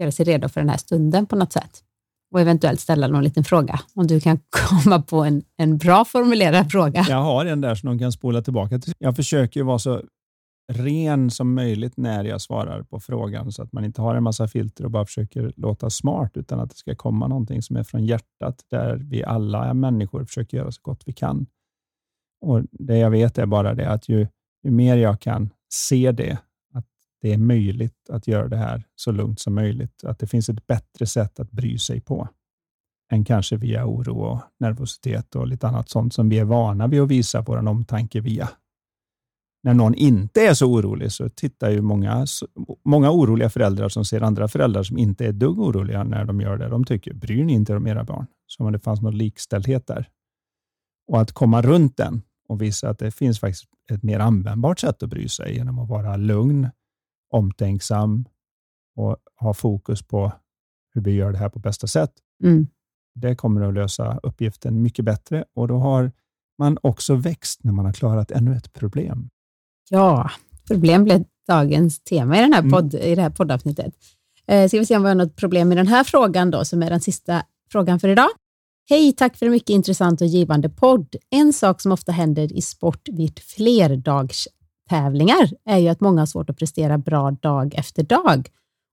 göra 0.00 0.12
sig 0.12 0.24
redo 0.24 0.48
för 0.48 0.60
den 0.60 0.70
här 0.70 0.76
stunden 0.76 1.26
på 1.26 1.36
något 1.36 1.52
sätt 1.52 1.82
och 2.32 2.40
eventuellt 2.40 2.80
ställa 2.80 3.08
någon 3.08 3.24
liten 3.24 3.44
fråga. 3.44 3.80
Om 3.94 4.06
du 4.06 4.20
kan 4.20 4.40
komma 4.50 5.02
på 5.02 5.24
en, 5.24 5.42
en 5.56 5.78
bra 5.78 6.04
formulerad 6.04 6.70
fråga. 6.70 7.06
Jag 7.08 7.22
har 7.22 7.46
en 7.46 7.60
där 7.60 7.74
som 7.74 7.88
de 7.88 7.98
kan 7.98 8.12
spola 8.12 8.42
tillbaka 8.42 8.78
till. 8.78 8.92
Jag 8.98 9.16
försöker 9.16 9.62
vara 9.62 9.78
så 9.78 10.02
ren 10.72 11.30
som 11.30 11.54
möjligt 11.54 11.96
när 11.96 12.24
jag 12.24 12.40
svarar 12.40 12.82
på 12.82 13.00
frågan 13.00 13.52
så 13.52 13.62
att 13.62 13.72
man 13.72 13.84
inte 13.84 14.02
har 14.02 14.14
en 14.14 14.22
massa 14.22 14.48
filter 14.48 14.84
och 14.84 14.90
bara 14.90 15.04
försöker 15.04 15.52
låta 15.56 15.90
smart 15.90 16.36
utan 16.36 16.60
att 16.60 16.70
det 16.70 16.76
ska 16.76 16.94
komma 16.94 17.28
någonting 17.28 17.62
som 17.62 17.76
är 17.76 17.82
från 17.82 18.06
hjärtat 18.06 18.64
där 18.70 18.96
vi 18.96 19.24
alla 19.24 19.74
människor 19.74 20.24
försöker 20.24 20.56
göra 20.56 20.72
så 20.72 20.80
gott 20.82 21.02
vi 21.06 21.12
kan. 21.12 21.46
Och 22.40 22.62
Det 22.70 22.98
jag 22.98 23.10
vet 23.10 23.38
är 23.38 23.46
bara 23.46 23.74
det 23.74 23.90
att 23.90 24.08
ju, 24.08 24.26
ju 24.62 24.70
mer 24.70 24.96
jag 24.96 25.20
kan 25.20 25.50
se 25.72 26.12
det 26.12 26.38
att 26.74 26.86
det 27.20 27.32
är 27.32 27.38
möjligt 27.38 28.10
att 28.10 28.26
göra 28.26 28.48
det 28.48 28.56
här 28.56 28.84
så 28.94 29.12
lugnt 29.12 29.40
som 29.40 29.54
möjligt. 29.54 30.04
Att 30.04 30.18
det 30.18 30.26
finns 30.26 30.48
ett 30.48 30.66
bättre 30.66 31.06
sätt 31.06 31.40
att 31.40 31.50
bry 31.50 31.78
sig 31.78 32.00
på 32.00 32.28
än 33.12 33.24
kanske 33.24 33.56
via 33.56 33.86
oro 33.86 34.20
och 34.20 34.40
nervositet 34.60 35.34
och 35.34 35.46
lite 35.46 35.68
annat 35.68 35.88
sånt 35.88 36.14
som 36.14 36.28
vi 36.28 36.38
är 36.38 36.44
vana 36.44 36.86
vid 36.86 37.00
att 37.00 37.08
visa 37.08 37.40
vår 37.40 37.68
omtanke 37.68 38.20
via. 38.20 38.48
När 39.68 39.74
någon 39.74 39.94
inte 39.94 40.46
är 40.46 40.54
så 40.54 40.66
orolig 40.66 41.12
så 41.12 41.28
tittar 41.28 41.70
ju 41.70 41.80
många, 41.80 42.26
många 42.84 43.10
oroliga 43.10 43.50
föräldrar 43.50 43.88
som 43.88 44.04
ser 44.04 44.20
andra 44.20 44.48
föräldrar 44.48 44.82
som 44.82 44.98
inte 44.98 45.26
är 45.26 45.32
dugg 45.32 45.58
oroliga 45.58 46.04
när 46.04 46.24
de 46.24 46.40
gör 46.40 46.56
det. 46.56 46.68
De 46.68 46.84
tycker, 46.84 47.14
bryr 47.14 47.44
ni 47.44 47.52
inte 47.52 47.76
om 47.76 47.86
era 47.86 48.04
barn? 48.04 48.26
Som 48.46 48.66
om 48.66 48.72
det 48.72 48.78
fanns 48.78 49.02
någon 49.02 49.18
likställdhet 49.18 49.86
där. 49.86 50.08
Och 51.08 51.20
att 51.20 51.32
komma 51.32 51.62
runt 51.62 51.96
den 51.96 52.22
och 52.48 52.62
visa 52.62 52.88
att 52.88 52.98
det 52.98 53.10
finns 53.10 53.40
faktiskt 53.40 53.64
ett 53.92 54.02
mer 54.02 54.18
användbart 54.18 54.78
sätt 54.78 55.02
att 55.02 55.10
bry 55.10 55.28
sig 55.28 55.54
genom 55.54 55.78
att 55.78 55.88
vara 55.88 56.16
lugn, 56.16 56.68
omtänksam 57.30 58.24
och 58.96 59.16
ha 59.40 59.54
fokus 59.54 60.02
på 60.02 60.32
hur 60.94 61.02
vi 61.02 61.12
gör 61.12 61.32
det 61.32 61.38
här 61.38 61.48
på 61.48 61.58
bästa 61.58 61.86
sätt. 61.86 62.12
Mm. 62.44 62.66
Det 63.14 63.36
kommer 63.36 63.60
att 63.60 63.74
lösa 63.74 64.20
uppgiften 64.22 64.82
mycket 64.82 65.04
bättre 65.04 65.44
och 65.54 65.68
då 65.68 65.78
har 65.78 66.12
man 66.58 66.78
också 66.82 67.14
växt 67.14 67.64
när 67.64 67.72
man 67.72 67.84
har 67.84 67.92
klarat 67.92 68.30
ännu 68.30 68.56
ett 68.56 68.72
problem. 68.72 69.30
Ja, 69.90 70.30
problem 70.68 71.04
blev 71.04 71.24
dagens 71.48 72.00
tema 72.00 72.38
i, 72.38 72.40
den 72.40 72.52
här 72.52 72.60
mm. 72.60 72.72
podd, 72.72 72.94
mm. 72.94 73.06
i 73.06 73.14
det 73.14 73.22
här 73.22 73.30
poddavsnittet. 73.30 73.94
Eh, 74.46 74.68
ska 74.68 74.78
vi 74.78 74.86
se 74.86 74.96
om 74.96 75.02
vi 75.02 75.08
har 75.08 75.14
något 75.14 75.36
problem 75.36 75.68
med 75.68 75.76
den 75.76 75.86
här 75.86 76.04
frågan 76.04 76.50
då, 76.50 76.64
som 76.64 76.82
är 76.82 76.90
den 76.90 77.00
sista 77.00 77.42
frågan 77.72 78.00
för 78.00 78.08
idag. 78.08 78.28
Hej, 78.90 79.12
tack 79.12 79.36
för 79.36 79.46
en 79.46 79.52
mycket 79.52 79.70
intressant 79.70 80.20
och 80.20 80.26
givande 80.26 80.68
podd. 80.68 81.16
En 81.30 81.52
sak 81.52 81.80
som 81.80 81.92
ofta 81.92 82.12
händer 82.12 82.52
i 82.52 82.62
sport 82.62 83.08
vid 83.08 83.38
flerdags 83.38 84.48
tävlingar 84.88 85.50
är 85.64 85.78
ju 85.78 85.88
att 85.88 86.00
många 86.00 86.20
har 86.20 86.26
svårt 86.26 86.50
att 86.50 86.58
prestera 86.58 86.98
bra 86.98 87.30
dag 87.30 87.74
efter 87.74 88.02
dag. 88.02 88.48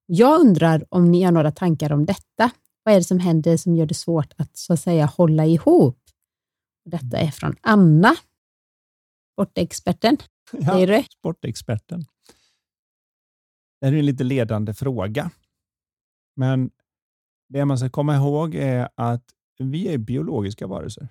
Jag 0.05 0.39
undrar 0.39 0.85
om 0.89 1.11
ni 1.11 1.23
har 1.23 1.31
några 1.31 1.51
tankar 1.51 1.91
om 1.91 2.05
detta. 2.05 2.49
Vad 2.83 2.93
är 2.93 2.97
det 2.97 3.03
som 3.03 3.19
händer 3.19 3.57
som 3.57 3.75
gör 3.75 3.85
det 3.85 3.93
svårt 3.93 4.33
att 4.37 4.57
så 4.57 4.73
att 4.73 4.79
säga 4.79 5.05
hålla 5.05 5.45
ihop? 5.45 5.99
Detta 6.89 7.17
är 7.17 7.31
från 7.31 7.55
Anna, 7.61 8.15
sportexperten. 9.33 10.17
Ja, 10.51 10.85
du? 10.85 11.03
sportexperten. 11.03 12.05
Det 13.81 13.87
är 13.87 13.93
en 13.93 14.05
lite 14.05 14.23
ledande 14.23 14.73
fråga. 14.73 15.31
Men 16.35 16.71
det 17.49 17.65
man 17.65 17.77
ska 17.77 17.89
komma 17.89 18.15
ihåg 18.15 18.55
är 18.55 18.89
att 18.95 19.23
vi 19.59 19.93
är 19.93 19.97
biologiska 19.97 20.67
varelser 20.67 21.09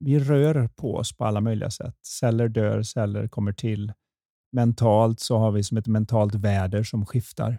vi 0.00 0.18
rör 0.18 0.68
på 0.68 0.96
oss 0.96 1.12
på 1.16 1.24
alla 1.24 1.40
möjliga 1.40 1.70
sätt. 1.70 1.96
Celler 2.02 2.48
dör, 2.48 2.82
celler 2.82 3.28
kommer 3.28 3.52
till. 3.52 3.92
Mentalt 4.52 5.20
så 5.20 5.38
har 5.38 5.52
vi 5.52 5.64
som 5.64 5.76
ett 5.76 5.86
mentalt 5.86 6.34
väder 6.34 6.82
som 6.82 7.06
skiftar. 7.06 7.58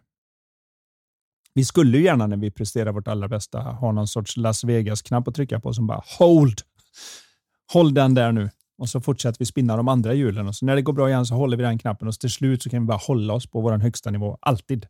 Vi 1.54 1.66
skulle 1.66 1.98
ju 1.98 2.04
gärna 2.04 2.28
när 2.28 2.38
vi 2.38 2.52
presterar 2.52 2.92
vårt 2.92 3.08
allra 3.08 3.28
bästa 3.28 3.62
ha 3.62 3.92
någon 3.92 4.08
sorts 4.08 4.38
Las 4.38 4.64
Vegas-knapp 4.64 5.28
att 5.28 5.36
trycka 5.36 5.60
på 5.60 5.74
som 5.74 5.88
bara 5.88 6.04
hold. 6.20 6.62
Håll 7.74 7.94
den 7.94 8.14
där 8.14 8.32
nu. 8.32 8.50
Och 8.82 8.90
så 8.90 9.02
fortsätter 9.02 9.40
vi 9.40 9.46
spinna 9.46 9.78
de 9.78 9.88
andra 9.88 10.14
hjulen 10.14 10.48
och 10.48 10.56
så 10.56 10.66
när 10.66 10.76
det 10.76 10.82
går 10.82 10.94
bra 10.94 11.10
igen 11.10 11.26
så 11.26 11.36
håller 11.36 11.58
vi 11.58 11.64
den 11.64 11.78
knappen 11.78 12.08
och 12.08 12.20
till 12.20 12.30
slut 12.30 12.64
så 12.64 12.70
kan 12.70 12.82
vi 12.82 12.88
bara 12.88 12.98
hålla 12.98 13.34
oss 13.34 13.48
på 13.48 13.62
vår 13.62 13.78
högsta 13.78 14.12
nivå. 14.12 14.38
Alltid. 14.42 14.88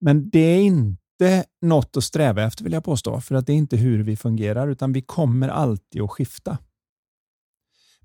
Men 0.00 0.30
det 0.30 0.38
är 0.38 0.60
inte 0.60 1.44
något 1.62 1.96
att 1.96 2.04
sträva 2.04 2.42
efter 2.42 2.64
vill 2.64 2.72
jag 2.72 2.84
påstå, 2.84 3.20
för 3.20 3.34
att 3.34 3.46
det 3.46 3.52
är 3.52 3.56
inte 3.56 3.76
hur 3.76 4.02
vi 4.02 4.16
fungerar, 4.16 4.68
utan 4.68 4.92
vi 4.92 5.02
kommer 5.02 5.48
alltid 5.48 6.02
att 6.02 6.10
skifta. 6.10 6.58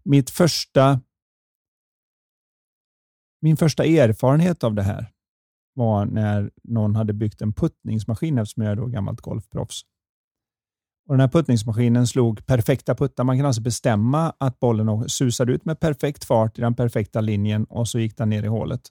Mitt 0.04 0.30
första, 0.30 1.02
min 3.42 3.58
första 3.58 3.86
erfarenhet 3.86 4.64
av 4.64 4.76
det 4.76 4.84
här 4.84 5.12
var 5.74 6.06
när 6.06 6.52
någon 6.64 6.96
hade 6.96 7.14
byggt 7.14 7.42
en 7.42 7.54
puttningsmaskin 7.54 8.38
eftersom 8.38 8.64
jag 8.64 8.72
är 8.72 8.76
då 8.76 8.86
gammalt 8.86 9.22
golfproffs. 9.22 9.82
Och 11.08 11.14
den 11.14 11.20
här 11.20 11.28
puttningsmaskinen 11.28 12.08
slog 12.08 12.46
perfekta 12.46 12.96
puttar. 12.96 13.24
Man 13.24 13.38
kan 13.38 13.46
alltså 13.46 13.62
bestämma 13.62 14.34
att 14.38 14.60
bollen 14.60 15.10
susade 15.10 15.52
ut 15.52 15.66
med 15.66 15.80
perfekt 15.80 16.24
fart 16.24 16.58
i 16.58 16.62
den 16.62 16.76
perfekta 16.76 17.22
linjen 17.22 17.64
och 17.64 17.88
så 17.88 18.00
gick 18.00 18.18
den 18.18 18.30
ner 18.30 18.44
i 18.44 18.48
hålet. 18.48 18.82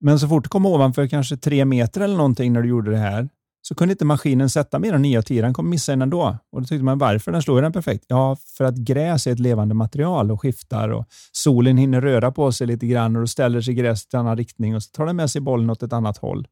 Men 0.00 0.18
så 0.18 0.28
fort 0.28 0.44
du 0.44 0.48
kom 0.48 0.66
ovanför 0.66 1.06
kanske 1.06 1.36
tre 1.36 1.64
meter 1.64 2.00
eller 2.00 2.16
någonting 2.16 2.52
när 2.52 2.62
du 2.62 2.68
gjorde 2.68 2.90
det 2.90 2.98
här, 2.98 3.28
så 3.68 3.74
kunde 3.74 3.92
inte 3.92 4.04
maskinen 4.04 4.50
sätta 4.50 4.78
mer 4.78 4.92
än 4.92 5.02
9 5.02 5.18
och 5.18 5.26
10. 5.26 5.42
Den 5.42 5.54
kommer 5.54 5.70
missa 5.70 5.92
den 5.92 6.02
ändå. 6.02 6.38
Och 6.52 6.60
då 6.60 6.66
tyckte 6.66 6.84
man, 6.84 6.98
varför? 6.98 7.32
Den 7.32 7.42
slår 7.42 7.62
den 7.62 7.72
perfekt. 7.72 8.04
Ja, 8.08 8.36
för 8.56 8.64
att 8.64 8.76
gräs 8.76 9.26
är 9.26 9.32
ett 9.32 9.38
levande 9.38 9.74
material 9.74 10.30
och 10.30 10.40
skiftar 10.40 10.88
och 10.88 11.06
solen 11.32 11.76
hinner 11.76 12.00
röra 12.00 12.32
på 12.32 12.52
sig 12.52 12.66
lite 12.66 12.86
grann 12.86 13.16
och 13.16 13.22
då 13.22 13.26
ställer 13.26 13.60
sig 13.60 13.74
gräset 13.74 14.14
i 14.14 14.16
en 14.16 14.20
annan 14.20 14.36
riktning 14.36 14.74
och 14.74 14.82
så 14.82 14.90
tar 14.90 15.06
den 15.06 15.16
med 15.16 15.30
sig 15.30 15.40
bollen 15.40 15.70
åt 15.70 15.82
ett 15.82 15.92
annat 15.92 16.18
håll. 16.18 16.48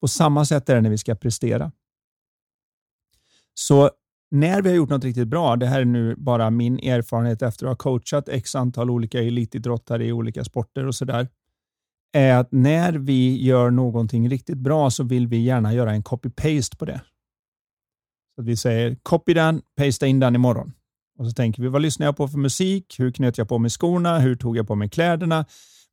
På 0.00 0.08
samma 0.08 0.44
sätt 0.44 0.68
är 0.68 0.74
det 0.74 0.80
när 0.80 0.90
vi 0.90 0.98
ska 0.98 1.14
prestera. 1.14 1.72
Så 3.54 3.90
när 4.30 4.62
vi 4.62 4.68
har 4.68 4.76
gjort 4.76 4.90
något 4.90 5.04
riktigt 5.04 5.28
bra, 5.28 5.56
det 5.56 5.66
här 5.66 5.80
är 5.80 5.84
nu 5.84 6.14
bara 6.16 6.50
min 6.50 6.78
erfarenhet 6.78 7.42
efter 7.42 7.66
att 7.66 7.70
ha 7.70 7.76
coachat 7.76 8.28
x 8.28 8.54
antal 8.54 8.90
olika 8.90 9.22
elitidrottare 9.22 10.06
i 10.06 10.12
olika 10.12 10.44
sporter 10.44 10.86
och 10.86 10.94
sådär, 10.94 11.28
är 12.12 12.34
att 12.34 12.52
när 12.52 12.92
vi 12.92 13.42
gör 13.42 13.70
någonting 13.70 14.30
riktigt 14.30 14.58
bra 14.58 14.90
så 14.90 15.04
vill 15.04 15.26
vi 15.26 15.38
gärna 15.38 15.74
göra 15.74 15.92
en 15.92 16.02
copy-paste 16.02 16.76
på 16.76 16.84
det. 16.84 17.00
Så 18.36 18.42
vi 18.42 18.56
säger 18.56 18.96
copy 19.02 19.34
den, 19.34 19.62
pasta 19.76 20.06
in 20.06 20.20
den 20.20 20.34
imorgon. 20.34 20.72
Och 21.18 21.26
så 21.26 21.32
tänker 21.32 21.62
vi, 21.62 21.68
vad 21.68 21.82
lyssnar 21.82 22.06
jag 22.06 22.16
på 22.16 22.28
för 22.28 22.38
musik? 22.38 22.94
Hur 22.98 23.12
knöt 23.12 23.38
jag 23.38 23.48
på 23.48 23.58
mig 23.58 23.70
skorna? 23.70 24.18
Hur 24.18 24.36
tog 24.36 24.56
jag 24.56 24.68
på 24.68 24.74
mig 24.74 24.90
kläderna? 24.90 25.44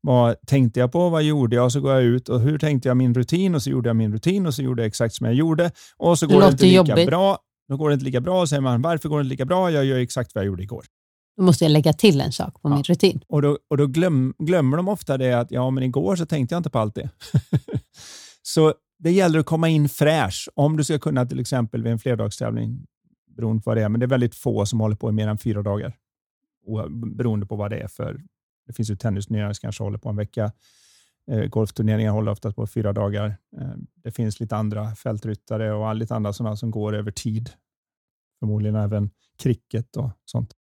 Vad 0.02 0.42
tänkte 0.48 0.80
jag 0.80 0.92
på? 0.92 1.10
Vad 1.10 1.24
gjorde 1.24 1.56
jag? 1.56 1.66
Och 1.66 1.72
så 1.72 1.82
går 1.82 1.94
jag 1.94 2.04
ut 2.04 2.30
och 2.30 2.40
hur 2.40 2.60
tänkte 2.60 2.88
jag 2.88 2.98
min 2.98 3.14
rutin? 3.14 3.56
Och 3.56 3.64
så 3.64 3.70
gjorde 3.70 3.90
jag 3.90 3.96
min 3.96 4.14
rutin 4.14 4.46
och 4.46 4.54
så 4.54 4.62
gjorde 4.62 4.82
jag 4.82 4.88
exakt 4.88 5.16
som 5.16 5.26
jag 5.26 5.36
gjorde. 5.36 5.72
Och 5.98 6.20
så 6.20 6.28
går 6.28 6.40
det, 6.40 6.46
det 6.46 6.52
inte 6.52 6.66
lika 6.66 6.76
jobbigt. 6.76 7.08
bra. 7.08 7.40
Då 7.68 7.78
går 7.78 7.90
det 7.90 7.94
inte 7.94 8.06
lika 8.06 8.22
bra 8.22 8.42
och 8.42 8.50
säger 8.50 8.62
man, 8.62 8.82
varför 8.82 9.10
går 9.10 9.18
det 9.18 9.22
inte 9.22 9.30
lika 9.30 9.46
bra? 9.46 9.72
Jag 9.72 9.86
gör 9.86 9.98
exakt 9.98 10.36
vad 10.36 10.44
jag 10.44 10.48
gjorde 10.48 10.64
igår. 10.64 10.86
Då 11.38 11.44
måste 11.44 11.66
jag 11.66 11.72
lägga 11.72 11.94
till 11.94 12.22
en 12.22 12.32
sak 12.32 12.62
på 12.62 12.70
ja. 12.70 12.76
min 12.76 12.84
rutin. 12.84 13.22
Och 13.28 13.42
då, 13.42 13.58
och 13.68 13.78
då 13.78 13.88
glöm, 13.88 14.34
glömmer 14.38 14.78
de 14.78 14.88
ofta 14.88 15.18
det 15.18 15.34
att 15.34 15.52
ja, 15.52 15.70
men 15.70 15.84
igår 15.84 16.16
så 16.16 16.26
tänkte 16.26 16.56
jag 16.56 16.60
inte 16.60 16.70
på 16.70 16.80
allt 16.80 16.96
det. 16.96 17.10
så 18.42 18.74
det 19.00 19.12
gäller 19.12 19.40
att 19.40 19.46
komma 19.46 19.70
in 19.70 19.90
fräsch 19.90 20.50
om 20.56 20.78
du 20.78 20.84
ska 20.84 21.00
kunna 21.00 21.26
till 21.26 21.40
exempel 21.40 21.84
vid 21.84 21.92
en 21.92 22.00
flerdagstävling, 22.00 22.86
beroende 23.36 23.64
på 23.64 23.70
vad 23.70 23.78
det 23.78 23.84
är, 23.84 23.90
men 23.90 24.00
det 24.00 24.06
är 24.06 24.08
väldigt 24.08 24.36
få 24.36 24.66
som 24.66 24.80
håller 24.80 24.96
på 24.96 25.10
i 25.10 25.14
mer 25.14 25.28
än 25.28 25.38
fyra 25.38 25.62
dagar. 25.62 25.94
Beroende 27.16 27.46
på 27.46 27.56
vad 27.56 27.72
det 27.72 27.80
är 27.80 27.88
för. 27.88 28.22
Det 28.68 28.74
finns 28.74 28.90
ju 28.90 28.96
tennisturneringar 28.96 29.54
som 29.54 29.62
kanske 29.62 29.84
håller 29.84 29.98
på 29.98 30.10
en 30.10 30.16
vecka. 30.16 30.52
Eh, 31.32 31.46
golfturneringar 31.46 32.12
håller 32.12 32.32
oftast 32.32 32.56
på 32.56 32.68
fyra 32.68 32.94
dagar. 32.94 33.38
Eh, 33.62 33.72
det 34.04 34.12
finns 34.12 34.40
lite 34.40 34.56
andra 34.56 34.96
fältryttare 34.96 35.74
och 35.74 35.96
lite 35.96 36.16
andra 36.16 36.34
sådana 36.34 36.56
som 36.56 36.72
går 36.72 36.96
över 36.96 37.12
tid. 37.12 37.50
Förmodligen 38.40 38.76
även 38.76 39.10
cricket 39.38 39.98
och 39.98 40.10
sånt. 40.26 40.54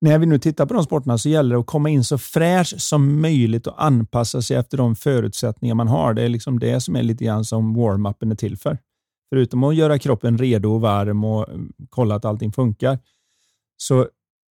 När 0.00 0.18
vi 0.18 0.26
nu 0.26 0.38
tittar 0.38 0.66
på 0.66 0.74
de 0.74 0.84
sporterna 0.84 1.18
så 1.18 1.28
gäller 1.28 1.54
det 1.54 1.60
att 1.60 1.66
komma 1.66 1.88
in 1.88 2.04
så 2.04 2.18
fräsch 2.18 2.74
som 2.78 3.20
möjligt 3.20 3.66
och 3.66 3.84
anpassa 3.84 4.42
sig 4.42 4.56
efter 4.56 4.76
de 4.76 4.96
förutsättningar 4.96 5.74
man 5.74 5.88
har. 5.88 6.14
Det 6.14 6.22
är 6.22 6.28
liksom 6.28 6.58
det 6.58 6.80
som 6.80 6.96
är 6.96 7.02
lite 7.02 7.24
grann 7.24 7.44
som 7.44 7.76
warm-upen 7.76 8.30
är 8.32 8.36
till 8.36 8.56
för. 8.56 8.78
Förutom 9.30 9.64
att 9.64 9.76
göra 9.76 9.98
kroppen 9.98 10.38
redo 10.38 10.74
och 10.74 10.80
varm 10.80 11.24
och 11.24 11.48
mm, 11.48 11.72
kolla 11.88 12.14
att 12.14 12.24
allting 12.24 12.52
funkar. 12.52 12.98
Så 13.76 14.08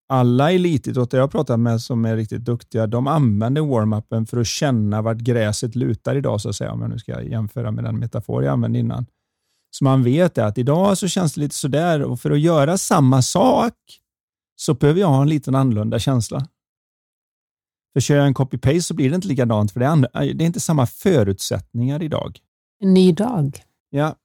alla 0.09 0.51
elitidrottare 0.51 1.21
jag 1.21 1.31
pratat 1.31 1.59
med 1.59 1.81
som 1.81 2.05
är 2.05 2.15
riktigt 2.15 2.45
duktiga, 2.45 2.87
de 2.87 3.07
använder 3.07 3.61
warm-upen 3.61 4.25
för 4.25 4.37
att 4.37 4.47
känna 4.47 5.01
vart 5.01 5.17
gräset 5.17 5.75
lutar 5.75 6.15
idag, 6.15 6.41
så 6.41 6.49
att 6.49 6.55
säga, 6.55 6.71
om 6.71 6.81
jag 6.81 6.89
nu 6.89 6.99
ska 6.99 7.21
jämföra 7.21 7.71
med 7.71 7.83
den 7.83 7.99
metafor 7.99 8.43
jag 8.43 8.53
använde 8.53 8.79
innan. 8.79 9.05
Så 9.71 9.83
man 9.83 10.03
vet 10.03 10.37
att 10.37 10.57
idag 10.57 10.97
så 10.97 11.07
känns 11.07 11.33
det 11.33 11.41
lite 11.41 11.55
sådär 11.55 12.01
och 12.01 12.19
för 12.19 12.31
att 12.31 12.39
göra 12.39 12.77
samma 12.77 13.21
sak 13.21 13.73
så 14.55 14.73
behöver 14.73 14.99
jag 14.99 15.07
ha 15.07 15.21
en 15.21 15.29
liten 15.29 15.55
annorlunda 15.55 15.99
känsla. 15.99 16.47
För 17.93 18.01
kör 18.01 18.15
jag 18.15 18.27
en 18.27 18.33
copy-paste 18.33 18.81
så 18.81 18.93
blir 18.93 19.09
det 19.09 19.15
inte 19.15 19.27
likadant, 19.27 19.71
för 19.71 19.79
det 19.79 19.85
är, 19.85 20.33
det 20.33 20.43
är 20.43 20.45
inte 20.45 20.59
samma 20.59 20.85
förutsättningar 20.85 22.03
idag. 22.03 22.39
En 22.83 22.93
ny 22.93 23.11
dag. 23.11 23.63
Ja. 23.89 24.15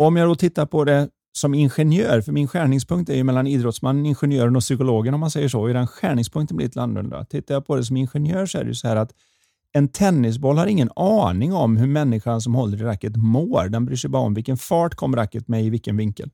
Om 0.00 0.16
jag 0.16 0.28
då 0.28 0.34
tittar 0.34 0.66
på 0.66 0.84
det 0.84 1.08
som 1.32 1.54
ingenjör, 1.54 2.20
för 2.20 2.32
min 2.32 2.48
skärningspunkt 2.48 3.10
är 3.10 3.14
ju 3.14 3.24
mellan 3.24 3.46
idrottsmannen, 3.46 4.06
ingenjören 4.06 4.56
och 4.56 4.62
psykologen 4.62 5.14
om 5.14 5.20
man 5.20 5.30
säger 5.30 5.48
så. 5.48 5.60
Och 5.60 5.68
den 5.68 5.86
skärningspunkten 5.86 6.56
blir 6.56 6.66
lite 6.66 6.82
annorlunda. 6.82 7.24
Tittar 7.24 7.54
jag 7.54 7.66
på 7.66 7.76
det 7.76 7.84
som 7.84 7.96
ingenjör 7.96 8.46
så 8.46 8.58
är 8.58 8.62
det 8.62 8.68
ju 8.68 8.74
så 8.74 8.88
här 8.88 8.96
att 8.96 9.12
en 9.72 9.88
tennisboll 9.88 10.58
har 10.58 10.66
ingen 10.66 10.90
aning 10.96 11.52
om 11.52 11.76
hur 11.76 11.86
människan 11.86 12.40
som 12.40 12.54
håller 12.54 12.80
i 12.80 12.84
racket 12.84 13.16
mår. 13.16 13.68
Den 13.68 13.84
bryr 13.84 13.96
sig 13.96 14.10
bara 14.10 14.22
om 14.22 14.34
vilken 14.34 14.56
fart 14.56 14.94
kommer 14.94 15.16
racket 15.16 15.48
med 15.48 15.64
i 15.64 15.70
vilken 15.70 15.96
vinkel. 15.96 16.30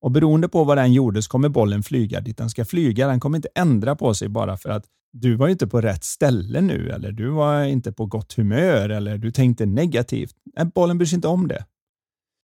Och 0.00 0.10
Beroende 0.10 0.48
på 0.48 0.64
vad 0.64 0.78
den 0.78 0.92
gjorde 0.92 1.22
så 1.22 1.30
kommer 1.30 1.48
bollen 1.48 1.82
flyga 1.82 2.20
dit 2.20 2.36
den 2.36 2.50
ska 2.50 2.64
flyga. 2.64 3.06
Den 3.06 3.20
kommer 3.20 3.38
inte 3.38 3.48
ändra 3.54 3.96
på 3.96 4.14
sig 4.14 4.28
bara 4.28 4.56
för 4.56 4.70
att 4.70 4.84
du 5.12 5.36
var 5.36 5.48
inte 5.48 5.66
på 5.66 5.80
rätt 5.80 6.04
ställe 6.04 6.60
nu 6.60 6.90
eller 6.90 7.12
du 7.12 7.28
var 7.28 7.64
inte 7.64 7.92
på 7.92 8.06
gott 8.06 8.32
humör 8.32 8.88
eller 8.88 9.18
du 9.18 9.30
tänkte 9.30 9.66
negativt. 9.66 10.34
Nej, 10.56 10.66
bollen 10.74 10.98
bryr 10.98 11.06
sig 11.06 11.16
inte 11.16 11.28
om 11.28 11.48
det. 11.48 11.64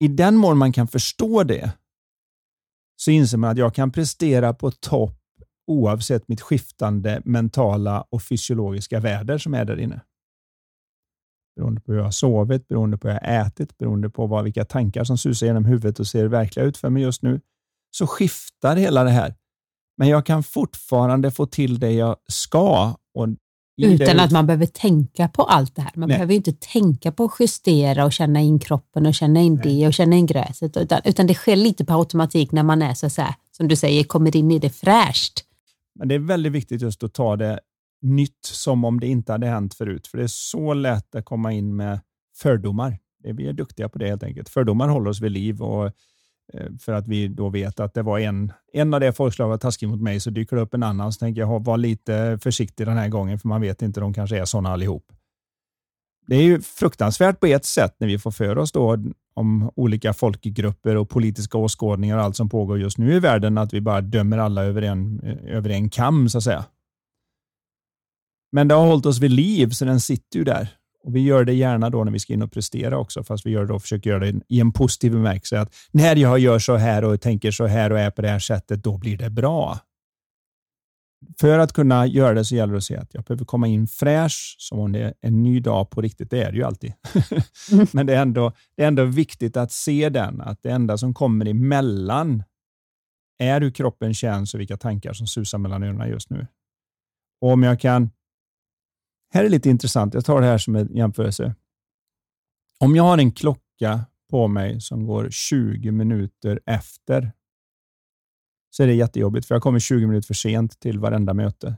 I 0.01 0.09
den 0.09 0.36
mån 0.36 0.59
man 0.59 0.72
kan 0.72 0.88
förstå 0.88 1.42
det 1.42 1.72
så 2.96 3.11
inser 3.11 3.38
man 3.38 3.51
att 3.51 3.59
jag 3.59 3.74
kan 3.74 3.92
prestera 3.92 4.55
på 4.55 4.70
topp 4.70 5.16
oavsett 5.66 6.28
mitt 6.28 6.40
skiftande 6.40 7.22
mentala 7.24 8.05
och 8.11 8.22
fysiologiska 8.22 9.01
väder 9.01 9.38
som 9.38 9.55
är 9.55 9.64
där 9.64 9.80
inne. 9.80 10.01
Beroende 11.57 11.80
på 11.80 11.92
hur 11.92 11.98
jag 11.98 12.05
har 12.05 12.11
sovit, 12.11 12.68
beroende 12.68 12.98
på 12.98 13.09
hur 13.09 13.14
jag 13.14 13.20
har 13.20 13.46
ätit, 13.46 13.78
beroende 13.78 14.11
på 14.11 14.26
vad, 14.26 14.44
vilka 14.44 14.64
tankar 14.64 15.05
som 15.05 15.18
susar 15.18 15.46
genom 15.46 15.64
huvudet 15.64 16.01
och 16.01 16.07
ser 16.07 16.26
verkliga 16.26 16.66
ut 16.66 16.76
för 16.76 16.90
mig 16.90 17.03
just 17.03 17.22
nu, 17.22 17.40
så 17.90 18.07
skiftar 18.07 18.76
hela 18.76 19.05
det 19.05 19.11
här. 19.11 19.34
Men 19.96 20.09
jag 20.09 20.26
kan 20.26 20.42
fortfarande 20.42 21.30
få 21.30 21.46
till 21.46 21.78
det 21.78 21.92
jag 21.92 22.16
ska. 22.28 22.94
Och 23.14 23.28
utan 23.83 24.20
att 24.20 24.31
man 24.31 24.47
behöver 24.47 24.66
tänka 24.66 25.28
på 25.28 25.43
allt 25.43 25.76
det 25.76 25.83
här. 25.83 25.93
Man 25.95 26.09
Nej. 26.09 26.16
behöver 26.18 26.35
inte 26.35 26.53
tänka 26.53 27.12
på 27.12 27.24
att 27.24 27.33
justera 27.41 28.05
och 28.05 28.12
känna 28.12 28.41
in 28.41 28.59
kroppen 28.59 29.07
och 29.07 29.14
känna 29.14 29.41
in 29.41 29.55
Nej. 29.55 29.78
det 29.78 29.87
och 29.87 29.95
känna 29.95 30.16
in 30.16 30.26
gräset. 30.26 30.76
Utan, 30.76 31.01
utan 31.05 31.26
det 31.26 31.35
sker 31.35 31.57
lite 31.57 31.85
på 31.85 31.93
automatik 31.93 32.53
när 32.53 32.62
man 32.62 32.83
är 32.83 32.95
så, 32.95 33.11
så 33.11 33.22
här, 33.22 33.35
som 33.51 33.68
du 33.68 33.76
säger, 33.76 34.05
kommer 34.05 34.37
in 34.37 34.51
i 34.51 34.59
det 34.59 34.70
fräscht. 34.70 35.45
Men 35.95 36.09
det 36.09 36.14
är 36.14 36.18
väldigt 36.18 36.53
viktigt 36.53 36.83
just 36.83 37.03
att 37.03 37.14
ta 37.14 37.37
det 37.37 37.61
nytt 38.03 38.45
som 38.45 38.85
om 38.85 39.01
det 39.01 39.07
inte 39.07 39.33
hade 39.33 39.47
hänt 39.47 39.74
förut. 39.74 40.07
För 40.07 40.18
det 40.18 40.24
är 40.24 40.28
så 40.28 40.74
lätt 40.74 41.14
att 41.14 41.24
komma 41.24 41.53
in 41.53 41.76
med 41.76 42.01
fördomar. 42.37 42.99
Vi 43.24 43.49
är 43.49 43.53
duktiga 43.53 43.89
på 43.89 43.99
det 43.99 44.09
helt 44.09 44.22
enkelt. 44.22 44.49
Fördomar 44.49 44.89
håller 44.89 45.11
oss 45.11 45.20
vid 45.20 45.33
liv 45.33 45.62
och 45.62 45.93
Eh, 46.55 46.66
för 46.80 46.92
att 46.92 47.09
vi 47.09 47.28
då 47.28 47.48
vet 47.48 47.80
att 47.80 47.94
det 47.94 48.03
var 48.03 48.18
en, 48.18 48.53
en 48.72 48.94
av 48.94 49.01
det 49.01 49.12
folkslag 49.12 49.48
var 49.48 49.59
taskig 49.59 49.88
mot 49.88 50.01
mig 50.01 50.20
så 50.20 50.30
dyker 50.30 50.57
det 50.57 50.62
upp 50.62 50.74
en 50.74 50.82
annan. 50.82 51.12
Så 51.12 51.18
tänker 51.18 51.40
jag 51.40 51.64
var 51.64 51.76
lite 51.76 52.38
försiktig 52.42 52.86
den 52.86 52.96
här 52.96 53.09
gången 53.09 53.38
för 53.38 53.48
man 53.48 53.61
vet 53.61 53.82
inte, 53.82 54.01
de 54.01 54.14
kanske 54.14 54.38
är 54.38 54.44
sådana 54.44 54.70
allihop. 54.70 55.12
Det 56.26 56.36
är 56.36 56.42
ju 56.42 56.61
fruktansvärt 56.61 57.40
på 57.40 57.46
ett 57.46 57.64
sätt 57.64 57.94
när 57.98 58.09
vi 58.09 58.18
får 58.18 58.30
för 58.30 58.59
oss 58.59 58.72
då 58.72 58.98
om 59.34 59.70
olika 59.74 60.12
folkgrupper 60.12 60.96
och 60.96 61.09
politiska 61.09 61.59
åskådningar 61.59 62.16
och 62.16 62.22
allt 62.22 62.36
som 62.36 62.48
pågår 62.48 62.80
just 62.80 62.98
nu 62.98 63.14
i 63.14 63.18
världen, 63.18 63.59
att 63.59 63.74
vi 63.74 63.80
bara 63.80 64.01
dömer 64.01 64.38
alla 64.38 64.64
över 64.64 64.82
en, 64.82 65.20
över 65.46 65.70
en 65.70 65.90
kam 65.90 66.28
så 66.28 66.38
att 66.38 66.44
säga. 66.44 66.64
Men 68.53 68.68
det 68.68 68.74
har 68.74 68.86
hållit 68.86 69.07
oss 69.07 69.20
vid 69.20 69.30
liv, 69.30 69.70
så 69.70 69.84
den 69.84 70.01
sitter 70.01 70.38
ju 70.38 70.44
där. 70.44 70.80
Och 71.03 71.16
Vi 71.16 71.20
gör 71.20 71.44
det 71.44 71.53
gärna 71.53 71.90
då 71.90 72.05
när 72.05 72.12
vi 72.12 72.18
ska 72.18 72.32
in 72.32 72.42
och 72.42 72.53
prestera 72.53 72.98
också, 72.98 73.24
fast 73.24 73.46
vi 73.46 73.51
gör 73.51 73.66
det 73.66 73.72
och 73.72 73.82
försöker 73.82 74.11
göra 74.11 74.20
det 74.20 74.40
i 74.48 74.61
en 74.61 74.72
positiv 74.72 75.12
bemärkelse. 75.12 75.61
Att 75.61 75.74
när 75.90 76.16
jag 76.16 76.38
gör 76.38 76.59
så 76.59 76.76
här 76.76 77.05
och 77.05 77.20
tänker 77.20 77.51
så 77.51 77.66
här 77.66 77.92
och 77.92 77.98
är 77.98 78.11
på 78.11 78.22
det 78.22 78.28
här 78.28 78.38
sättet, 78.38 78.84
då 78.84 78.98
blir 78.98 79.16
det 79.16 79.30
bra. 79.30 79.78
För 81.40 81.59
att 81.59 81.72
kunna 81.72 82.07
göra 82.07 82.34
det 82.34 82.44
så 82.44 82.55
gäller 82.55 82.72
det 82.72 82.78
att 82.78 82.84
se 82.84 82.96
att 82.96 83.14
jag 83.14 83.24
behöver 83.24 83.44
komma 83.44 83.66
in 83.66 83.86
fräsch, 83.86 84.57
som 84.59 84.78
om 84.78 84.92
det 84.92 85.01
är 85.01 85.14
en 85.20 85.42
ny 85.42 85.61
dag 85.61 85.90
på 85.90 86.01
riktigt. 86.01 86.30
Det 86.30 86.42
är 86.42 86.53
det 86.53 86.57
ju 86.59 86.64
alltid. 86.64 86.92
Men 87.92 88.07
det 88.07 88.14
är, 88.14 88.22
ändå, 88.22 88.53
det 88.76 88.82
är 88.82 88.88
ändå 88.88 89.05
viktigt 89.05 89.57
att 89.57 89.72
se 89.72 90.09
den, 90.09 90.40
att 90.40 90.62
det 90.62 90.70
enda 90.70 90.98
som 90.98 91.14
kommer 91.14 91.46
emellan 91.46 92.42
är 93.38 93.61
hur 93.61 93.70
kroppen 93.70 94.14
känns 94.14 94.55
och 94.55 94.61
vilka 94.61 94.76
tankar 94.76 95.12
som 95.12 95.26
susar 95.26 95.59
mellan 95.59 95.82
öronen 95.82 96.09
just 96.09 96.30
nu. 96.30 96.46
Och 97.40 97.53
om 97.53 97.62
jag 97.62 97.80
kan 97.80 98.11
här 99.33 99.45
är 99.45 99.49
lite 99.49 99.70
intressant. 99.70 100.14
Jag 100.14 100.24
tar 100.24 100.41
det 100.41 100.47
här 100.47 100.59
som 100.59 100.76
en 100.76 100.97
jämförelse. 100.97 101.55
Om 102.78 102.97
jag 102.97 103.03
har 103.03 103.18
en 103.18 103.33
klocka 103.33 104.01
på 104.31 104.49
mig 104.49 104.81
som 104.81 105.07
går 105.07 105.28
20 105.31 105.91
minuter 105.91 106.61
efter 106.66 107.33
så 108.72 108.83
är 108.83 108.87
det 108.87 108.95
jättejobbigt, 108.95 109.47
för 109.47 109.55
jag 109.55 109.62
kommer 109.62 109.78
20 109.78 110.07
minuter 110.07 110.26
för 110.26 110.35
sent 110.35 110.81
till 110.81 110.99
varenda 110.99 111.35
möte. 111.35 111.74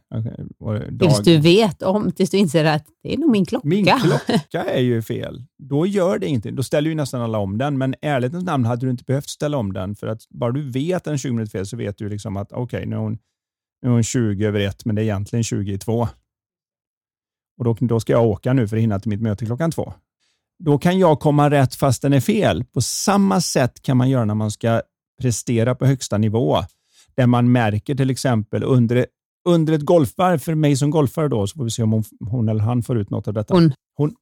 Tills 0.98 1.18
du 1.18 1.38
vet 1.38 1.82
om, 1.82 2.12
tills 2.12 2.30
du 2.30 2.36
inser 2.36 2.64
att 2.64 2.86
det 3.02 3.14
är 3.14 3.18
nog 3.18 3.30
min 3.30 3.44
klocka. 3.44 3.68
Min 3.68 3.84
klocka 4.00 4.64
är 4.64 4.80
ju 4.80 5.02
fel. 5.02 5.44
Då 5.58 5.86
gör 5.86 6.18
det 6.18 6.26
ingenting. 6.26 6.56
Då 6.56 6.62
ställer 6.62 6.90
ju 6.90 6.96
nästan 6.96 7.20
alla 7.20 7.38
om 7.38 7.58
den, 7.58 7.78
men 7.78 7.94
ärlighetens 8.02 8.44
namn 8.44 8.64
hade 8.64 8.86
du 8.86 8.90
inte 8.90 9.04
behövt 9.04 9.28
ställa 9.28 9.56
om 9.56 9.72
den, 9.72 9.96
för 9.96 10.06
att 10.06 10.28
bara 10.28 10.52
du 10.52 10.70
vet 10.70 10.96
att 10.96 11.04
den 11.04 11.14
är 11.14 11.18
20 11.18 11.32
minuter 11.32 11.50
fel 11.50 11.66
så 11.66 11.76
vet 11.76 11.98
du 11.98 12.08
liksom 12.08 12.36
att 12.36 12.52
okej, 12.52 12.62
okay, 12.62 12.86
nu, 12.86 13.18
nu 13.82 13.88
är 13.88 13.92
hon 13.92 14.02
20 14.02 14.46
över 14.46 14.60
1, 14.60 14.84
men 14.84 14.94
det 14.94 15.02
är 15.02 15.04
egentligen 15.04 15.44
20 15.44 15.72
i 15.72 15.78
2 15.78 16.08
och 17.66 17.76
då, 17.80 17.86
då 17.86 18.00
ska 18.00 18.12
jag 18.12 18.26
åka 18.26 18.52
nu 18.52 18.68
för 18.68 18.76
att 18.76 18.82
hinna 18.82 19.00
till 19.00 19.08
mitt 19.08 19.22
möte 19.22 19.46
klockan 19.46 19.70
två. 19.70 19.92
Då 20.58 20.78
kan 20.78 20.98
jag 20.98 21.20
komma 21.20 21.50
rätt 21.50 21.74
fast 21.74 22.02
den 22.02 22.12
är 22.12 22.20
fel. 22.20 22.64
På 22.64 22.80
samma 22.80 23.40
sätt 23.40 23.82
kan 23.82 23.96
man 23.96 24.10
göra 24.10 24.24
när 24.24 24.34
man 24.34 24.50
ska 24.50 24.82
prestera 25.20 25.74
på 25.74 25.86
högsta 25.86 26.18
nivå. 26.18 26.58
Där 27.14 27.26
man 27.26 27.52
märker 27.52 27.94
till 27.94 28.10
exempel 28.10 28.62
under, 28.62 29.06
under 29.48 29.72
ett 29.72 29.82
golfvarv, 29.82 30.38
för 30.38 30.54
mig 30.54 30.76
som 30.76 30.90
golfare 30.90 31.28
då, 31.28 31.46
så 31.46 31.56
får 31.56 31.64
vi 31.64 31.70
se 31.70 31.82
om 31.82 31.92
hon, 31.92 32.04
hon 32.20 32.48
eller 32.48 32.60
han 32.60 32.82
får 32.82 32.98
ut 32.98 33.10
något 33.10 33.28
av 33.28 33.34
detta. 33.34 33.54
Hon. 33.54 33.72
hon 33.96 34.14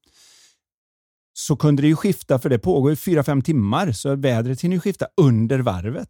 så 1.32 1.56
kunde 1.56 1.82
det 1.82 1.88
ju 1.88 1.96
skifta, 1.96 2.38
för 2.38 2.48
det 2.48 2.58
pågår 2.58 2.94
fyra, 2.94 3.22
fem 3.22 3.42
timmar, 3.42 3.92
så 3.92 4.16
vädret 4.16 4.60
hinner 4.60 4.76
ju 4.76 4.80
skifta 4.80 5.06
under 5.16 5.58
varvet. 5.58 6.08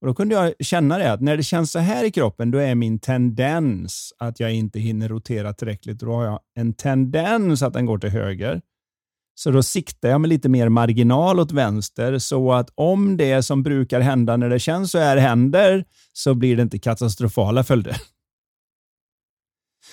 Och 0.00 0.06
Då 0.06 0.14
kunde 0.14 0.34
jag 0.34 0.54
känna 0.60 0.98
det 0.98 1.12
att 1.12 1.20
när 1.20 1.36
det 1.36 1.42
känns 1.42 1.72
så 1.72 1.78
här 1.78 2.04
i 2.04 2.10
kroppen, 2.10 2.50
då 2.50 2.58
är 2.58 2.74
min 2.74 2.98
tendens 2.98 4.12
att 4.18 4.40
jag 4.40 4.54
inte 4.54 4.80
hinner 4.80 5.08
rotera 5.08 5.52
tillräckligt. 5.52 5.98
Då 5.98 6.12
har 6.12 6.24
jag 6.24 6.40
en 6.54 6.74
tendens 6.74 7.62
att 7.62 7.72
den 7.72 7.86
går 7.86 7.98
till 7.98 8.10
höger. 8.10 8.60
Så 9.34 9.50
då 9.50 9.62
siktar 9.62 10.08
jag 10.08 10.20
med 10.20 10.28
lite 10.28 10.48
mer 10.48 10.68
marginal 10.68 11.40
åt 11.40 11.52
vänster 11.52 12.18
så 12.18 12.52
att 12.52 12.70
om 12.74 13.16
det 13.16 13.42
som 13.42 13.62
brukar 13.62 14.00
hända 14.00 14.36
när 14.36 14.48
det 14.48 14.58
känns 14.58 14.90
så 14.90 14.98
här 14.98 15.16
händer 15.16 15.84
så 16.12 16.34
blir 16.34 16.56
det 16.56 16.62
inte 16.62 16.78
katastrofala 16.78 17.64
följder. 17.64 17.96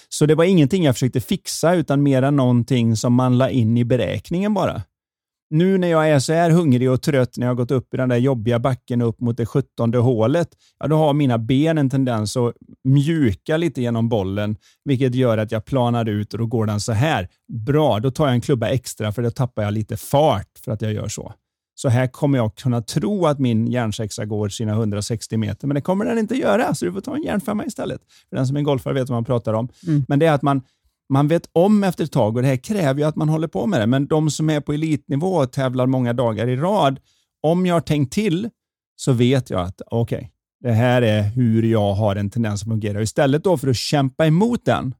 Så 0.09 0.25
det 0.25 0.35
var 0.35 0.43
ingenting 0.43 0.83
jag 0.83 0.95
försökte 0.95 1.21
fixa 1.21 1.75
utan 1.75 2.03
mer 2.03 2.31
någonting 2.31 2.95
som 2.95 3.13
man 3.13 3.37
la 3.37 3.49
in 3.49 3.77
i 3.77 3.85
beräkningen 3.85 4.53
bara 4.53 4.81
nu 5.49 5.77
när 5.77 5.87
jag 5.87 6.09
är 6.09 6.19
så 6.19 6.33
här 6.33 6.49
hungrig 6.49 6.91
och 6.91 7.01
trött 7.01 7.37
när 7.37 7.45
jag 7.45 7.51
har 7.51 7.55
gått 7.55 7.71
upp 7.71 7.93
i 7.93 7.97
den 7.97 8.09
där 8.09 8.17
jobbiga 8.17 8.59
backen 8.59 9.01
upp 9.01 9.19
mot 9.19 9.37
det 9.37 9.45
sjuttonde 9.45 9.97
hålet, 9.97 10.49
ja, 10.79 10.87
då 10.87 10.97
har 10.97 11.13
mina 11.13 11.37
ben 11.37 11.77
en 11.77 11.89
tendens 11.89 12.37
att 12.37 12.53
mjuka 12.83 13.57
lite 13.57 13.81
genom 13.81 14.09
bollen, 14.09 14.57
vilket 14.85 15.15
gör 15.15 15.37
att 15.37 15.51
jag 15.51 15.65
planar 15.65 16.09
ut 16.09 16.33
och 16.33 16.39
då 16.39 16.45
går 16.45 16.65
den 16.65 16.79
så 16.79 16.91
här. 16.91 17.27
Bra, 17.65 17.99
då 17.99 18.11
tar 18.11 18.25
jag 18.25 18.33
en 18.33 18.41
klubba 18.41 18.69
extra 18.69 19.11
för 19.11 19.21
då 19.21 19.31
tappar 19.31 19.63
jag 19.63 19.73
lite 19.73 19.97
fart 19.97 20.49
för 20.65 20.71
att 20.71 20.81
jag 20.81 20.93
gör 20.93 21.07
så. 21.07 21.33
Så 21.77 21.89
här 21.89 22.07
kommer 22.07 22.37
jag 22.37 22.55
kunna 22.55 22.81
tro 22.81 23.25
att 23.25 23.39
min 23.39 23.67
järnsexa 23.67 24.25
går 24.25 24.49
sina 24.49 24.71
160 24.71 25.37
meter, 25.37 25.67
men 25.67 25.75
det 25.75 25.81
kommer 25.81 26.05
den 26.05 26.17
inte 26.17 26.35
göra, 26.35 26.75
så 26.75 26.85
du 26.85 26.93
får 26.93 27.01
ta 27.01 27.15
en 27.15 27.23
järnfemma 27.23 27.65
istället. 27.65 28.01
För 28.29 28.35
den 28.35 28.47
som 28.47 28.57
är 28.57 28.61
golfare 28.61 28.93
vet 28.93 29.09
vad 29.09 29.15
man 29.15 29.25
pratar 29.25 29.53
om. 29.53 29.69
Mm. 29.87 30.05
Men 30.07 30.19
det 30.19 30.25
är 30.25 30.31
att 30.31 30.41
man 30.41 30.61
man 31.09 31.27
vet 31.27 31.49
om 31.51 31.83
efter 31.83 32.03
ett 32.03 32.11
tag 32.11 32.35
och 32.35 32.41
det 32.41 32.47
här 32.47 32.57
kräver 32.57 32.99
ju 32.99 33.07
att 33.07 33.15
man 33.15 33.29
håller 33.29 33.47
på 33.47 33.67
med 33.67 33.79
det. 33.79 33.87
Men 33.87 34.07
de 34.07 34.31
som 34.31 34.49
är 34.49 34.61
på 34.61 34.73
elitnivå 34.73 35.35
och 35.35 35.51
tävlar 35.51 35.85
många 35.87 36.13
dagar 36.13 36.47
i 36.47 36.55
rad, 36.55 36.99
om 37.43 37.65
jag 37.65 37.75
har 37.75 37.81
tänkt 37.81 38.13
till 38.13 38.49
så 38.95 39.11
vet 39.11 39.49
jag 39.49 39.61
att 39.61 39.81
okej, 39.85 40.17
okay, 40.17 40.29
det 40.59 40.71
här 40.71 41.01
är 41.01 41.21
hur 41.21 41.63
jag 41.63 41.93
har 41.93 42.15
en 42.15 42.29
tendens 42.29 42.61
att 42.61 42.67
fungera. 42.67 43.01
Istället 43.01 43.43
då 43.43 43.57
för 43.57 43.67
att 43.67 43.77
kämpa 43.77 44.25
emot 44.25 44.65
den, 44.65 44.95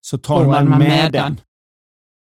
så 0.00 0.18
tar 0.18 0.46
man, 0.46 0.68
man, 0.68 0.78
med, 0.78 0.88
med 0.88 1.12
den. 1.12 1.22
den. 1.22 1.40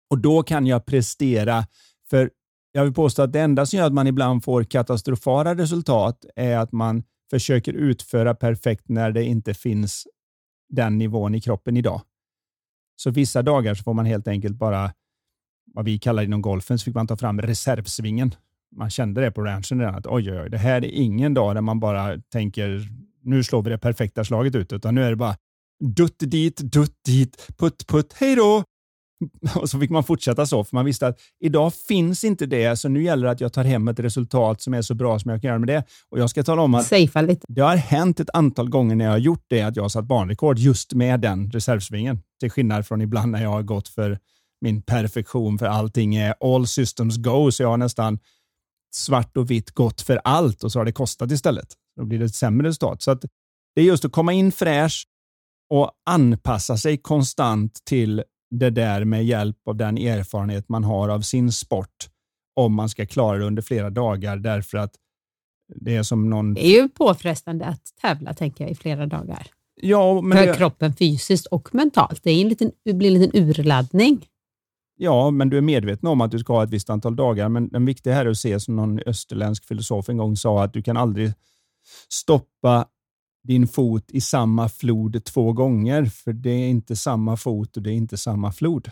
Och 0.10 0.18
då 0.18 0.44
kan 0.44 0.68
jag 0.68 0.86
prestera. 0.86 1.66
För 2.10 2.30
jag 2.72 2.84
vill 2.84 2.94
påstå 2.94 3.22
att 3.22 3.34
det 3.34 3.42
enda 3.42 3.66
som 3.66 3.80
gör 3.80 3.86
att 3.86 3.94
man 3.94 4.08
ibland 4.08 4.44
får 4.44 4.64
katastrofala 4.64 5.56
resultat 5.56 6.26
är 6.36 6.58
att 6.58 6.72
man 6.72 7.04
försöker 7.30 7.74
utföra 7.74 8.36
perfekt 8.36 8.90
när 8.90 9.12
det 9.12 9.24
inte 9.24 9.54
finns 9.54 10.08
den 10.70 10.98
nivån 10.98 11.36
i 11.36 11.42
kroppen 11.42 11.78
idag. 11.78 12.02
Så 13.02 13.12
vissa 13.12 13.42
dagar 13.42 13.76
så 13.76 13.84
får 13.84 13.94
man 13.94 14.06
helt 14.06 14.28
enkelt 14.28 14.56
bara, 14.56 14.92
vad 15.74 15.86
vi 15.86 16.00
kallar 16.00 16.24
inom 16.24 16.42
golfen, 16.42 16.80
så 16.80 16.84
fick 16.84 16.96
man 16.96 17.08
ta 17.08 17.18
fram 17.18 17.42
reservsvingen. 17.42 18.36
Man 18.76 18.90
kände 18.90 19.22
det 19.22 19.32
på 19.32 19.42
ranchen 19.42 19.80
redan, 19.80 19.96
att 19.96 20.08
oj, 20.08 20.32
oj, 20.32 20.40
oj, 20.42 20.50
det 20.50 20.58
här 20.58 20.86
är 20.86 20.92
ingen 20.92 21.34
dag 21.34 21.56
där 21.56 21.62
man 21.62 21.80
bara 21.80 22.18
tänker, 22.18 22.88
nu 23.24 23.44
slår 23.44 23.62
vi 23.62 23.70
det 23.70 23.78
perfekta 23.78 24.24
slaget 24.24 24.56
ut, 24.56 24.74
utan 24.74 24.96
nu 24.96 25.04
är 25.04 25.10
det 25.10 25.16
bara 25.16 25.36
dutt 25.84 26.20
dit, 26.20 26.58
dutt 26.58 26.96
dit, 27.06 27.48
putt, 27.58 27.88
putt, 27.88 28.14
hej 28.14 28.36
då, 28.36 28.64
Och 29.56 29.70
så 29.70 29.80
fick 29.80 29.90
man 29.90 30.04
fortsätta 30.04 30.46
så, 30.46 30.64
för 30.64 30.76
man 30.76 30.86
visste 30.86 31.08
att 31.08 31.20
idag 31.40 31.74
finns 31.74 32.24
inte 32.24 32.46
det, 32.46 32.80
så 32.80 32.90
nu 32.90 33.04
gäller 33.04 33.26
det 33.26 33.32
att 33.32 33.42
jag 33.42 33.54
tar 33.54 33.64
hem 33.64 33.88
ett 33.88 34.00
resultat 34.00 34.62
som 34.62 34.74
är 34.74 34.82
så 34.82 34.94
bra 34.96 35.20
som 35.20 35.32
jag 35.32 35.42
kan 35.42 35.48
göra 35.48 35.60
med 35.60 35.68
det. 35.68 35.84
Och 36.10 36.20
jag 36.20 36.30
ska 36.30 36.44
tala 36.44 36.62
om 36.62 36.76
att 36.76 36.90
det 37.48 37.62
har 37.62 37.76
hänt 37.76 38.20
ett 38.20 38.30
antal 38.34 38.70
gånger 38.70 38.96
när 38.96 39.06
jag 39.06 39.12
har 39.12 39.18
gjort 39.18 39.46
det, 39.48 39.62
att 39.62 39.76
jag 39.76 39.84
har 39.84 39.90
satt 39.90 40.06
banrekord 40.06 40.58
just 40.58 40.94
med 40.94 41.20
den 41.22 41.52
reservsvingen. 41.52 42.20
Till 42.40 42.52
skillnad 42.52 42.88
från 42.88 43.02
ibland 43.02 43.32
när 43.32 43.44
jag 43.44 43.50
har 43.50 43.64
gått 43.64 43.88
för 43.88 44.20
min 44.62 44.82
perfektion, 44.82 45.58
för 45.60 45.66
allting 45.66 46.16
är 46.16 46.56
all 46.56 46.68
systems 46.68 47.18
go, 47.18 47.52
så 47.52 47.64
jag 47.64 47.70
har 47.70 47.78
nästan 47.78 48.20
svart 48.92 49.38
och 49.38 49.52
vitt 49.52 49.72
gått 49.72 50.02
för 50.02 50.22
allt 50.24 50.64
och 50.64 50.72
så 50.72 50.80
har 50.80 50.86
det 50.86 50.92
kostat 50.92 51.32
istället. 51.32 51.68
Då 51.96 52.06
blir 52.06 52.20
det 52.20 52.26
ett 52.26 52.36
sämre 52.36 52.68
resultat. 52.68 53.02
Så 53.02 53.12
att 53.12 53.22
det 53.76 53.82
är 53.82 53.86
just 53.86 54.06
att 54.06 54.12
komma 54.12 54.34
in 54.34 54.52
fräsch 54.52 55.06
och 55.70 55.92
anpassa 56.10 56.78
sig 56.78 56.98
konstant 56.98 57.80
till 57.86 58.24
det 58.50 58.70
där 58.70 59.06
med 59.06 59.26
hjälp 59.26 59.58
av 59.68 59.76
den 59.76 59.98
erfarenhet 59.98 60.70
man 60.70 60.84
har 60.84 61.10
av 61.10 61.22
sin 61.22 61.52
sport 61.52 62.10
om 62.56 62.74
man 62.74 62.90
ska 62.90 63.06
klara 63.06 63.38
det 63.38 63.46
under 63.46 63.62
flera 63.62 63.90
dagar 63.90 64.38
därför 64.38 64.78
att 64.78 64.96
det 65.76 65.96
är 65.96 66.04
som 66.04 66.30
någon... 66.30 66.54
Det 66.54 66.66
är 66.66 66.82
ju 66.82 66.90
påfrestande 66.90 67.66
att 67.66 67.82
tävla, 68.02 68.34
tänker 68.34 68.64
jag, 68.64 68.72
i 68.72 68.76
flera 68.76 69.06
dagar. 69.06 69.48
Ja, 69.82 70.22
men 70.22 70.38
För 70.38 70.48
det... 70.48 70.54
kroppen 70.54 70.96
fysiskt 70.96 71.46
och 71.46 71.76
mentalt. 71.76 72.24
Det, 72.24 72.32
är 72.32 72.42
en 72.42 72.50
liten, 72.50 72.72
det 72.86 72.94
blir 72.94 73.16
en 73.16 73.22
liten 73.22 73.42
urladdning. 73.44 74.26
Ja, 74.98 75.32
men 75.32 75.50
du 75.50 75.58
är 75.58 75.62
medveten 75.62 76.10
om 76.10 76.22
att 76.22 76.32
du 76.32 76.40
ska 76.40 76.54
ha 76.54 76.64
ett 76.64 76.70
visst 76.70 76.90
antal 76.90 77.16
dagar. 77.16 77.50
Men 77.50 77.70
den 77.70 77.86
viktiga 77.86 78.14
här 78.14 78.26
är 78.26 78.30
att 78.30 78.38
se, 78.38 78.60
som 78.60 78.76
någon 78.76 79.00
österländsk 79.06 79.66
filosof 79.66 80.10
en 80.10 80.18
gång 80.18 80.36
sa, 80.36 80.64
att 80.64 80.74
du 80.74 80.82
kan 80.82 80.98
aldrig 80.98 81.32
stoppa 82.10 82.88
din 83.44 83.68
fot 83.68 84.12
i 84.12 84.22
samma 84.22 84.70
flod 84.70 85.24
två 85.24 85.54
gånger, 85.54 86.06
för 86.06 86.34
det 86.34 86.50
är 86.50 86.70
inte 86.70 86.96
samma 86.96 87.38
fot 87.38 87.78
och 87.78 87.84
det 87.84 87.92
är 87.92 87.96
inte 87.96 88.18
samma 88.18 88.52
flod. 88.52 88.92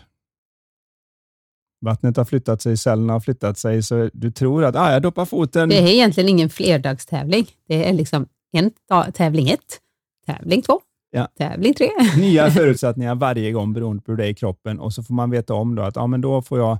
Vattnet 1.80 2.16
har 2.16 2.24
flyttat 2.24 2.62
sig, 2.62 2.76
cellerna 2.76 3.12
har 3.12 3.20
flyttat 3.20 3.58
sig, 3.58 3.82
så 3.82 4.10
du 4.12 4.30
tror 4.30 4.64
att 4.64 4.76
ah, 4.76 4.92
jag 4.92 5.02
doppar 5.02 5.24
foten. 5.24 5.68
Det 5.68 5.78
är 5.78 5.86
egentligen 5.86 6.28
ingen 6.28 6.50
flerdagstävling. 6.50 7.46
Det 7.68 7.88
är 7.88 7.92
liksom 7.92 8.26
en 8.52 8.70
dag, 8.88 9.14
tävling 9.14 9.48
ett, 9.48 9.80
tävling 10.26 10.62
två, 10.62 10.80
ja. 11.10 11.28
tävling 11.38 11.74
tre. 11.74 11.90
Nya 12.16 12.50
förutsättningar 12.50 13.14
varje 13.14 13.52
gång 13.52 13.72
beroende 13.72 14.02
på 14.02 14.12
hur 14.12 14.16
det 14.16 14.26
är 14.26 14.30
i 14.30 14.34
kroppen 14.34 14.80
och 14.80 14.92
så 14.92 15.02
får 15.02 15.14
man 15.14 15.30
veta 15.30 15.54
om 15.54 15.74
då 15.74 15.82
att 15.82 15.96
ah, 15.96 16.06
men 16.06 16.20
då 16.20 16.42
får 16.42 16.58
jag, 16.58 16.78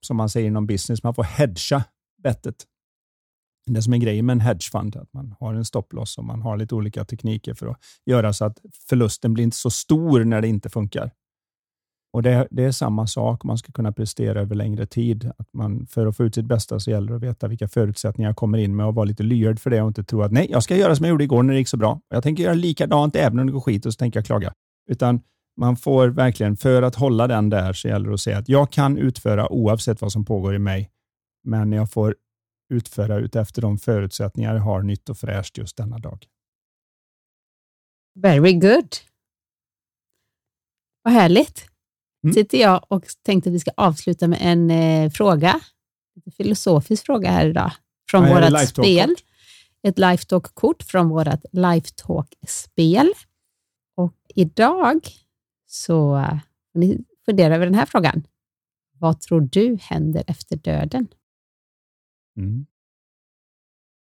som 0.00 0.16
man 0.16 0.28
säger 0.28 0.46
inom 0.46 0.66
business, 0.66 1.02
man 1.02 1.14
får 1.14 1.22
hedga 1.24 1.84
bettet 2.22 2.66
det 3.74 3.82
som 3.82 3.92
är 3.92 3.98
grejen 3.98 4.26
med 4.26 4.32
en 4.32 4.40
hedgefund, 4.40 4.96
att 4.96 5.12
man 5.12 5.34
har 5.40 5.54
en 5.54 5.64
stopploss 5.64 6.18
och 6.18 6.24
man 6.24 6.42
har 6.42 6.56
lite 6.56 6.74
olika 6.74 7.04
tekniker 7.04 7.54
för 7.54 7.66
att 7.66 7.78
göra 8.06 8.32
så 8.32 8.44
att 8.44 8.58
förlusten 8.88 9.34
blir 9.34 9.44
inte 9.44 9.56
så 9.56 9.70
stor 9.70 10.24
när 10.24 10.40
det 10.40 10.48
inte 10.48 10.68
funkar. 10.70 11.10
Och 12.12 12.22
det, 12.22 12.48
det, 12.50 12.64
är 12.64 12.72
samma 12.72 13.06
sak, 13.06 13.44
man 13.44 13.58
ska 13.58 13.72
kunna 13.72 13.92
prestera 13.92 14.40
över 14.40 14.54
längre 14.54 14.86
tid. 14.86 15.30
Att 15.38 15.52
man, 15.52 15.86
för 15.86 16.06
att 16.06 16.16
få 16.16 16.24
ut 16.24 16.34
sitt 16.34 16.44
bästa 16.44 16.80
så 16.80 16.90
gäller 16.90 17.08
det 17.08 17.16
att 17.16 17.22
veta 17.22 17.48
vilka 17.48 17.68
förutsättningar 17.68 18.28
jag 18.28 18.36
kommer 18.36 18.58
in 18.58 18.76
med 18.76 18.86
och 18.86 18.94
vara 18.94 19.04
lite 19.04 19.22
lyhörd 19.22 19.60
för 19.60 19.70
det 19.70 19.82
och 19.82 19.88
inte 19.88 20.04
tro 20.04 20.22
att 20.22 20.32
nej, 20.32 20.46
jag 20.50 20.62
ska 20.62 20.76
göra 20.76 20.96
som 20.96 21.04
jag 21.04 21.10
gjorde 21.10 21.24
igår 21.24 21.42
när 21.42 21.52
det 21.52 21.58
gick 21.58 21.68
så 21.68 21.76
bra. 21.76 22.00
Jag 22.08 22.22
tänker 22.22 22.42
göra 22.42 22.54
likadant 22.54 23.16
även 23.16 23.38
om 23.38 23.46
det 23.46 23.52
går 23.52 23.60
skit 23.60 23.86
och 23.86 23.92
så 23.92 23.96
tänker 23.96 24.18
jag 24.18 24.26
klaga. 24.26 24.52
Utan 24.90 25.20
man 25.56 25.76
får 25.76 26.08
verkligen, 26.08 26.56
för 26.56 26.82
att 26.82 26.94
hålla 26.94 27.26
den 27.26 27.50
där, 27.50 27.72
så 27.72 27.88
gäller 27.88 28.08
det 28.08 28.14
att 28.14 28.20
säga 28.20 28.38
att 28.38 28.48
jag 28.48 28.72
kan 28.72 28.98
utföra 28.98 29.52
oavsett 29.52 30.00
vad 30.00 30.12
som 30.12 30.24
pågår 30.24 30.54
i 30.54 30.58
mig, 30.58 30.90
men 31.44 31.72
jag 31.72 31.90
får 31.90 32.16
utföra 32.70 33.18
utefter 33.18 33.62
de 33.62 33.78
förutsättningar 33.78 34.54
jag 34.54 34.62
har 34.62 34.82
nytt 34.82 35.08
och 35.08 35.18
fräscht 35.18 35.58
just 35.58 35.76
denna 35.76 35.98
dag. 35.98 36.26
Very 38.14 38.52
good. 38.52 38.96
Vad 41.02 41.14
härligt. 41.14 41.66
Mm. 42.24 42.34
sitter 42.34 42.58
jag 42.58 42.86
och 42.88 43.04
tänkte 43.22 43.50
att 43.50 43.54
vi 43.54 43.60
ska 43.60 43.70
avsluta 43.76 44.28
med 44.28 44.38
en 44.42 44.70
eh, 44.70 45.10
fråga. 45.10 45.60
En 46.26 46.32
filosofisk 46.32 47.06
fråga 47.06 47.30
här 47.30 47.46
idag. 47.46 47.72
Från 48.10 48.24
ja, 48.24 48.50
vårt 48.50 48.68
spel. 48.68 49.14
Ett 49.82 49.98
Lifetalk-kort 49.98 50.82
från 50.82 51.08
vårt 51.08 51.44
Lifetalk-spel. 51.52 53.12
Och 53.96 54.14
idag 54.34 55.08
så 55.66 56.26
får 56.72 56.78
ni 56.78 57.04
fundera 57.24 57.54
över 57.54 57.66
den 57.66 57.74
här 57.74 57.86
frågan. 57.86 58.26
Vad 58.98 59.20
tror 59.20 59.40
du 59.40 59.78
händer 59.80 60.24
efter 60.26 60.56
döden? 60.56 61.08
Mm. 62.40 62.66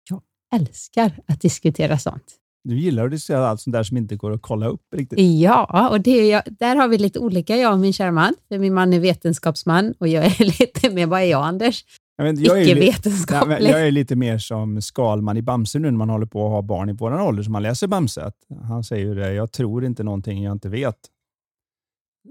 Jag 0.10 0.22
älskar 0.60 1.20
att 1.28 1.42
diskutera 1.42 1.98
sånt. 1.98 2.38
Du 2.64 2.80
gillar 2.80 3.06
att 3.06 3.12
diskutera 3.12 3.48
allt 3.48 3.62
sånt 3.62 3.74
där 3.74 3.84
som 3.84 3.98
inte 3.98 4.16
går 4.16 4.32
att 4.32 4.42
kolla 4.42 4.68
upp 4.68 4.94
riktigt. 4.96 5.20
Ja, 5.20 5.90
och 5.90 6.02
det 6.02 6.32
är, 6.32 6.44
där 6.60 6.76
har 6.76 6.88
vi 6.88 6.98
lite 6.98 7.20
olika, 7.20 7.58
jag 7.58 7.74
och 7.74 7.80
min 7.80 7.94
kära 7.94 8.12
man. 8.12 8.34
För 8.48 8.60
min 8.60 8.74
man 8.74 8.94
är 8.94 9.00
vetenskapsman 9.00 9.94
och 10.00 10.08
jag 10.08 10.26
är 10.26 10.46
lite 10.60 10.90
mer, 10.90 11.08
vad 11.08 11.22
är 11.22 11.26
jag 11.26 11.44
Anders? 11.44 11.86
Icke-vetenskaplig. 12.24 13.54
Jag, 13.54 13.62
jag 13.62 13.88
är 13.88 13.92
lite 13.92 14.16
mer 14.16 14.38
som 14.38 14.82
Skalman 14.82 15.38
i 15.38 15.42
Bamse 15.42 15.80
nu 15.80 15.92
när 15.92 15.98
man 15.98 16.10
håller 16.10 16.26
på 16.26 16.46
att 16.46 16.52
ha 16.52 16.62
barn 16.62 16.90
i 16.90 16.94
vår 16.94 17.22
ålder 17.22 17.44
som 17.44 17.54
man 17.54 17.64
läser 17.64 17.88
Bamse. 17.88 18.32
han 18.64 18.84
säger 18.84 19.06
ju 19.06 19.16
det, 19.16 19.34
jag 19.34 19.52
tror 19.52 19.86
inte 19.86 20.04
någonting 20.04 20.44
jag 20.44 20.52
inte 20.52 20.70
vet. 20.70 20.98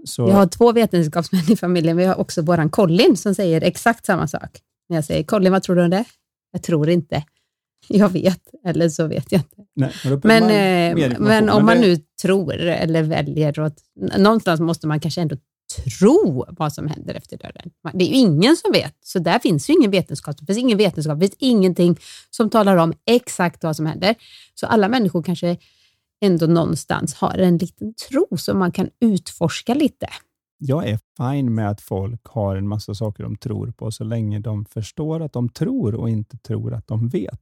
Så... 0.05 0.27
Vi 0.27 0.33
har 0.33 0.47
två 0.47 0.73
vetenskapsmän 0.73 1.53
i 1.53 1.57
familjen. 1.57 1.97
Vi 1.97 2.05
har 2.05 2.21
också 2.21 2.43
våran 2.43 2.71
Colin 2.71 3.17
som 3.17 3.35
säger 3.35 3.61
exakt 3.61 4.07
samma 4.07 4.29
sak. 4.29 4.61
När 4.89 4.97
jag 4.97 5.05
säger 5.05 5.23
Colin, 5.23 5.53
vad 5.53 5.63
tror 5.63 5.77
du 5.77 5.85
om 5.85 5.91
det? 5.91 6.05
Jag 6.53 6.63
tror 6.63 6.89
inte. 6.89 7.25
Jag 7.89 8.09
vet, 8.09 8.43
eller 8.65 8.89
så 8.89 9.07
vet 9.07 9.33
jag 9.33 9.41
inte. 9.41 9.57
Nej, 9.75 9.93
men 10.23 10.43
eh, 10.43 11.19
men 11.19 11.51
om 11.51 11.67
man 11.67 11.81
nu 11.81 11.97
tror 12.23 12.55
eller 12.55 13.03
väljer, 13.03 13.61
att, 13.61 13.79
någonstans 14.19 14.61
måste 14.61 14.87
man 14.87 15.01
kanske 15.01 15.21
ändå 15.21 15.37
tro 15.99 16.47
vad 16.49 16.73
som 16.73 16.89
händer 16.89 17.15
efter 17.15 17.39
döden. 17.39 17.71
Det 17.93 18.05
är 18.05 18.09
ju 18.09 18.15
ingen 18.15 18.57
som 18.57 18.73
vet, 18.73 18.97
så 19.01 19.19
där 19.19 19.39
finns 19.39 19.71
ju 19.71 19.75
ingen 19.75 19.91
vetenskap. 19.91 20.37
Det 20.39 20.47
finns 20.47 20.59
ingen 20.59 20.79
vetenskap, 20.79 21.21
det 21.21 21.27
finns 21.27 21.37
ingenting 21.39 21.97
som 22.31 22.51
talar 22.51 22.77
om 22.77 22.95
exakt 23.07 23.65
vad 23.65 23.77
som 23.77 23.87
händer. 23.87 24.15
Så 24.55 24.67
alla 24.67 24.89
människor 24.89 25.23
kanske 25.23 25.57
ändå 26.21 26.47
någonstans 26.47 27.15
har 27.15 27.39
en 27.39 27.59
liten 27.59 27.95
tro 27.95 28.37
som 28.37 28.59
man 28.59 28.73
kan 28.73 28.89
utforska 29.01 29.75
lite 29.75 30.09
jag 30.59 30.89
är 30.89 30.99
fine 31.17 31.55
med 31.55 31.71
att 31.71 31.81
folk 31.81 32.21
har 32.25 32.57
en 32.57 32.69
massa 32.69 32.95
saker 32.95 33.23
de 33.23 33.37
tror 33.37 33.71
på, 33.71 33.91
så 33.91 34.05
länge 34.05 34.39
de 34.39 34.65
förstår 34.65 35.23
att 35.23 35.33
de 35.33 35.49
tror 35.49 35.95
och 35.95 36.11
inte 36.11 36.39
tror 36.39 36.75
att 36.75 36.87
de 36.87 37.09
vet. 37.09 37.41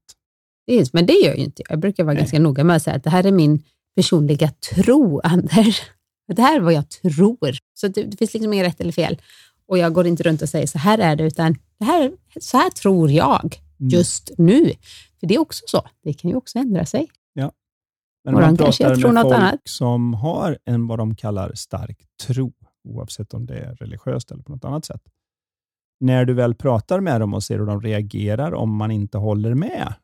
Yes, 0.71 0.93
men 0.93 1.07
det 1.07 1.13
gör 1.13 1.31
jag 1.31 1.37
inte. 1.37 1.63
Jag 1.69 1.79
brukar 1.79 2.05
vara 2.05 2.15
Nej. 2.15 2.21
ganska 2.21 2.39
noga 2.39 2.65
med 2.65 2.77
att 2.77 2.83
säga 2.83 2.97
att 2.97 3.05
det 3.05 3.11
här 3.11 3.27
är 3.27 3.33
min 3.33 3.63
personliga 3.97 4.51
tro, 4.75 5.21
Anders. 5.25 5.83
Det 6.27 6.43
här 6.43 6.57
är 6.57 6.61
vad 6.61 6.73
jag 6.73 6.91
tror. 6.91 7.57
Så 7.75 7.89
det, 7.89 8.03
det 8.03 8.17
finns 8.17 8.35
liksom 8.35 8.53
inget 8.53 8.67
rätt 8.67 8.81
eller 8.81 8.93
fel. 8.93 9.21
Och 9.67 9.79
jag 9.79 9.93
går 9.93 10.07
inte 10.07 10.23
runt 10.23 10.43
och 10.43 10.49
säger 10.49 10.67
så 10.67 10.79
här 10.79 10.99
är 10.99 11.17
det, 11.17 11.25
utan 11.25 11.57
det 11.79 11.85
här, 11.85 12.13
så 12.41 12.57
här 12.57 12.71
tror 12.71 13.11
jag 13.11 13.61
mm. 13.81 13.91
just 13.91 14.31
nu. 14.39 14.73
För 15.21 15.27
det 15.27 15.35
är 15.35 15.39
också 15.39 15.65
så. 15.67 15.83
Det 16.03 16.13
kan 16.13 16.31
ju 16.31 16.37
också 16.37 16.59
ändra 16.59 16.87
sig. 16.87 17.11
Ja. 17.33 17.53
Men 18.25 18.35
man 18.35 18.57
pratar 18.57 18.89
med 18.89 19.23
folk 19.23 19.35
annat. 19.35 19.61
som 19.65 20.15
har 20.15 20.59
en 20.65 20.87
vad 20.87 20.99
de 20.99 21.17
kallar 21.17 21.53
stark 21.55 21.99
tro, 22.27 22.53
oavsett 22.85 23.35
om 23.35 23.47
det 23.47 23.59
är 23.59 23.75
religiöst 23.75 24.31
eller 24.31 24.43
på 24.43 24.53
något 24.53 24.65
annat 24.65 24.85
sätt. 24.85 25.03
När 26.01 26.25
du 26.25 26.35
väl 26.35 26.55
pratar 26.55 27.01
med 27.01 27.21
dem 27.21 27.35
och 27.35 27.43
ser 27.43 27.59
hur 27.59 27.67
de 27.67 27.81
reagerar 27.81 28.55
om 28.55 28.77
man 28.77 28.91
inte 28.91 29.19
håller 29.19 29.55
med, 29.55 29.95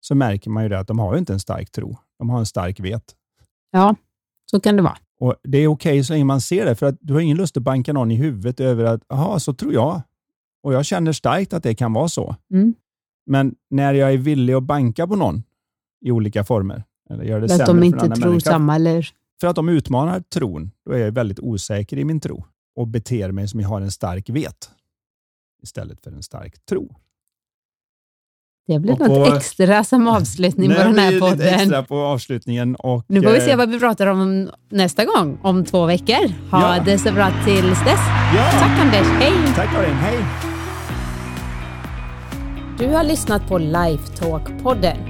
så 0.00 0.14
märker 0.14 0.50
man 0.50 0.62
ju 0.62 0.68
det 0.68 0.78
att 0.78 0.88
de 0.88 0.98
har 0.98 1.16
inte 1.16 1.32
en 1.32 1.40
stark 1.40 1.70
tro. 1.70 1.96
De 2.18 2.30
har 2.30 2.38
en 2.38 2.46
stark 2.46 2.80
vet. 2.80 3.14
Ja, 3.70 3.94
så 4.50 4.60
kan 4.60 4.76
det 4.76 4.82
vara. 4.82 4.98
Och 5.20 5.36
Det 5.42 5.58
är 5.58 5.66
okej 5.66 5.92
okay 5.92 6.04
så 6.04 6.12
länge 6.12 6.24
man 6.24 6.40
ser 6.40 6.64
det, 6.64 6.74
för 6.74 6.86
att 6.86 6.96
du 7.00 7.14
har 7.14 7.20
ingen 7.20 7.36
lust 7.36 7.56
att 7.56 7.62
banka 7.62 7.92
någon 7.92 8.10
i 8.10 8.16
huvudet 8.16 8.60
över 8.60 8.84
att, 8.84 9.02
jaha, 9.08 9.38
så 9.38 9.54
tror 9.54 9.72
jag. 9.72 10.02
Och 10.62 10.74
jag 10.74 10.84
känner 10.84 11.12
starkt 11.12 11.52
att 11.52 11.62
det 11.62 11.74
kan 11.74 11.92
vara 11.92 12.08
så. 12.08 12.36
Mm. 12.52 12.74
Men 13.26 13.54
när 13.70 13.94
jag 13.94 14.12
är 14.12 14.18
villig 14.18 14.54
att 14.54 14.62
banka 14.62 15.06
på 15.06 15.16
någon 15.16 15.42
i 16.00 16.10
olika 16.10 16.44
former, 16.44 16.84
eller 17.10 17.24
gör 17.24 17.40
det 17.40 17.54
att 17.54 17.66
de 17.66 17.82
inte 17.82 17.98
tror 17.98 18.08
människor, 18.08 18.38
samma 18.38 18.74
eller 18.74 19.08
för 19.40 19.46
att 19.46 19.56
de 19.56 19.68
utmanar 19.68 20.20
tron, 20.20 20.70
då 20.86 20.92
är 20.92 20.98
jag 20.98 21.12
väldigt 21.12 21.40
osäker 21.40 21.98
i 21.98 22.04
min 22.04 22.20
tro 22.20 22.44
och 22.76 22.88
beter 22.88 23.32
mig 23.32 23.48
som 23.48 23.60
jag 23.60 23.68
har 23.68 23.80
en 23.80 23.90
stark 23.90 24.30
vet 24.30 24.70
istället 25.62 26.00
för 26.00 26.12
en 26.12 26.22
stark 26.22 26.66
tro. 26.66 26.96
Det 28.66 28.78
blir 28.78 28.94
på, 28.94 29.06
något 29.06 29.36
extra 29.36 29.84
som 29.84 30.08
avslutning 30.08 30.68
på 30.70 30.82
den 30.82 30.98
här 30.98 31.20
podden. 31.20 31.54
Extra 31.54 31.82
på 31.82 31.98
avslutningen. 31.98 32.76
Och, 32.76 33.04
nu 33.06 33.22
får 33.22 33.30
vi 33.30 33.40
se 33.40 33.50
eh, 33.50 33.56
vad 33.56 33.70
vi 33.70 33.78
pratar 33.78 34.06
om 34.06 34.50
nästa 34.68 35.04
gång, 35.04 35.38
om 35.42 35.64
två 35.64 35.86
veckor. 35.86 36.50
Ha 36.50 36.76
ja. 36.76 36.82
det 36.84 36.98
så 36.98 37.12
bra 37.12 37.30
tills 37.44 37.78
dess. 37.84 38.00
Ja. 38.36 38.50
Tack 38.52 38.80
Anders, 38.80 39.06
hej! 39.06 39.32
Tack 39.54 39.72
Karin, 39.72 39.94
hej! 39.94 40.18
Du 42.78 42.86
har 42.86 43.04
lyssnat 43.04 43.48
på 43.48 43.58
Lifetalk-podden. 43.58 45.09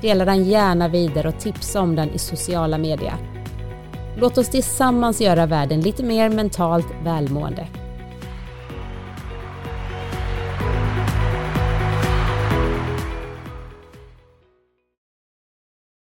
Dela 0.00 0.24
den 0.24 0.44
gärna 0.44 0.88
vidare 0.88 1.28
och 1.28 1.40
tipsa 1.40 1.80
om 1.80 1.96
den 1.96 2.10
i 2.10 2.18
sociala 2.18 2.78
medier. 2.78 3.14
Låt 4.16 4.38
oss 4.38 4.48
tillsammans 4.48 5.20
göra 5.20 5.46
världen 5.46 5.80
lite 5.80 6.02
mer 6.02 6.28
mentalt 6.28 6.86
välmående. 7.04 7.66